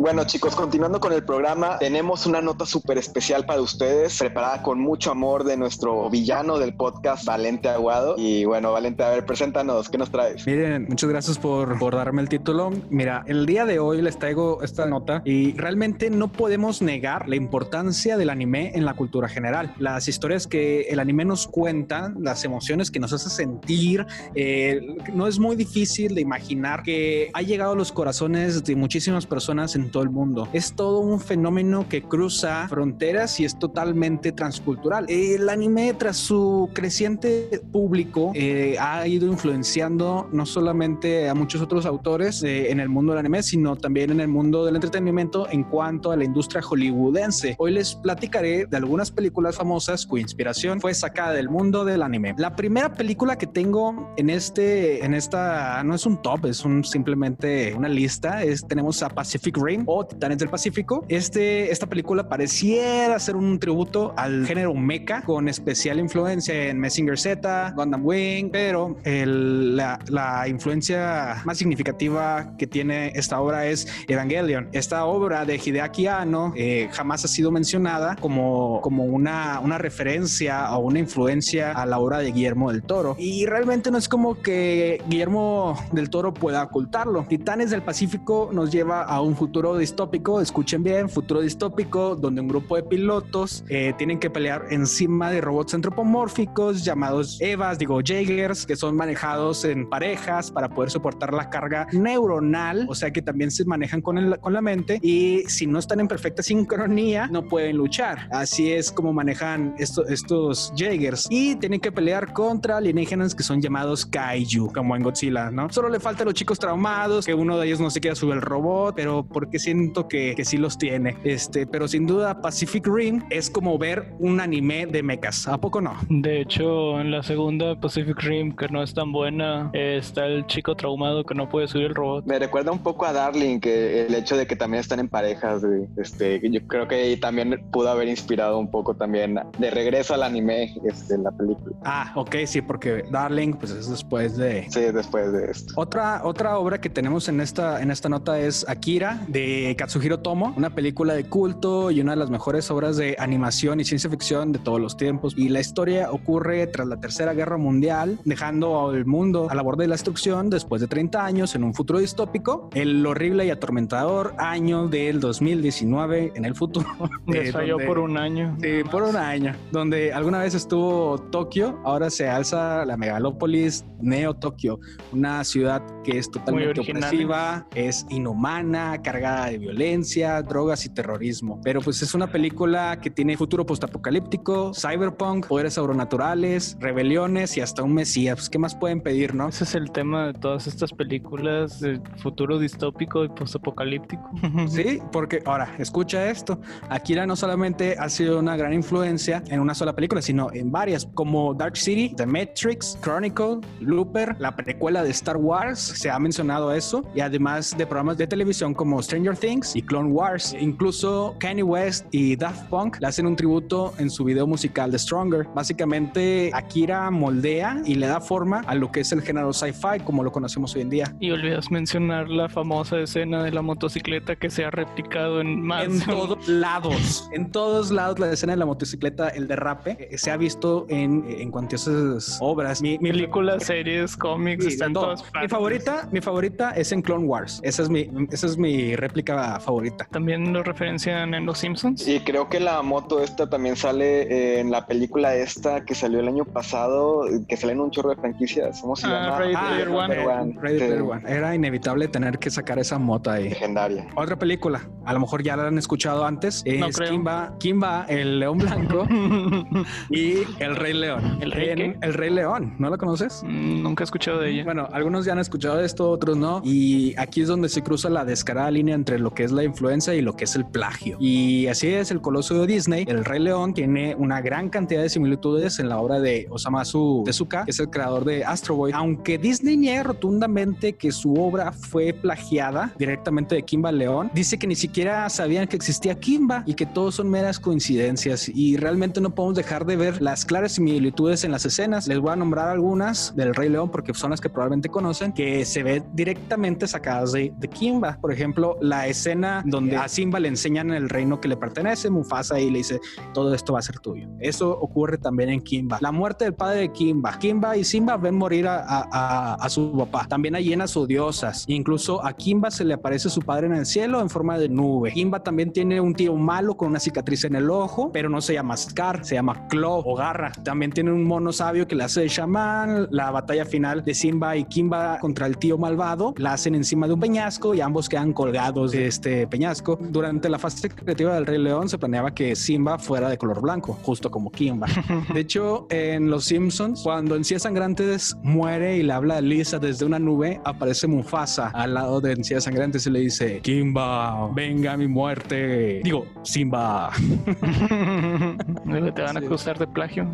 Bueno 0.01 0.23
chicos, 0.23 0.55
continuando 0.55 0.99
con 0.99 1.13
el 1.13 1.23
programa, 1.23 1.77
tenemos 1.77 2.25
una 2.25 2.41
nota 2.41 2.65
súper 2.65 2.97
especial 2.97 3.45
para 3.45 3.61
ustedes, 3.61 4.17
preparada 4.17 4.63
con 4.63 4.79
mucho 4.79 5.11
amor 5.11 5.43
de 5.43 5.55
nuestro 5.57 6.09
villano 6.09 6.57
del 6.57 6.73
podcast, 6.73 7.23
Valente 7.23 7.69
Aguado. 7.69 8.15
Y 8.17 8.43
bueno, 8.45 8.71
Valente, 8.71 9.03
a 9.03 9.09
ver, 9.09 9.27
preséntanos, 9.27 9.89
¿qué 9.89 9.99
nos 9.99 10.09
traes? 10.09 10.47
Miren, 10.47 10.87
muchas 10.89 11.07
gracias 11.07 11.37
por, 11.37 11.77
darme 11.95 12.23
el 12.23 12.29
título. 12.29 12.71
Mira, 12.89 13.23
el 13.27 13.45
día 13.45 13.63
de 13.65 13.77
hoy 13.77 14.01
les 14.01 14.17
traigo 14.17 14.63
esta 14.63 14.87
nota 14.87 15.21
y 15.23 15.53
realmente 15.53 16.09
no 16.09 16.31
podemos 16.31 16.81
negar 16.81 17.29
la 17.29 17.35
importancia 17.35 18.17
del 18.17 18.31
anime 18.31 18.71
en 18.73 18.85
la 18.85 18.95
cultura 18.95 19.29
general. 19.29 19.75
Las 19.77 20.07
historias 20.07 20.47
que 20.47 20.81
el 20.89 20.99
anime 20.99 21.25
nos 21.25 21.45
cuenta, 21.45 22.11
las 22.19 22.43
emociones 22.43 22.89
que 22.89 22.99
nos 22.99 23.13
hace 23.13 23.29
sentir, 23.29 24.07
eh, 24.33 24.81
no 25.13 25.27
es 25.27 25.37
muy 25.37 25.55
difícil 25.55 26.15
de 26.15 26.21
imaginar 26.21 26.81
que 26.81 27.29
ha 27.35 27.43
llegado 27.43 27.73
a 27.73 27.75
los 27.75 27.91
corazones 27.91 28.63
de 28.63 28.75
muchísimas 28.75 29.27
personas 29.27 29.75
en 29.75 29.90
todo 29.91 30.03
el 30.03 30.09
mundo. 30.09 30.47
Es 30.53 30.73
todo 30.73 30.99
un 30.99 31.19
fenómeno 31.19 31.87
que 31.87 32.01
cruza 32.01 32.67
fronteras 32.67 33.39
y 33.39 33.45
es 33.45 33.57
totalmente 33.59 34.31
transcultural. 34.31 35.05
El 35.07 35.49
anime, 35.49 35.93
tras 35.93 36.17
su 36.17 36.69
creciente 36.73 37.61
público, 37.71 38.31
eh, 38.33 38.77
ha 38.79 39.07
ido 39.07 39.27
influenciando 39.27 40.29
no 40.31 40.45
solamente 40.45 41.29
a 41.29 41.35
muchos 41.35 41.61
otros 41.61 41.85
autores 41.85 42.41
eh, 42.43 42.71
en 42.71 42.79
el 42.79 42.89
mundo 42.89 43.13
del 43.13 43.19
anime, 43.19 43.43
sino 43.43 43.75
también 43.75 44.11
en 44.11 44.19
el 44.19 44.27
mundo 44.27 44.65
del 44.65 44.75
entretenimiento 44.75 45.47
en 45.49 45.63
cuanto 45.63 46.11
a 46.11 46.15
la 46.15 46.23
industria 46.23 46.61
hollywoodense. 46.61 47.55
Hoy 47.59 47.71
les 47.71 47.95
platicaré 47.95 48.65
de 48.65 48.77
algunas 48.77 49.11
películas 49.11 49.57
famosas 49.57 50.05
cuya 50.05 50.23
inspiración 50.23 50.79
fue 50.79 50.93
sacada 50.93 51.33
del 51.33 51.49
mundo 51.49 51.85
del 51.85 52.01
anime. 52.01 52.33
La 52.37 52.55
primera 52.55 52.93
película 52.93 53.37
que 53.37 53.47
tengo 53.47 54.13
en 54.17 54.29
este, 54.29 55.03
en 55.05 55.13
esta, 55.13 55.83
no 55.83 55.95
es 55.95 56.05
un 56.05 56.21
top, 56.21 56.45
es 56.45 56.63
un 56.63 56.83
simplemente 56.83 57.73
una 57.75 57.89
lista. 57.89 58.43
Es, 58.43 58.65
tenemos 58.65 59.03
a 59.03 59.09
Pacific 59.09 59.57
Rim 59.57 59.80
o 59.85 60.05
Titanes 60.05 60.37
del 60.37 60.49
Pacífico. 60.49 61.05
Este, 61.07 61.71
esta 61.71 61.87
película 61.87 62.27
pareciera 62.27 63.19
ser 63.19 63.35
un 63.35 63.59
tributo 63.59 64.13
al 64.17 64.45
género 64.45 64.73
mecha 64.73 65.21
con 65.21 65.47
especial 65.47 65.99
influencia 65.99 66.69
en 66.69 66.79
Messenger 66.79 67.17
Z, 67.17 67.73
Gundam 67.75 68.05
Wing, 68.05 68.49
pero 68.51 68.97
la, 69.03 69.99
la, 70.07 70.47
influencia 70.47 71.41
más 71.45 71.57
significativa 71.57 72.53
que 72.57 72.67
tiene 72.67 73.11
esta 73.15 73.39
obra 73.39 73.67
es 73.67 73.87
Evangelion. 74.07 74.69
Esta 74.71 75.05
obra 75.05 75.45
de 75.45 75.55
Hideaki 75.55 76.07
Anno 76.07 76.53
eh, 76.55 76.89
jamás 76.91 77.25
ha 77.25 77.27
sido 77.27 77.51
mencionada 77.51 78.15
como, 78.15 78.81
como 78.81 79.05
una, 79.05 79.59
una 79.59 79.77
referencia 79.77 80.71
o 80.75 80.79
una 80.79 80.99
influencia 80.99 81.71
a 81.71 81.85
la 81.85 81.99
obra 81.99 82.19
de 82.19 82.31
Guillermo 82.31 82.71
del 82.71 82.83
Toro. 82.83 83.15
Y 83.17 83.45
realmente 83.45 83.91
no 83.91 83.97
es 83.97 84.09
como 84.09 84.41
que 84.41 85.01
Guillermo 85.07 85.77
del 85.91 86.09
Toro 86.09 86.33
pueda 86.33 86.63
ocultarlo. 86.63 87.25
Titanes 87.27 87.69
del 87.69 87.81
Pacífico 87.81 88.49
nos 88.51 88.71
lleva 88.71 89.03
a 89.03 89.21
un 89.21 89.35
futuro 89.35 89.70
distópico, 89.77 90.41
escuchen 90.41 90.83
bien, 90.83 91.09
futuro 91.09 91.41
distópico, 91.41 92.15
donde 92.15 92.41
un 92.41 92.47
grupo 92.47 92.75
de 92.75 92.83
pilotos 92.83 93.63
eh, 93.69 93.93
tienen 93.97 94.19
que 94.19 94.29
pelear 94.29 94.65
encima 94.69 95.31
de 95.31 95.41
robots 95.41 95.73
antropomórficos 95.73 96.83
llamados 96.83 97.39
Evas, 97.41 97.77
digo 97.77 97.99
Jaegers, 98.03 98.65
que 98.65 98.75
son 98.75 98.95
manejados 98.95 99.65
en 99.65 99.89
parejas 99.89 100.51
para 100.51 100.69
poder 100.69 100.91
soportar 100.91 101.33
la 101.33 101.49
carga 101.49 101.87
neuronal, 101.91 102.85
o 102.89 102.95
sea 102.95 103.11
que 103.11 103.21
también 103.21 103.51
se 103.51 103.65
manejan 103.65 104.01
con, 104.01 104.17
el, 104.17 104.39
con 104.39 104.53
la 104.53 104.61
mente 104.61 104.99
y 105.01 105.43
si 105.47 105.67
no 105.67 105.79
están 105.79 105.99
en 105.99 106.07
perfecta 106.07 106.43
sincronía 106.43 107.27
no 107.27 107.47
pueden 107.47 107.77
luchar. 107.77 108.27
Así 108.31 108.71
es 108.71 108.91
como 108.91 109.13
manejan 109.13 109.75
estos 109.77 110.73
Jaegers 110.75 111.27
y 111.29 111.55
tienen 111.55 111.79
que 111.79 111.91
pelear 111.91 112.33
contra 112.33 112.77
alienígenas 112.77 113.35
que 113.35 113.43
son 113.43 113.61
llamados 113.61 114.05
Kaiju, 114.05 114.71
como 114.73 114.95
en 114.95 115.03
Godzilla, 115.03 115.51
¿no? 115.51 115.69
Solo 115.69 115.89
le 115.89 115.99
falta 115.99 116.23
a 116.23 116.25
los 116.25 116.33
chicos 116.33 116.59
traumados, 116.59 117.25
que 117.25 117.33
uno 117.33 117.57
de 117.57 117.67
ellos 117.67 117.79
no 117.79 117.89
se 117.89 117.99
quiera 117.99 118.15
subir 118.15 118.35
el 118.35 118.41
robot, 118.41 118.95
pero 118.95 119.23
porque 119.23 119.59
siento 119.61 120.07
que, 120.07 120.33
que 120.35 120.45
sí 120.45 120.57
los 120.57 120.77
tiene. 120.77 121.15
Este, 121.23 121.65
pero 121.67 121.87
sin 121.87 122.05
duda 122.05 122.41
Pacific 122.41 122.87
Rim 122.87 123.23
es 123.29 123.49
como 123.49 123.77
ver 123.77 124.13
un 124.19 124.39
anime 124.39 124.85
de 124.85 125.03
mechas. 125.03 125.47
¿A 125.47 125.57
poco 125.57 125.81
no? 125.81 125.95
De 126.09 126.41
hecho, 126.41 126.99
en 126.99 127.11
la 127.11 127.23
segunda 127.23 127.79
Pacific 127.79 128.19
Rim, 128.21 128.55
que 128.55 128.67
no 128.67 128.83
es 128.83 128.93
tan 128.93 129.11
buena, 129.11 129.69
está 129.73 130.25
el 130.25 130.45
chico 130.47 130.75
traumado 130.75 131.23
que 131.23 131.35
no 131.35 131.49
puede 131.49 131.67
subir 131.67 131.87
el 131.87 131.95
robot. 131.95 132.25
Me 132.25 132.39
recuerda 132.39 132.71
un 132.71 132.79
poco 132.79 133.05
a 133.05 133.13
Darling, 133.13 133.59
que 133.59 134.05
el 134.05 134.13
hecho 134.15 134.35
de 134.37 134.47
que 134.47 134.55
también 134.55 134.81
están 134.81 134.99
en 134.99 135.07
parejas, 135.07 135.61
este, 135.97 136.41
yo 136.49 136.61
creo 136.67 136.87
que 136.87 137.15
también 137.17 137.63
pudo 137.71 137.89
haber 137.89 138.07
inspirado 138.07 138.57
un 138.57 138.69
poco 138.69 138.95
también 138.95 139.39
de 139.57 139.71
regreso 139.71 140.13
al 140.13 140.23
anime 140.23 140.73
este, 140.85 141.17
la 141.17 141.31
película. 141.31 141.75
Ah, 141.83 142.11
ok, 142.15 142.35
sí, 142.45 142.61
porque 142.61 143.03
Darling, 143.11 143.53
pues 143.53 143.71
es 143.71 143.89
después 143.89 144.37
de... 144.37 144.65
Sí, 144.69 144.81
después 144.93 145.31
de 145.31 145.51
esto. 145.51 145.73
Otra, 145.75 146.21
otra 146.23 146.57
obra 146.57 146.79
que 146.81 146.89
tenemos 146.89 147.27
en 147.29 147.41
esta, 147.41 147.81
en 147.81 147.91
esta 147.91 148.09
nota 148.09 148.39
es 148.39 148.67
Akira 148.67 149.23
de 149.27 149.50
de 149.51 149.75
Katsuhiro 149.75 150.19
Tomo, 150.19 150.53
una 150.57 150.73
película 150.73 151.13
de 151.13 151.25
culto 151.25 151.91
y 151.91 152.01
una 152.01 152.11
de 152.13 152.17
las 152.17 152.29
mejores 152.29 152.69
obras 152.71 152.97
de 152.97 153.15
animación 153.19 153.79
y 153.79 153.85
ciencia 153.85 154.09
ficción 154.09 154.51
de 154.51 154.59
todos 154.59 154.79
los 154.79 154.97
tiempos. 154.97 155.33
Y 155.37 155.49
la 155.49 155.59
historia 155.59 156.11
ocurre 156.11 156.67
tras 156.67 156.87
la 156.87 156.99
Tercera 156.99 157.33
Guerra 157.33 157.57
Mundial, 157.57 158.19
dejando 158.25 158.89
al 158.89 159.05
mundo 159.05 159.47
a 159.49 159.55
la 159.55 159.61
borde 159.61 159.83
de 159.83 159.89
la 159.89 159.95
destrucción 159.95 160.49
después 160.49 160.81
de 160.81 160.87
30 160.87 161.23
años 161.25 161.55
en 161.55 161.63
un 161.63 161.73
futuro 161.73 161.99
distópico, 161.99 162.69
el 162.73 163.05
horrible 163.05 163.45
y 163.45 163.49
atormentador 163.49 164.33
año 164.37 164.87
del 164.87 165.19
2019 165.19 166.33
en 166.35 166.45
el 166.45 166.55
futuro. 166.55 166.87
Les 167.27 167.51
falló 167.51 167.77
por 167.77 167.99
un 167.99 168.17
año. 168.17 168.57
Sí, 168.61 168.83
por 168.89 169.03
un 169.03 169.15
año, 169.15 169.55
donde 169.71 170.13
alguna 170.13 170.39
vez 170.39 170.55
estuvo 170.55 171.17
Tokio, 171.31 171.79
ahora 171.83 172.09
se 172.09 172.29
alza 172.29 172.85
la 172.85 172.97
megalópolis 172.97 173.85
Neo 173.99 174.33
Tokio, 174.33 174.79
una 175.11 175.43
ciudad 175.43 175.83
que 176.03 176.17
es 176.17 176.29
totalmente 176.29 176.81
opresiva, 176.81 177.67
es 177.75 178.05
inhumana, 178.09 179.01
cargada 179.01 179.40
de 179.47 179.57
violencia, 179.57 180.41
drogas 180.41 180.85
y 180.85 180.89
terrorismo. 180.89 181.59
Pero 181.63 181.81
pues 181.81 182.01
es 182.01 182.13
una 182.13 182.31
película 182.31 182.99
que 183.01 183.09
tiene 183.09 183.37
futuro 183.37 183.65
postapocalíptico, 183.65 184.73
cyberpunk, 184.73 185.47
poderes 185.47 185.73
sobrenaturales, 185.73 186.77
rebeliones 186.79 187.57
y 187.57 187.61
hasta 187.61 187.83
un 187.83 187.93
mesías. 187.93 188.35
Pues, 188.35 188.49
¿Qué 188.49 188.59
más 188.59 188.75
pueden 188.75 189.01
pedir, 189.01 189.35
no? 189.35 189.49
Ese 189.49 189.63
es 189.63 189.75
el 189.75 189.91
tema 189.91 190.27
de 190.27 190.33
todas 190.33 190.67
estas 190.67 190.91
películas 190.91 191.79
de 191.79 192.01
futuro 192.17 192.59
distópico 192.59 193.23
y 193.23 193.29
postapocalíptico. 193.29 194.29
Sí, 194.67 194.99
porque 195.11 195.41
ahora, 195.45 195.75
escucha 195.79 196.29
esto. 196.29 196.59
Akira 196.89 197.25
no 197.25 197.35
solamente 197.35 197.95
ha 197.99 198.09
sido 198.09 198.39
una 198.39 198.55
gran 198.55 198.73
influencia 198.73 199.43
en 199.47 199.59
una 199.59 199.73
sola 199.73 199.93
película, 199.93 200.21
sino 200.21 200.51
en 200.53 200.71
varias, 200.71 201.07
como 201.13 201.53
Dark 201.53 201.75
City, 201.75 202.13
The 202.15 202.25
Matrix, 202.25 202.97
Chronicle, 203.01 203.59
Looper, 203.79 204.35
la 204.39 204.55
precuela 204.55 205.03
de 205.03 205.09
Star 205.11 205.37
Wars, 205.37 205.79
se 205.79 206.09
ha 206.09 206.19
mencionado 206.19 206.71
eso, 206.73 207.03
y 207.15 207.21
además 207.21 207.75
de 207.77 207.85
programas 207.85 208.17
de 208.17 208.27
televisión 208.27 208.73
como 208.73 209.01
Stranger 209.01 209.20
Things 209.29 209.75
y 209.75 209.81
Clone 209.81 210.09
Wars. 210.09 210.55
Incluso 210.59 211.35
Kanye 211.39 211.63
West 211.63 212.05
y 212.11 212.35
Daft 212.35 212.67
Punk 212.69 212.97
le 212.99 213.07
hacen 213.07 213.27
un 213.27 213.35
tributo 213.35 213.93
en 213.97 214.09
su 214.09 214.23
video 214.23 214.47
musical 214.47 214.91
de 214.91 214.99
Stronger. 214.99 215.47
Básicamente, 215.53 216.51
Akira 216.53 217.11
moldea 217.11 217.81
y 217.85 217.95
le 217.95 218.07
da 218.07 218.19
forma 218.19 218.61
a 218.67 218.75
lo 218.75 218.91
que 218.91 219.01
es 219.01 219.11
el 219.11 219.21
género 219.21 219.53
sci-fi 219.53 219.99
como 220.03 220.23
lo 220.23 220.31
conocemos 220.31 220.75
hoy 220.75 220.81
en 220.81 220.89
día. 220.89 221.15
Y 221.19 221.31
olvidas 221.31 221.69
mencionar 221.71 222.29
la 222.29 222.49
famosa 222.49 222.99
escena 222.99 223.43
de 223.43 223.51
la 223.51 223.61
motocicleta 223.61 224.35
que 224.35 224.49
se 224.49 224.65
ha 224.65 224.71
replicado 224.71 225.41
en 225.41 225.61
más 225.61 225.85
en 225.85 226.01
todos 226.01 226.47
lados. 226.47 227.29
En 227.31 227.51
todos 227.51 227.91
lados 227.91 228.19
la 228.19 228.31
escena 228.31 228.53
de 228.53 228.57
la 228.57 228.65
motocicleta, 228.65 229.29
el 229.29 229.47
derrape, 229.47 230.09
eh, 230.11 230.17
se 230.17 230.31
ha 230.31 230.37
visto 230.37 230.85
en, 230.89 231.25
en 231.27 231.51
cuantiosas 231.51 232.37
obras. 232.41 232.81
Mi, 232.81 232.97
Películas, 232.97 233.65
series, 233.65 234.15
cómics, 234.15 234.65
están 234.65 234.93
todas 234.93 235.23
Mi 235.41 235.47
favorita, 235.47 236.07
mi 236.11 236.21
favorita 236.21 236.71
es 236.71 236.91
en 236.91 237.01
Clone 237.01 237.25
Wars. 237.25 237.59
Esa 237.63 237.83
es 237.83 237.89
mi, 237.89 238.09
esa 238.31 238.47
es 238.47 238.57
mi 238.57 238.95
réplica 239.11 239.59
favorita. 239.59 240.07
También 240.09 240.53
lo 240.53 240.63
referencian 240.63 241.33
en 241.33 241.45
Los 241.45 241.59
Simpsons. 241.59 242.07
Y 242.07 242.21
creo 242.21 242.47
que 242.47 242.59
la 242.59 242.81
moto 242.81 243.21
esta 243.21 243.49
también 243.49 243.75
sale 243.75 244.59
en 244.59 244.71
la 244.71 244.87
película 244.87 245.35
esta 245.35 245.83
que 245.83 245.93
salió 245.93 246.19
el 246.21 246.27
año 246.29 246.45
pasado, 246.45 247.25
que 247.47 247.57
sale 247.57 247.73
en 247.73 247.81
un 247.81 247.91
chorro 247.91 248.11
de 248.11 248.15
franquicias. 248.15 248.79
¿Cómo 248.81 248.95
se 248.95 249.07
ah, 249.07 249.09
llama? 249.09 249.37
Ready 249.37 249.55
Player 249.55 249.89
One. 249.89 250.57
Ready 250.61 250.77
Player 250.77 251.01
One. 251.01 251.21
Era 251.27 251.53
inevitable 251.53 252.07
tener 252.07 252.39
que 252.39 252.49
sacar 252.49 252.79
esa 252.79 252.97
moto 252.97 253.31
ahí. 253.31 253.49
Legendaria. 253.49 254.07
Otra 254.15 254.37
película, 254.37 254.87
a 255.05 255.13
lo 255.13 255.19
mejor 255.19 255.43
ya 255.43 255.57
la 255.57 255.67
han 255.67 255.77
escuchado 255.77 256.25
antes, 256.25 256.63
es 256.65 256.97
Kimba, 256.97 257.55
Kimba, 257.59 258.05
el 258.07 258.39
león 258.39 258.59
blanco 258.59 259.05
y 260.09 260.37
el 260.59 260.75
Rey 260.77 260.93
León. 260.93 261.37
¿El 261.41 261.51
Rey 261.51 261.95
El 262.01 262.13
Rey 262.13 262.29
León, 262.29 262.75
¿no 262.79 262.89
la 262.89 262.97
conoces? 262.97 263.43
Mm, 263.43 263.83
nunca 263.83 264.03
he 264.03 264.05
escuchado 264.05 264.39
de 264.39 264.51
ella. 264.51 264.63
Bueno, 264.63 264.87
algunos 264.91 265.25
ya 265.25 265.33
han 265.33 265.39
escuchado 265.39 265.81
esto, 265.81 266.09
otros 266.09 266.37
no. 266.37 266.61
Y 266.63 267.13
aquí 267.17 267.41
es 267.41 267.47
donde 267.47 267.67
se 267.67 267.81
cruza 267.81 268.09
la 268.09 268.23
descarada 268.25 268.71
línea 268.71 268.95
entre 269.01 269.17
lo 269.17 269.33
que 269.33 269.43
es 269.43 269.51
la 269.51 269.63
influencia 269.63 270.13
y 270.13 270.21
lo 270.21 270.35
que 270.35 270.43
es 270.43 270.55
el 270.55 270.63
plagio. 270.65 271.17
Y 271.19 271.65
así 271.67 271.87
es, 271.87 272.11
el 272.11 272.21
coloso 272.21 272.61
de 272.61 272.67
Disney, 272.67 273.05
el 273.07 273.25
Rey 273.25 273.39
León, 273.39 273.73
tiene 273.73 274.15
una 274.15 274.41
gran 274.41 274.69
cantidad 274.69 275.01
de 275.01 275.09
similitudes 275.09 275.79
en 275.79 275.89
la 275.89 275.97
obra 275.97 276.19
de 276.19 276.45
Osamu 276.51 277.23
Tezuka, 277.25 277.65
que 277.65 277.71
es 277.71 277.79
el 277.79 277.89
creador 277.89 278.25
de 278.25 278.45
Astro 278.45 278.75
Boy. 278.75 278.91
Aunque 278.93 279.39
Disney 279.39 279.75
niega 279.75 280.03
rotundamente 280.03 280.93
que 280.93 281.11
su 281.11 281.33
obra 281.33 281.71
fue 281.71 282.13
plagiada 282.13 282.93
directamente 282.99 283.55
de 283.55 283.63
Kimba 283.63 283.91
León, 283.91 284.29
dice 284.35 284.59
que 284.59 284.67
ni 284.67 284.75
siquiera 284.75 285.27
sabían 285.29 285.67
que 285.67 285.75
existía 285.75 286.19
Kimba 286.19 286.63
y 286.67 286.75
que 286.75 286.85
todos 286.85 287.15
son 287.15 287.29
meras 287.29 287.59
coincidencias 287.59 288.49
y 288.49 288.77
realmente 288.77 289.19
no 289.19 289.33
podemos 289.33 289.57
dejar 289.57 289.85
de 289.85 289.95
ver 289.95 290.21
las 290.21 290.45
claras 290.45 290.73
similitudes 290.73 291.43
en 291.43 291.51
las 291.51 291.65
escenas. 291.65 292.07
Les 292.07 292.19
voy 292.19 292.33
a 292.33 292.35
nombrar 292.35 292.67
algunas 292.67 293.35
del 293.35 293.55
Rey 293.55 293.69
León 293.69 293.89
porque 293.89 294.13
son 294.13 294.29
las 294.29 294.39
que 294.39 294.49
probablemente 294.49 294.89
conocen, 294.89 295.33
que 295.33 295.65
se 295.65 295.81
ve 295.81 296.03
directamente 296.13 296.87
sacadas 296.87 297.31
de, 297.31 297.51
de 297.57 297.67
Kimba. 297.67 298.19
Por 298.21 298.31
ejemplo, 298.31 298.77
la 298.91 299.07
escena 299.07 299.63
donde 299.65 299.95
a 299.95 300.09
Simba 300.09 300.37
le 300.41 300.49
enseñan 300.49 300.91
el 300.91 301.07
reino 301.07 301.39
que 301.39 301.47
le 301.47 301.55
pertenece, 301.55 302.09
Mufasa, 302.09 302.59
y 302.59 302.69
le 302.69 302.79
dice, 302.79 302.99
todo 303.33 303.53
esto 303.53 303.71
va 303.71 303.79
a 303.79 303.81
ser 303.81 303.99
tuyo. 303.99 304.27
Eso 304.41 304.69
ocurre 304.69 305.17
también 305.17 305.49
en 305.49 305.61
Kimba. 305.61 305.97
La 306.01 306.11
muerte 306.11 306.43
del 306.43 306.53
padre 306.53 306.81
de 306.81 306.91
Kimba. 306.91 307.39
Kimba 307.39 307.77
y 307.77 307.85
Simba 307.85 308.17
ven 308.17 308.35
morir 308.35 308.67
a, 308.67 308.83
a, 308.85 309.53
a 309.53 309.69
su 309.69 309.97
papá. 309.97 310.27
También 310.27 310.55
hay 310.55 310.65
llenas 310.65 310.97
odiosas. 310.97 311.63
Incluso 311.67 312.23
a 312.25 312.33
Kimba 312.33 312.69
se 312.69 312.83
le 312.83 312.95
aparece 312.95 313.29
su 313.29 313.39
padre 313.41 313.67
en 313.67 313.75
el 313.75 313.85
cielo 313.85 314.19
en 314.19 314.29
forma 314.29 314.57
de 314.57 314.67
nube. 314.67 315.13
Kimba 315.13 315.41
también 315.41 315.71
tiene 315.71 316.01
un 316.01 316.13
tío 316.13 316.35
malo 316.35 316.75
con 316.75 316.89
una 316.89 316.99
cicatriz 316.99 317.45
en 317.45 317.55
el 317.55 317.69
ojo, 317.69 318.11
pero 318.11 318.27
no 318.27 318.41
se 318.41 318.55
llama 318.55 318.75
Scar, 318.75 319.23
se 319.23 319.35
llama 319.35 319.67
Claw 319.69 320.03
o 320.05 320.15
Garra. 320.15 320.51
También 320.65 320.91
tiene 320.91 321.13
un 321.13 321.23
mono 321.23 321.53
sabio 321.53 321.87
que 321.87 321.95
le 321.95 322.03
hace 322.03 322.21
de 322.21 322.27
chamán. 322.27 323.07
La 323.09 323.31
batalla 323.31 323.63
final 323.63 324.03
de 324.03 324.13
Simba 324.13 324.57
y 324.57 324.65
Kimba 324.65 325.17
contra 325.19 325.47
el 325.47 325.57
tío 325.57 325.77
malvado 325.77 326.33
la 326.35 326.53
hacen 326.53 326.75
encima 326.75 327.07
de 327.07 327.13
un 327.13 327.21
peñasco 327.21 327.73
y 327.73 327.79
ambos 327.79 328.09
quedan 328.09 328.33
colgados 328.33 328.80
de 328.87 329.07
este 329.07 329.45
peñasco. 329.47 329.99
Durante 330.01 330.49
la 330.49 330.57
fase 330.57 330.89
creativa 330.89 331.35
del 331.35 331.45
Rey 331.45 331.59
León 331.59 331.89
se 331.89 331.97
planeaba 331.97 332.33
que 332.33 332.55
Simba 332.55 332.97
fuera 332.97 333.29
de 333.29 333.37
color 333.37 333.61
blanco, 333.61 333.93
justo 334.01 334.31
como 334.31 334.51
Kimba. 334.51 334.87
De 335.33 335.41
hecho, 335.41 335.87
en 335.89 336.29
Los 336.29 336.45
Simpsons, 336.45 337.01
cuando 337.03 337.35
Encías 337.35 337.63
Sangrantes 337.63 338.35
muere 338.41 338.97
y 338.97 339.03
le 339.03 339.13
habla 339.13 339.37
a 339.37 339.41
Lisa 339.41 339.77
desde 339.77 340.05
una 340.05 340.19
nube, 340.19 340.59
aparece 340.65 341.07
Mufasa 341.07 341.69
al 341.69 341.93
lado 341.93 342.21
de 342.21 342.33
Encías 342.33 342.63
Sangrantes 342.63 343.05
y 343.05 343.11
le 343.11 343.19
dice, 343.19 343.59
Kimba, 343.61 344.49
venga 344.53 344.97
mi 344.97 345.07
muerte. 345.07 346.01
Digo, 346.03 346.25
Simba. 346.43 347.11
Te 349.15 349.21
van 349.21 349.37
a 349.37 349.39
acusar 349.39 349.77
de 349.77 349.87
plagio. 349.87 350.27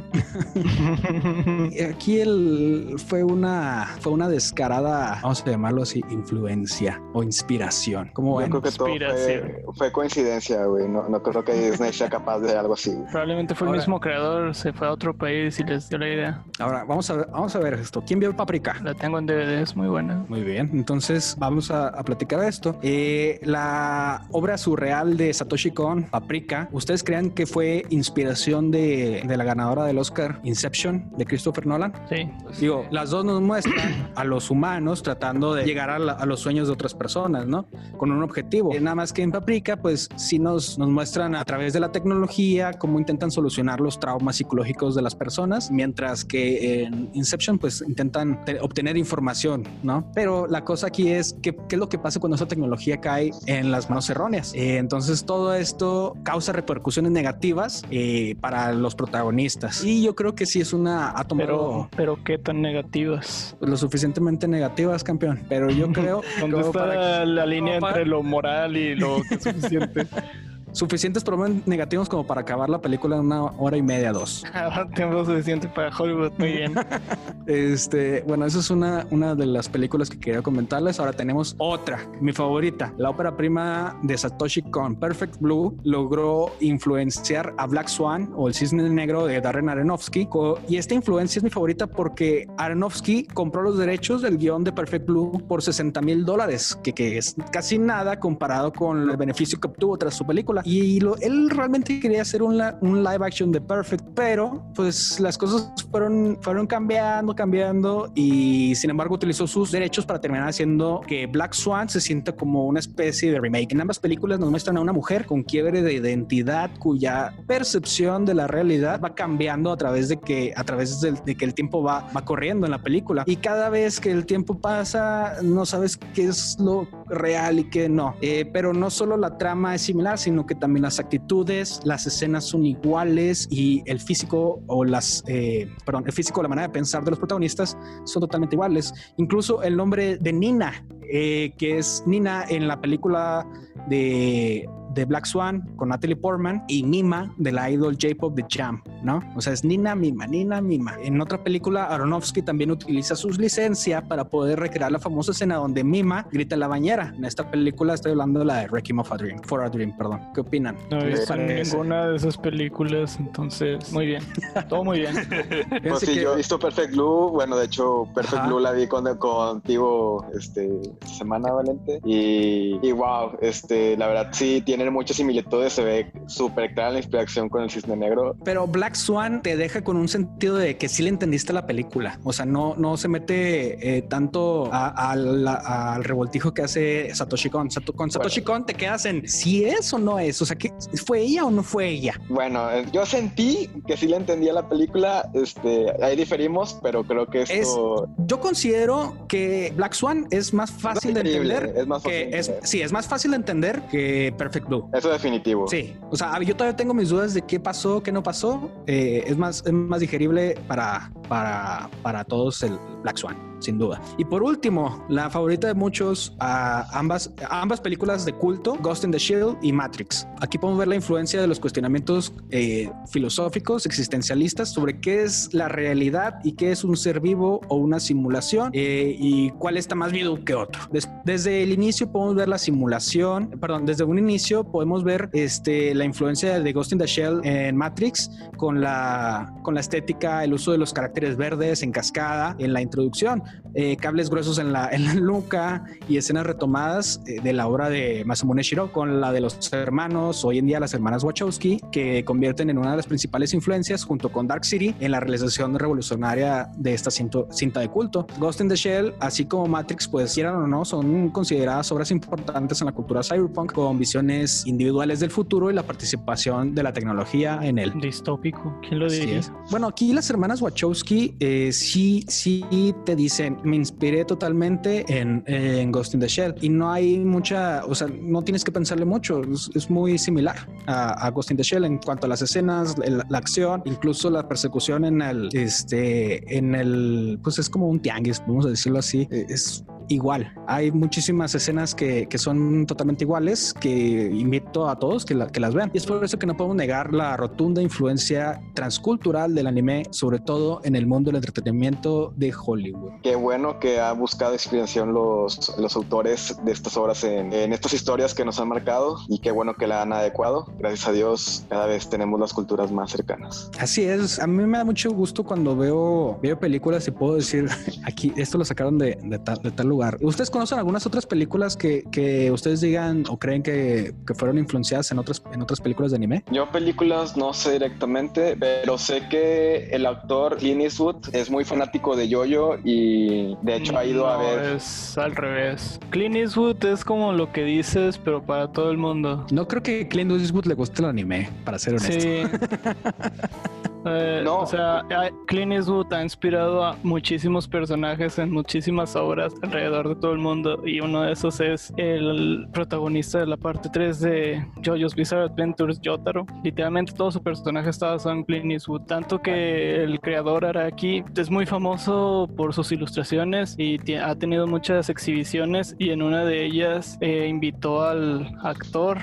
Aquí 1.90 2.20
el, 2.20 2.96
fue 3.08 3.24
una 3.24 3.88
fue 4.00 4.12
una 4.12 4.30
descarada, 4.30 5.20
vamos 5.22 5.44
a 5.46 5.50
llamarlo 5.50 5.84
así, 5.84 6.04
influencia 6.10 7.02
o 7.14 7.24
inspiración. 7.24 8.10
Como 8.14 8.37
Yo 8.42 8.50
creo 8.50 8.62
que 8.62 8.72
todo 8.72 9.74
fue, 9.74 9.92
coincidencia, 9.92 10.66
güey. 10.66 10.88
No, 10.88 11.08
no, 11.10 11.22
creo 11.22 11.44
que 11.44 11.54
Disney 11.54 11.94
sea 11.94 12.10
capaz 12.10 12.40
de 12.40 12.56
algo 12.58 12.74
así. 12.74 12.96
Probablemente 13.12 13.56
fue 13.56 13.68
el 13.68 13.76
mismo 13.76 14.00
creador, 14.00 14.56
se 14.56 14.74
fue 14.74 14.88
a 14.88 14.92
otro 14.92 15.16
país 15.16 15.60
y 15.60 15.64
les 15.64 15.90
dio 15.90 15.98
la 15.98 16.08
idea. 16.08 16.44
Ahora, 16.60 16.84
vamos 16.84 17.10
a 17.10 17.16
ver, 17.16 17.28
vamos 17.32 17.56
a 17.56 17.60
ver 17.60 17.74
esto. 17.76 18.04
¿Quién 18.06 18.20
vio 18.20 18.36
Paprika? 18.36 18.76
La 18.84 18.94
tengo 18.94 19.20
en 19.20 19.26
DVD, 19.26 19.62
es 19.62 19.76
muy 19.76 19.88
buena. 19.88 20.26
Muy 20.28 20.44
bien, 20.44 20.70
entonces 20.74 21.36
vamos 21.38 21.72
a, 21.72 21.92
platicar 22.04 22.40
de 22.40 22.48
esto. 22.48 22.80
Eh, 22.84 23.40
la 23.44 24.26
obra 24.32 24.58
surreal 24.58 25.18
de 25.18 25.34
Satoshi 25.34 25.72
Kon, 25.72 26.04
Paprika, 26.04 26.70
¿ustedes 26.72 27.04
creen 27.04 27.32
que 27.32 27.46
fue 27.46 27.86
inspiración 27.90 28.72
de, 28.72 29.24
de 29.26 29.38
la 29.38 29.44
ganadora 29.44 29.86
del 29.86 29.98
Oscar 29.98 30.40
Inception 30.44 31.12
de 31.18 31.26
Christopher 31.26 31.66
Nolan? 31.66 31.94
Sí. 32.10 32.30
Digo, 32.60 32.86
las 32.92 33.10
dos 33.10 33.26
nos 33.26 33.42
muestran 33.42 34.12
a 34.16 34.24
los 34.24 34.50
humanos 34.50 35.04
tratando 35.04 35.54
de 35.54 35.66
llegar 35.66 35.90
a, 35.90 36.26
los 36.26 36.40
sueños 36.40 36.68
de 36.68 36.74
otras 36.74 36.94
personas, 36.94 37.48
¿no? 37.48 37.68
Con 37.98 38.12
un 38.12 38.27
objetivo. 38.28 38.74
Nada 38.80 38.96
más 38.96 39.12
que 39.14 39.22
en 39.22 39.32
Paprika, 39.32 39.78
pues 39.78 40.10
sí 40.16 40.40
nos, 40.40 40.78
nos 40.78 40.90
muestran 40.90 41.36
a 41.36 41.44
través 41.44 41.74
de 41.74 41.80
la 41.80 41.92
tecnología 41.92 42.74
cómo 42.74 43.00
intentan 43.00 43.32
solucionar 43.32 43.80
los 43.80 44.00
traumas 44.00 44.38
psicológicos 44.38 44.96
de 44.96 45.02
las 45.02 45.16
personas, 45.16 45.72
mientras 45.72 46.24
que 46.24 46.84
en 46.84 47.10
Inception, 47.14 47.58
pues 47.58 47.84
intentan 47.88 48.40
obtener 48.62 48.98
información, 48.98 49.64
¿no? 49.84 50.10
Pero 50.14 50.48
la 50.48 50.64
cosa 50.64 50.88
aquí 50.88 51.10
es 51.10 51.36
que, 51.42 51.56
qué 51.56 51.76
es 51.76 51.80
lo 51.80 51.90
que 51.90 51.98
pasa 51.98 52.20
cuando 52.20 52.36
esa 52.36 52.48
tecnología 52.48 53.00
cae 53.02 53.32
en 53.46 53.72
las 53.72 53.90
manos 53.90 54.10
erróneas. 54.10 54.54
Eh, 54.54 54.78
entonces 54.78 55.26
todo 55.26 55.54
esto 55.56 56.16
causa 56.24 56.52
repercusiones 56.54 57.12
negativas 57.12 57.84
eh, 57.90 58.36
para 58.40 58.72
los 58.74 58.96
protagonistas. 58.96 59.84
Y 59.84 60.04
yo 60.04 60.16
creo 60.16 60.36
que 60.36 60.46
sí 60.46 60.62
es 60.62 60.74
una... 60.74 61.10
Ha 61.10 61.28
pero, 61.28 61.90
pero 61.96 62.24
qué 62.24 62.38
tan 62.38 62.62
negativas. 62.62 63.56
Pues 63.60 63.70
lo 63.70 63.78
suficientemente 63.78 64.48
negativas, 64.48 65.04
campeón. 65.04 65.42
Pero 65.50 65.70
yo 65.70 65.92
creo... 65.92 66.22
¿Dónde 66.40 66.62
está 66.62 67.26
la, 67.26 67.46
línea 67.46 67.78
entre 67.78 68.06
lo 68.06 68.17
moral 68.24 68.78
y 68.78 68.96
lo 68.96 69.22
que 69.28 69.36
es 69.36 69.44
suficiente? 69.44 70.08
suficientes 70.78 71.24
problemas 71.24 71.66
negativos 71.66 72.08
como 72.08 72.26
para 72.26 72.42
acabar 72.42 72.70
la 72.70 72.80
película 72.80 73.16
en 73.16 73.24
una 73.24 73.46
hora 73.46 73.78
y 73.78 73.82
media, 73.82 74.12
dos. 74.12 74.44
Tiempo 74.96 75.26
suficiente 75.26 75.68
para 75.68 75.90
Hollywood. 75.96 76.32
Muy 76.38 76.52
bien. 76.52 76.76
este, 77.48 78.22
bueno, 78.28 78.46
esa 78.46 78.60
es 78.60 78.70
una, 78.70 79.08
una 79.10 79.34
de 79.34 79.48
las 79.48 79.68
películas 79.68 80.10
que 80.10 80.20
quería 80.20 80.42
comentarles. 80.42 81.00
Ahora 81.00 81.14
tenemos 81.14 81.56
otra, 81.58 82.00
mi 82.22 82.32
favorita, 82.32 82.94
la 82.98 83.10
ópera 83.10 83.36
prima 83.36 83.98
de 84.04 84.18
Satoshi 84.18 84.62
Kon, 84.64 84.96
Perfect 84.96 85.40
Blue, 85.40 85.76
logró 85.84 86.52
influenciar 86.60 87.54
a 87.58 87.66
Black 87.66 87.88
Swan 87.88 88.32
o 88.36 88.48
El 88.48 88.54
Cisne 88.54 88.88
Negro 88.90 89.26
de 89.26 89.42
Darren 89.42 89.70
Aronofsky. 89.70 90.30
Y 90.68 90.78
esta 90.78 90.94
influencia 90.94 91.40
es 91.40 91.44
mi 91.44 91.50
favorita 91.50 91.88
porque 91.88 92.48
Aronofsky 92.58 93.26
compró 93.34 93.64
los 93.64 93.78
derechos 93.78 94.22
del 94.22 94.38
guion 94.38 94.64
de 94.64 94.72
Perfect 94.72 95.08
Blue 95.08 95.44
por 95.48 95.64
60 95.64 96.02
mil 96.02 96.24
dólares, 96.24 96.78
que, 96.84 96.94
que, 96.94 97.18
es 97.18 97.36
casi 97.52 97.80
nada 97.80 98.20
comparado 98.20 98.72
con 98.72 99.10
el 99.10 99.18
beneficio 99.18 99.60
que 99.60 99.68
obtuvo 99.68 99.98
tras 99.98 100.14
su 100.14 100.26
película. 100.26 100.62
Y 100.68 101.00
lo, 101.00 101.16
él 101.20 101.50
realmente 101.50 101.98
quería 101.98 102.24
hacer 102.24 102.44
un, 102.44 102.62
un 102.82 103.02
live 103.02 103.26
action 103.26 103.54
de 103.54 103.62
Perfect, 103.62 104.04
pero 104.14 104.66
pues 104.76 105.18
las 105.18 105.38
cosas 105.38 105.72
fueron, 105.90 106.38
fueron 106.42 106.68
cambiando, 106.68 107.34
cambiando 107.34 108.12
y 108.16 108.76
sin 108.76 108.90
embargo 108.90 109.16
utilizó 109.16 109.48
sus 109.48 109.72
derechos 109.72 110.06
para 110.06 110.20
terminar 110.20 110.50
haciendo 110.50 111.00
que 111.08 111.26
Black 111.26 111.54
Swan 111.54 111.88
se 111.88 112.02
sienta 112.02 112.34
como 112.34 112.66
una 112.66 112.82
especie 112.82 113.32
de 113.32 113.40
remake. 113.40 113.72
En 113.72 113.80
ambas 113.80 113.98
películas 113.98 114.42
nos 114.42 114.52
muestran 114.52 114.76
a 114.76 114.82
una 114.82 114.92
mujer 114.92 115.26
con 115.26 115.42
quiebre 115.42 115.82
de 115.82 115.94
identidad 115.94 116.70
cuya 116.80 117.34
percepción 117.48 118.26
de 118.26 118.34
la 118.34 118.48
realidad 118.48 119.00
va 119.02 119.16
cambiando 119.16 119.72
a 119.72 119.78
través 119.78 120.10
de 120.10 120.20
que 120.20 120.52
a 120.58 120.66
través 120.66 121.00
de, 121.00 121.36
que 121.36 121.46
el 121.46 121.54
tiempo 121.54 121.82
va, 121.82 122.10
va 122.14 122.26
corriendo 122.26 122.68
en 122.68 122.72
la 122.72 122.82
película 122.82 123.24
y 123.26 123.38
cada 123.38 123.70
vez 123.70 124.02
que 124.02 124.12
el 124.12 124.26
tiempo 124.26 124.60
pasa 124.60 125.38
no 125.42 125.66
sabes 125.66 125.98
qué 126.14 126.26
es 126.26 126.58
lo 126.60 126.90
real 127.08 127.60
y 127.60 127.70
qué 127.70 127.88
no. 127.88 128.16
Eh, 128.22 128.50
pero 128.52 128.74
no 128.74 128.90
solo 128.90 129.16
la 129.16 129.38
trama 129.38 129.76
es 129.76 129.84
similar, 129.84 130.18
sino 130.18 130.46
que 130.46 130.57
también 130.58 130.84
las 130.84 131.00
actitudes, 131.00 131.82
las 131.84 132.06
escenas 132.08 132.46
son 132.46 132.66
iguales 132.66 133.48
y 133.50 133.84
el 133.86 134.00
físico 134.00 134.62
o 134.68 134.86
las, 134.86 135.24
eh, 135.28 135.70
perdón, 135.86 136.04
el 136.06 136.14
físico, 136.14 136.42
la 136.42 136.50
manera 136.50 136.68
de 136.68 136.74
pensar 136.74 137.04
de 137.04 137.12
los 137.12 137.20
protagonistas 137.20 137.78
son 138.06 138.22
totalmente 138.22 138.56
iguales. 138.56 138.94
Incluso 139.18 139.62
el 139.64 139.76
nombre 139.76 140.18
de 140.18 140.34
Nina, 140.34 140.86
eh, 141.12 141.54
que 141.58 141.78
es 141.78 142.04
Nina 142.06 142.46
en 142.50 142.68
la 142.68 142.80
película 142.82 143.48
de 143.90 144.68
de 144.98 145.06
Black 145.06 145.26
Swan 145.26 145.62
con 145.76 145.90
Natalie 145.90 146.16
Portman 146.16 146.64
y 146.68 146.84
Mima 146.84 147.32
de 147.38 147.52
la 147.52 147.70
idol 147.70 147.96
J-pop 148.02 148.36
de 148.36 148.44
Jam, 148.50 148.82
¿no? 149.04 149.22
O 149.36 149.42
sea, 149.42 149.54
es 149.54 149.64
Nina 149.64 149.94
Mima, 149.96 150.26
Nina 150.26 150.60
Mima. 150.60 150.96
En 151.04 151.22
otra 151.22 151.44
película, 151.44 151.86
Aronofsky 151.86 152.42
también 152.42 152.72
utiliza 152.72 153.16
sus 153.16 153.38
licencias 153.38 154.04
para 154.04 154.24
poder 154.28 154.60
recrear 154.60 154.92
la 154.92 154.98
famosa 154.98 155.32
escena 155.32 155.58
donde 155.58 155.84
Mima 155.84 156.28
grita 156.32 156.56
en 156.56 156.62
la 156.62 156.68
bañera. 156.68 157.14
En 157.16 157.26
esta 157.26 157.50
película 157.50 157.94
estoy 157.94 158.14
hablando 158.14 158.40
de 158.40 158.46
la 158.46 158.56
de 158.62 158.68
Wrecking 158.70 158.98
of 158.98 159.12
a 159.12 159.18
Dream, 159.18 159.40
For 159.44 159.62
a 159.62 159.70
Dream, 159.70 159.96
perdón. 159.96 160.22
¿Qué 160.34 160.42
opinan? 160.42 160.76
No 160.90 161.00
he 161.00 161.10
visto 161.10 161.36
ninguna 161.36 162.08
de 162.08 162.16
esas 162.16 162.36
películas, 162.36 163.18
entonces, 163.20 163.92
muy 163.94 164.08
bien. 164.08 164.24
Todo 164.68 164.84
muy 164.84 165.02
bien. 165.02 165.16
pues 165.88 166.00
sí, 166.00 166.16
yo 166.16 166.34
he 166.34 166.38
visto 166.38 166.58
Perfect 166.58 166.94
Blue. 166.94 167.30
Bueno, 167.30 167.56
de 167.56 167.66
hecho, 167.66 168.08
Perfect 168.16 168.48
Blue 168.48 168.60
la 168.60 168.72
vi 168.72 168.88
con, 168.88 169.06
contigo 169.18 170.26
este, 170.34 170.82
esta 170.82 171.08
semana, 171.08 171.52
Valente. 171.52 172.00
Y, 172.04 172.80
y 172.82 172.92
wow, 172.94 173.38
este, 173.42 173.96
la 173.96 174.08
verdad 174.08 174.30
sí 174.32 174.64
tiene 174.66 174.87
muchas 174.92 175.18
similitudes, 175.18 175.74
se 175.74 175.84
ve 175.84 176.12
súper 176.28 176.74
clara 176.74 176.92
la 176.92 176.98
inspiración 176.98 177.50
con 177.50 177.64
el 177.64 177.70
cisne 177.70 177.96
negro. 177.96 178.36
Pero 178.44 178.68
Black 178.68 178.96
Swan 178.96 179.42
te 179.42 179.58
deja 179.58 179.84
con 179.84 179.98
un 179.98 180.08
sentido 180.08 180.56
de 180.56 180.78
que 180.78 180.90
sí 180.90 181.04
le 181.04 181.10
entendiste 181.10 181.54
la 181.54 181.66
película, 181.66 182.20
o 182.24 182.34
sea, 182.34 182.46
no, 182.46 182.76
no 182.78 182.98
se 182.98 183.08
mete 183.08 183.98
eh, 183.98 184.02
tanto 184.04 184.70
al 184.72 186.04
revoltijo 186.04 186.54
que 186.54 186.64
hace 186.64 187.14
Satoshi 187.14 187.50
Kon. 187.50 187.70
con 187.96 188.12
Satoshi 188.12 188.42
Kon 188.42 188.66
te 188.66 188.74
quedas 188.74 189.06
en 189.06 189.28
si 189.28 189.66
es 189.66 189.94
o 189.94 190.00
no 190.00 190.20
es, 190.20 190.42
o 190.42 190.46
sea, 190.46 190.58
que 190.58 190.74
¿fue 191.06 191.22
ella 191.22 191.46
o 191.46 191.52
no 191.52 191.64
fue 191.64 191.90
ella? 191.90 192.20
Bueno, 192.30 192.70
eh, 192.72 192.86
yo 192.92 193.06
sentí 193.06 193.70
que 193.86 193.98
sí 193.98 194.08
le 194.08 194.18
entendía 194.18 194.54
la 194.54 194.68
película, 194.68 195.30
este, 195.34 195.94
ahí 196.04 196.16
diferimos, 196.16 196.78
pero 196.82 197.04
creo 197.04 197.28
que 197.28 197.44
esto... 197.44 198.08
yo 198.18 198.40
considero 198.40 199.16
que 199.28 199.74
Black 199.76 199.94
Swan 199.94 200.28
es 200.32 200.54
más 200.54 200.72
fácil 200.72 201.14
de 201.14 201.22
entender. 201.22 201.74
Es 201.76 201.88
más 201.88 202.04
fácil 202.04 202.30
que 202.30 202.38
es, 202.38 202.52
sí, 202.64 202.82
es 202.82 202.92
más 202.92 203.08
fácil 203.08 203.32
de 203.32 203.38
entender 203.38 203.82
que 203.92 204.34
Perfect 204.38 204.68
Blue. 204.68 204.77
Eso 204.94 205.10
definitivo. 205.10 205.68
Sí, 205.68 205.96
o 206.10 206.16
sea, 206.16 206.40
yo 206.42 206.56
todavía 206.56 206.76
tengo 206.76 206.94
mis 206.94 207.10
dudas 207.10 207.34
de 207.34 207.42
qué 207.42 207.60
pasó, 207.60 208.02
qué 208.02 208.12
no 208.12 208.24
pasó. 208.24 208.70
Eh, 208.88 209.24
es, 209.26 209.38
más, 209.38 209.64
es 209.66 209.74
más 209.74 210.00
digerible 210.00 210.58
para, 210.68 211.12
para, 211.28 211.90
para 212.02 212.24
todos 212.24 212.64
el 212.64 212.78
Black 213.04 213.18
Swan 213.18 213.48
sin 213.60 213.78
duda. 213.78 214.02
Y 214.18 214.26
por 214.26 214.44
último, 214.44 215.06
la 215.10 215.30
favorita 215.30 215.68
de 215.68 215.74
muchos, 215.74 216.36
ambas, 216.40 217.34
ambas 217.50 217.82
películas 217.82 218.26
de 218.26 218.34
culto, 218.34 218.78
Ghost 218.82 219.04
in 219.04 219.12
the 219.12 219.18
Shield 219.18 219.58
y 219.62 219.72
Matrix. 219.72 220.28
Aquí 220.42 220.58
podemos 220.58 220.80
ver 220.80 220.88
la 220.88 220.96
influencia 220.96 221.42
de 221.42 221.48
los 221.48 221.60
cuestionamientos 221.60 222.34
eh, 222.52 222.90
filosóficos, 223.10 223.86
existencialistas 223.86 224.74
sobre 224.74 225.00
qué 225.00 225.24
es 225.24 225.54
la 225.54 225.68
realidad 225.68 226.40
y 226.44 226.54
qué 226.54 226.72
es 226.72 226.84
un 226.84 226.96
ser 226.98 227.20
vivo 227.20 227.62
o 227.68 227.78
una 227.78 228.00
simulación 228.00 228.72
eh, 228.74 229.16
y 229.18 229.52
cuál 229.52 229.78
está 229.78 229.96
más 229.96 230.12
vivo 230.12 230.44
que 230.44 230.54
otro. 230.54 230.82
desde 231.26 231.64
el 231.64 231.72
inicio 231.72 232.12
podemos 232.12 232.36
ver 232.36 232.48
la 232.48 232.58
simulación, 232.58 233.50
perdón, 233.60 233.86
desde 233.86 234.04
un 234.04 234.20
inicio 234.20 234.64
podemos 234.72 235.04
ver 235.04 235.30
este, 235.34 235.94
la 235.96 236.06
influencia 236.06 236.60
de 236.60 236.74
Ghost 236.74 236.92
in 236.92 237.00
the 237.00 237.08
Shell 237.08 237.42
en 237.44 237.76
Matrix 237.76 238.30
con 238.58 238.82
la, 238.82 239.54
con 239.64 239.74
la 239.74 239.82
estética, 239.82 240.44
el 240.44 240.54
uso 240.54 240.72
de 240.72 240.78
los 240.78 240.94
caracteres 240.94 241.38
verdes 241.38 241.84
en 241.84 241.92
cascada 241.92 242.56
en 242.60 242.74
la 242.74 242.82
introducción. 242.82 243.44
Eh, 243.74 243.96
cables 243.98 244.30
gruesos 244.30 244.58
en 244.58 244.74
la, 244.74 244.90
en 244.92 245.06
la 245.06 245.14
nuca 245.14 245.84
y 246.10 246.18
escenas 246.18 246.46
retomadas 246.46 247.22
eh, 247.28 247.42
de 247.42 247.54
la 247.54 247.68
obra 247.68 247.90
de 247.90 248.24
Masamune 248.26 248.64
Shiro 248.64 248.92
con 248.92 249.22
la 249.22 249.32
de 249.32 249.42
los 249.42 249.72
hermanos, 249.72 250.44
hoy 250.46 250.58
en 250.58 250.66
día 250.66 250.80
las 250.80 250.94
hermanas 250.94 251.24
Wachowski, 251.24 251.80
que 251.92 252.24
convierten 252.26 252.70
en 252.70 252.78
una 252.78 252.92
de 252.92 252.98
las 252.98 253.06
principales 253.06 253.54
influencias 253.54 254.04
junto 254.04 254.32
con 254.32 254.48
Dark 254.48 254.66
City 254.66 254.96
en 255.00 255.12
la 255.12 255.20
realización 255.20 255.78
revolucionaria 255.78 256.70
de 256.76 256.94
esta 256.94 257.12
cinta 257.12 257.80
de 257.80 257.90
culto. 257.90 258.26
Ghost 258.40 258.62
in 258.62 258.70
the 258.70 258.76
Shell, 258.76 259.14
así 259.20 259.46
como 259.46 259.68
Matrix, 259.68 260.08
pues 260.08 260.34
quieran 260.34 260.56
o 260.56 260.68
no, 260.68 260.86
son 260.86 261.30
consideradas 261.30 261.92
obras 261.92 262.10
importantes 262.12 262.82
en 262.82 262.86
la 262.86 262.94
cultura 262.94 263.22
cyberpunk 263.22 263.74
con 263.74 264.00
visiones 264.00 264.47
individuales 264.66 265.20
del 265.20 265.32
futuro 265.32 265.70
y 265.70 265.74
la 265.74 265.84
participación 265.84 266.74
de 266.74 266.84
la 266.84 266.94
tecnología 266.94 267.60
en 267.62 267.80
él. 267.80 267.94
Distópico, 268.02 268.80
¿quién 268.82 269.00
lo 269.00 269.10
diría? 269.10 269.42
Bueno, 269.70 269.88
aquí 269.88 270.14
las 270.14 270.30
hermanas 270.30 270.62
Wachowski 270.62 271.36
eh, 271.40 271.72
sí, 271.72 272.26
sí 272.28 272.66
te 273.06 273.16
dicen 273.16 273.58
me 273.64 273.76
inspiré 273.76 274.26
totalmente 274.26 275.06
en, 275.08 275.92
Ghost 275.92 276.14
in 276.14 276.20
the 276.20 276.28
Shell 276.28 276.56
y 276.62 276.70
no 276.70 276.92
hay 276.92 277.20
mucha, 277.20 277.84
o 277.86 277.96
sea, 277.96 278.08
no 278.08 278.42
tienes 278.42 278.64
que 278.64 278.72
pensarle 278.72 279.06
mucho, 279.06 279.42
es, 279.76 279.90
muy 279.90 280.18
similar 280.18 280.56
a, 280.86 281.30
Ghost 281.32 281.52
in 281.52 281.58
the 281.58 281.64
Shell 281.64 281.86
en 281.86 281.98
cuanto 281.98 282.26
a 282.26 282.30
las 282.30 282.42
escenas, 282.42 282.96
la, 282.98 283.38
acción, 283.38 283.82
incluso 283.86 284.30
la 284.30 284.48
persecución 284.48 285.06
en 285.06 285.22
el, 285.22 285.50
este, 285.54 286.58
en 286.58 286.76
el, 286.76 287.40
pues 287.44 287.60
es 287.60 287.70
como 287.70 287.88
un 287.88 288.00
tianguis, 288.00 288.42
vamos 288.48 288.66
a 288.66 288.70
decirlo 288.70 289.00
así, 289.00 289.28
es 289.32 289.84
igual. 290.10 290.54
Hay 290.68 290.92
muchísimas 290.92 291.54
escenas 291.56 291.94
que, 291.94 292.28
que, 292.28 292.38
son 292.38 292.86
totalmente 292.86 293.24
iguales 293.24 293.74
que 293.74 294.30
invito 294.40 294.90
a 294.90 294.98
todos 294.98 295.26
que, 295.26 295.38
que, 295.52 295.60
las 295.60 295.74
vean. 295.74 295.92
Y 295.94 295.98
es 295.98 296.06
por 296.06 296.24
eso 296.24 296.38
que 296.38 296.46
no 296.46 296.56
podemos 296.56 296.76
negar 296.76 297.14
la 297.14 297.38
rotunda 297.38 297.82
influencia 297.82 298.62
transcultural 298.74 299.54
del 299.56 299.68
anime, 299.68 300.04
sobre 300.12 300.40
todo 300.40 300.82
en 300.84 300.96
el 300.96 301.08
mundo 301.08 301.30
del 301.30 301.38
entretenimiento 301.38 302.34
de 302.36 302.54
Hollywood. 302.54 303.12
Qué 303.24 303.36
bueno 303.36 303.80
que 303.80 304.00
ha 304.00 304.12
buscado 304.14 304.54
inspiración 304.54 305.14
los, 305.14 305.78
los 305.78 305.96
autores 305.96 306.58
de 306.64 306.72
estas 306.72 306.98
obras 306.98 307.24
en, 307.24 307.54
en 307.54 307.74
estas 307.74 307.94
historias 307.94 308.34
que 308.34 308.46
nos 308.46 308.60
han 308.60 308.70
marcado 308.70 309.18
y 309.28 309.40
qué 309.40 309.52
bueno 309.52 309.76
que 309.76 309.88
la 309.88 310.02
han 310.02 310.14
adecuado. 310.14 310.66
Gracias 310.78 311.08
a 311.08 311.12
Dios, 311.12 311.66
cada 311.70 311.88
vez 311.88 312.10
tenemos 312.10 312.40
las 312.40 312.54
culturas 312.54 312.92
más 312.92 313.12
cercanas. 313.12 313.72
Así 313.80 314.04
es. 314.04 314.40
A 314.40 314.48
mí 314.48 314.66
me 314.66 314.78
da 314.78 314.84
mucho 314.84 315.12
gusto 315.12 315.44
cuando 315.44 315.76
veo, 315.76 316.40
veo 316.42 316.60
películas 316.60 317.08
y 317.08 317.12
puedo 317.12 317.36
decir 317.36 317.68
aquí, 318.06 318.34
esto 318.36 318.58
lo 318.58 318.66
sacaron 318.66 318.98
de, 318.98 319.18
de, 319.24 319.40
tal, 319.40 319.58
de 319.62 319.72
tal 319.72 319.88
lugar 319.88 320.18
¿Ustedes 320.22 320.50
conocen 320.50 320.78
algunas 320.78 321.06
otras 321.06 321.26
películas 321.26 321.76
que, 321.76 322.04
que 322.12 322.52
ustedes 322.52 322.82
digan 322.82 323.24
o 323.30 323.38
creen 323.38 323.64
que, 323.64 324.14
que, 324.28 324.34
fueron 324.34 324.58
influenciadas 324.58 325.12
en 325.12 325.20
otras, 325.20 325.42
en 325.52 325.62
otras 325.62 325.82
películas 325.82 326.12
de 326.12 326.18
anime? 326.18 326.44
Yo 326.52 326.70
películas 326.70 327.36
no 327.38 327.54
sé 327.54 327.74
directamente, 327.74 328.56
pero 328.60 328.98
sé 328.98 329.28
que 329.30 329.90
el 329.92 330.06
actor 330.06 330.58
Clint 330.58 330.82
Eastwood 330.82 331.34
es 331.34 331.50
muy 331.50 331.64
fanático 331.64 332.16
de 332.16 332.28
Yoyo 332.28 332.78
y 332.84 333.56
de 333.62 333.76
hecho 333.76 333.98
ha 333.98 334.06
ido 334.06 334.28
a 334.28 334.38
ver... 334.38 334.76
Es 334.76 335.18
al 335.18 335.36
revés. 335.36 336.00
Clint 336.10 336.36
Eastwood 336.36 336.84
es 336.86 337.04
como 337.04 337.32
lo 337.34 337.52
que 337.52 337.64
dices, 337.64 338.18
pero 338.18 338.44
para 338.44 338.72
todo 338.72 338.92
el 338.92 338.98
mundo. 338.98 339.46
No 339.52 339.68
creo 339.68 339.82
que 339.82 340.08
Clint 340.08 340.32
Eastwood 340.32 340.66
le 340.66 340.76
guste 340.76 341.02
el 341.02 341.10
anime, 341.10 341.50
para 341.66 341.80
ser 341.80 341.96
honesto. 341.96 342.22
Sí. 342.22 342.44
Eh, 344.06 344.42
no. 344.44 344.62
O 344.62 344.66
sea, 344.66 345.04
Clint 345.48 345.74
Eastwood 345.74 346.12
ha 346.14 346.24
inspirado 346.24 346.84
a 346.84 346.96
muchísimos 347.04 347.68
personajes 347.68 348.38
en 348.40 348.52
muchísimas 348.52 349.16
obras 349.16 349.54
alrededor 349.62 350.10
de 350.10 350.16
todo 350.16 350.32
el 350.32 350.40
mundo 350.40 350.82
y 350.86 351.00
uno 351.00 351.24
de 351.24 351.34
esos 351.34 351.60
es 351.60 351.94
el 351.98 352.68
protagonista 352.72 353.40
de 353.40 353.48
la 353.48 353.58
parte 353.58 353.90
3 353.92 354.20
de 354.20 354.66
JoJo's 354.84 355.16
Bizarre 355.16 355.44
Adventures, 355.46 356.00
Jotaro. 356.04 356.46
Literalmente 356.64 357.14
todo 357.14 357.32
su 357.32 357.42
personaje 357.42 357.90
está 357.90 358.12
basado 358.12 358.36
en 358.36 358.44
Clint 358.44 358.72
Eastwood, 358.72 359.02
tanto 359.04 359.42
que 359.42 360.04
el 360.04 360.20
creador 360.20 360.66
Araki 360.66 361.24
es 361.36 361.50
muy 361.50 361.66
famoso 361.66 362.50
por 362.56 362.74
sus 362.74 362.92
ilustraciones 362.92 363.76
y 363.78 363.98
ha 364.16 364.36
tenido 364.36 364.68
muchas 364.68 365.10
exhibiciones 365.10 365.96
y 366.00 366.12
en 366.12 366.22
una 366.22 366.46
de 366.46 366.66
ellas 366.66 367.18
eh, 367.22 367.48
invitó 367.48 368.04
al 368.04 368.56
actor 368.64 369.20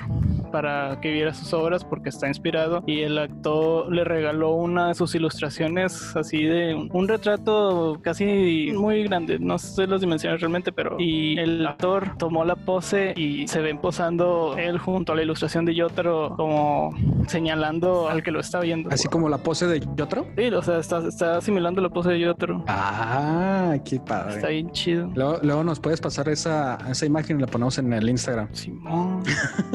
para 0.51 0.99
que 1.01 1.11
viera 1.11 1.33
sus 1.33 1.53
obras 1.53 1.83
porque 1.83 2.09
está 2.09 2.27
inspirado 2.27 2.83
y 2.87 3.01
el 3.01 3.17
actor 3.17 3.91
le 3.91 4.03
regaló 4.03 4.51
una 4.65 4.89
de 4.89 4.95
sus 4.95 5.15
ilustraciones 5.15 6.15
así 6.15 6.43
de 6.43 6.75
un 6.91 7.07
retrato 7.07 7.99
casi 8.01 8.71
muy 8.73 9.03
grande, 9.03 9.39
no 9.39 9.57
sé 9.57 9.87
las 9.87 10.01
dimensiones 10.01 10.41
realmente, 10.41 10.71
pero 10.71 10.97
y 10.99 11.37
el 11.37 11.65
actor 11.65 12.17
tomó 12.17 12.43
la 12.43 12.55
pose 12.55 13.13
y 13.15 13.47
se 13.47 13.61
ven 13.61 13.77
posando 13.77 14.55
él 14.57 14.77
junto 14.77 15.13
a 15.13 15.15
la 15.15 15.23
ilustración 15.23 15.65
de 15.65 15.75
Yotaro 15.75 16.35
como 16.35 16.91
señalando 17.27 18.09
al 18.09 18.23
que 18.23 18.31
lo 18.31 18.39
está 18.39 18.59
viendo. 18.59 18.89
Así 18.91 19.07
como 19.07 19.29
la 19.29 19.37
pose 19.37 19.67
de 19.67 19.79
Yotaro. 19.95 20.25
Sí, 20.35 20.47
o 20.47 20.61
sea, 20.61 20.79
está, 20.79 21.07
está 21.07 21.37
asimilando 21.37 21.81
la 21.81 21.89
pose 21.89 22.09
de 22.09 22.19
Yotaro. 22.19 22.63
Ah, 22.67 23.75
qué 23.85 23.99
padre. 23.99 24.35
Está 24.35 24.49
bien 24.49 24.71
chido. 24.71 25.09
Luego, 25.15 25.39
luego 25.43 25.63
nos 25.63 25.79
puedes 25.79 26.01
pasar 26.01 26.29
esa, 26.29 26.77
esa 26.89 27.05
imagen 27.05 27.37
y 27.37 27.41
la 27.41 27.47
ponemos 27.47 27.77
en 27.77 27.93
el 27.93 28.09
Instagram. 28.09 28.49
Simón. 28.53 29.23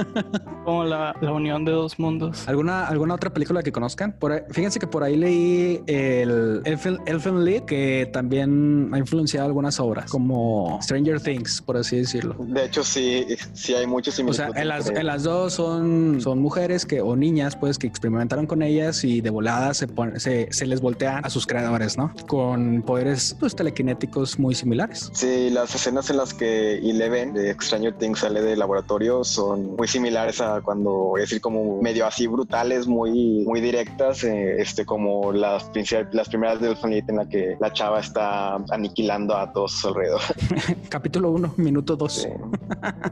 como 0.64 0.84
la, 0.84 1.14
la 1.20 1.32
unión 1.32 1.64
de 1.64 1.72
dos 1.72 1.98
mundos. 1.98 2.48
¿Alguna, 2.48 2.86
¿Alguna 2.86 3.14
otra 3.14 3.30
película 3.30 3.62
que 3.62 3.72
conozcan? 3.72 4.12
Por 4.12 4.44
fíjense 4.50 4.79
que 4.80 4.88
por 4.88 5.04
ahí 5.04 5.14
leí 5.16 5.80
el 5.86 6.62
Elfen, 6.64 6.98
Elfen 7.06 7.44
Lied, 7.44 7.62
que 7.62 8.10
también 8.12 8.90
ha 8.92 8.98
influenciado 8.98 9.46
algunas 9.46 9.78
obras, 9.78 10.10
como 10.10 10.80
Stranger 10.82 11.20
Things, 11.20 11.62
por 11.62 11.76
así 11.76 11.98
decirlo. 11.98 12.34
De 12.40 12.64
hecho, 12.64 12.82
sí, 12.82 13.24
sí 13.52 13.74
hay 13.74 13.86
muchos 13.86 14.18
O 14.18 14.32
sea, 14.32 14.50
en 14.56 14.66
las, 14.68 14.90
en 14.90 15.06
las 15.06 15.22
dos 15.22 15.52
son, 15.54 16.20
son 16.20 16.40
mujeres 16.40 16.84
que, 16.86 17.00
o 17.00 17.14
niñas, 17.14 17.54
pues, 17.56 17.78
que 17.78 17.86
experimentaron 17.86 18.46
con 18.46 18.62
ellas 18.62 19.04
y 19.04 19.20
de 19.20 19.30
volada 19.30 19.72
se, 19.74 19.86
pon- 19.86 20.18
se, 20.18 20.48
se 20.50 20.66
les 20.66 20.80
voltean 20.80 21.24
a 21.24 21.30
sus 21.30 21.46
creadores, 21.46 21.96
¿no? 21.96 22.12
Con 22.26 22.82
poderes, 22.82 23.36
pues, 23.38 23.54
telequinéticos 23.54 24.38
muy 24.38 24.54
similares. 24.54 25.10
Sí, 25.12 25.50
las 25.50 25.74
escenas 25.74 26.10
en 26.10 26.16
las 26.16 26.34
que 26.34 26.78
Eleven 26.78 27.34
de 27.34 27.54
Stranger 27.60 27.92
Things 27.94 28.20
sale 28.20 28.40
del 28.42 28.58
laboratorio 28.58 29.22
son 29.24 29.76
muy 29.76 29.86
similares 29.86 30.40
a 30.40 30.60
cuando, 30.62 31.12
es 31.16 31.24
decir, 31.24 31.40
como 31.40 31.80
medio 31.82 32.06
así 32.06 32.26
brutales, 32.26 32.86
muy, 32.86 33.44
muy 33.46 33.60
directas, 33.60 34.24
eh, 34.24 34.60
este, 34.70 34.86
como 34.86 35.32
las, 35.32 35.68
las 36.12 36.28
primeras 36.28 36.60
de 36.60 36.68
Elfen 36.70 36.90
Lied 36.90 37.04
en 37.08 37.16
la 37.16 37.28
que 37.28 37.56
la 37.60 37.72
chava 37.72 37.98
está 37.98 38.54
aniquilando 38.70 39.36
a 39.36 39.52
todos 39.52 39.74
a 39.74 39.80
su 39.80 39.88
alrededor. 39.88 40.20
Capítulo 40.88 41.30
1, 41.32 41.54
minuto 41.56 41.96
2. 41.96 42.12
Sí. 42.12 42.28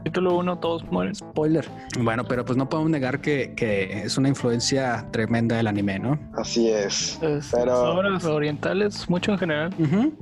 Título 0.03 0.37
1, 0.37 0.57
todos 0.59 0.83
mueren. 0.89 1.13
Spoiler. 1.15 1.67
Bueno, 1.99 2.23
pero 2.23 2.45
pues 2.45 2.57
no 2.57 2.69
podemos 2.69 2.89
negar 2.91 3.19
que, 3.19 3.53
que 3.55 4.03
es 4.03 4.17
una 4.17 4.29
influencia 4.29 5.05
tremenda 5.11 5.57
del 5.57 5.67
anime, 5.67 5.99
¿no? 5.99 6.17
Así 6.37 6.69
es. 6.69 7.17
Pues, 7.19 7.49
Pero- 7.51 7.65
las 7.65 7.95
obras 7.97 8.25
orientales, 8.25 9.09
mucho 9.09 9.33
en 9.33 9.37
general. 9.37 9.75
Ujú. 9.77 10.13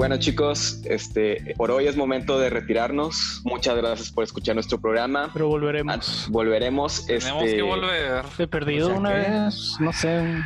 Bueno 0.00 0.16
chicos, 0.16 0.80
este, 0.86 1.52
por 1.58 1.70
hoy 1.70 1.86
es 1.86 1.94
momento 1.94 2.38
de 2.38 2.48
retirarnos. 2.48 3.42
Muchas 3.44 3.76
gracias 3.76 4.10
por 4.10 4.24
escuchar 4.24 4.54
nuestro 4.54 4.80
programa. 4.80 5.28
Pero 5.34 5.44
Ah, 5.44 5.48
volveremos. 5.50 6.26
Volveremos. 6.30 7.04
Tenemos 7.04 7.44
este, 7.44 7.56
que 7.56 7.62
volver. 7.62 8.24
He 8.38 8.46
perdido 8.46 8.86
O 8.86 8.90
sea 8.92 8.98
una 8.98 9.10
que- 9.12 9.18
vez, 9.30 9.76
no 9.78 9.92
sé, 9.92 10.38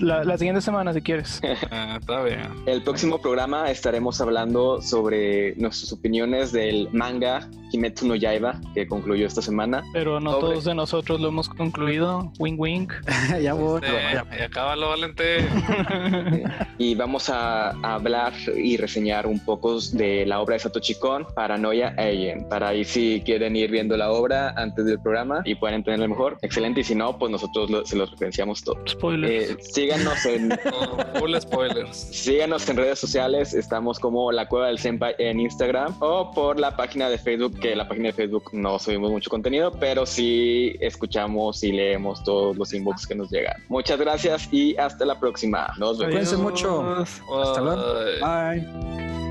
la, 0.00 0.24
la 0.24 0.38
siguiente 0.38 0.60
semana 0.60 0.92
si 0.92 1.00
quieres. 1.02 1.40
Eh, 1.42 1.54
está 2.00 2.22
bien. 2.22 2.42
El 2.66 2.82
próximo 2.82 3.20
programa 3.20 3.70
estaremos 3.70 4.20
hablando 4.20 4.80
sobre 4.82 5.54
nuestras 5.56 5.92
opiniones 5.92 6.52
del 6.52 6.88
manga 6.92 7.48
Kimetsu 7.70 8.06
no 8.08 8.14
Yaiba 8.14 8.60
que 8.74 8.86
concluyó 8.88 9.26
esta 9.26 9.42
semana. 9.42 9.82
Pero 9.92 10.20
no 10.20 10.32
Sobre. 10.32 10.46
todos 10.46 10.64
de 10.64 10.74
nosotros 10.74 11.20
lo 11.20 11.28
hemos 11.28 11.48
concluido. 11.48 12.32
Wing 12.38 12.56
wing. 12.58 12.88
ya 13.42 13.52
voy. 13.54 13.80
Este, 13.82 14.36
y 14.38 14.42
acábalo, 14.42 14.88
Valente. 14.88 15.46
Y 16.78 16.94
vamos 16.94 17.28
a, 17.28 17.70
a 17.70 17.94
hablar 17.94 18.32
y 18.56 18.76
reseñar 18.76 19.26
un 19.26 19.40
poco 19.40 19.78
de 19.92 20.24
la 20.26 20.40
obra 20.40 20.54
de 20.54 20.60
Satoshi 20.60 20.94
Kon, 20.94 21.26
Paranoia 21.34 21.88
Agent. 21.98 22.46
Para 22.48 22.68
ahí 22.68 22.84
si 22.84 23.20
quieren 23.24 23.56
ir 23.56 23.70
viendo 23.70 23.96
la 23.96 24.10
obra 24.12 24.50
antes 24.56 24.84
del 24.84 25.00
programa 25.00 25.42
y 25.44 25.56
pueden 25.56 25.76
entenderlo 25.76 26.08
mejor, 26.08 26.38
excelente. 26.42 26.80
Y 26.80 26.84
si 26.84 26.94
no, 26.94 27.18
pues 27.18 27.32
nosotros 27.32 27.68
lo- 27.70 27.84
se 27.84 27.96
los 27.96 28.10
referenciamos 28.12 28.62
todos. 28.62 28.78
Spoilers. 28.92 29.50
Eh, 29.50 29.56
síganos 29.72 30.24
en 30.26 30.48
No, 30.64 31.18
full 31.18 31.34
spoilers. 31.38 31.96
Síganos 31.96 32.68
en 32.68 32.76
redes 32.76 32.98
sociales, 32.98 33.54
estamos 33.54 33.98
como 33.98 34.32
La 34.32 34.48
Cueva 34.48 34.68
del 34.68 34.78
Senpai 34.78 35.14
en 35.18 35.40
Instagram 35.40 35.94
o 36.00 36.30
por 36.32 36.58
la 36.58 36.76
página 36.76 37.08
de 37.08 37.18
Facebook, 37.18 37.58
que 37.60 37.74
la 37.74 37.88
página 37.88 38.08
de 38.08 38.12
Facebook 38.12 38.50
no 38.52 38.78
subimos 38.78 39.10
mucho 39.10 39.30
contenido, 39.30 39.72
pero 39.72 40.06
sí 40.06 40.76
escuchamos 40.80 41.62
y 41.62 41.72
leemos 41.72 42.22
todos 42.24 42.56
los 42.56 42.72
inbox 42.72 43.06
que 43.06 43.14
nos 43.14 43.30
llegan. 43.30 43.62
Muchas 43.68 43.98
gracias 43.98 44.48
y 44.52 44.76
hasta 44.76 45.04
la 45.04 45.18
próxima. 45.18 45.72
Nos 45.78 45.98
vemos. 45.98 46.12
Cuídense 46.12 46.36
mucho. 46.36 47.04
Hasta 47.42 47.60
luego. 47.60 47.82
Bye. 48.20 49.27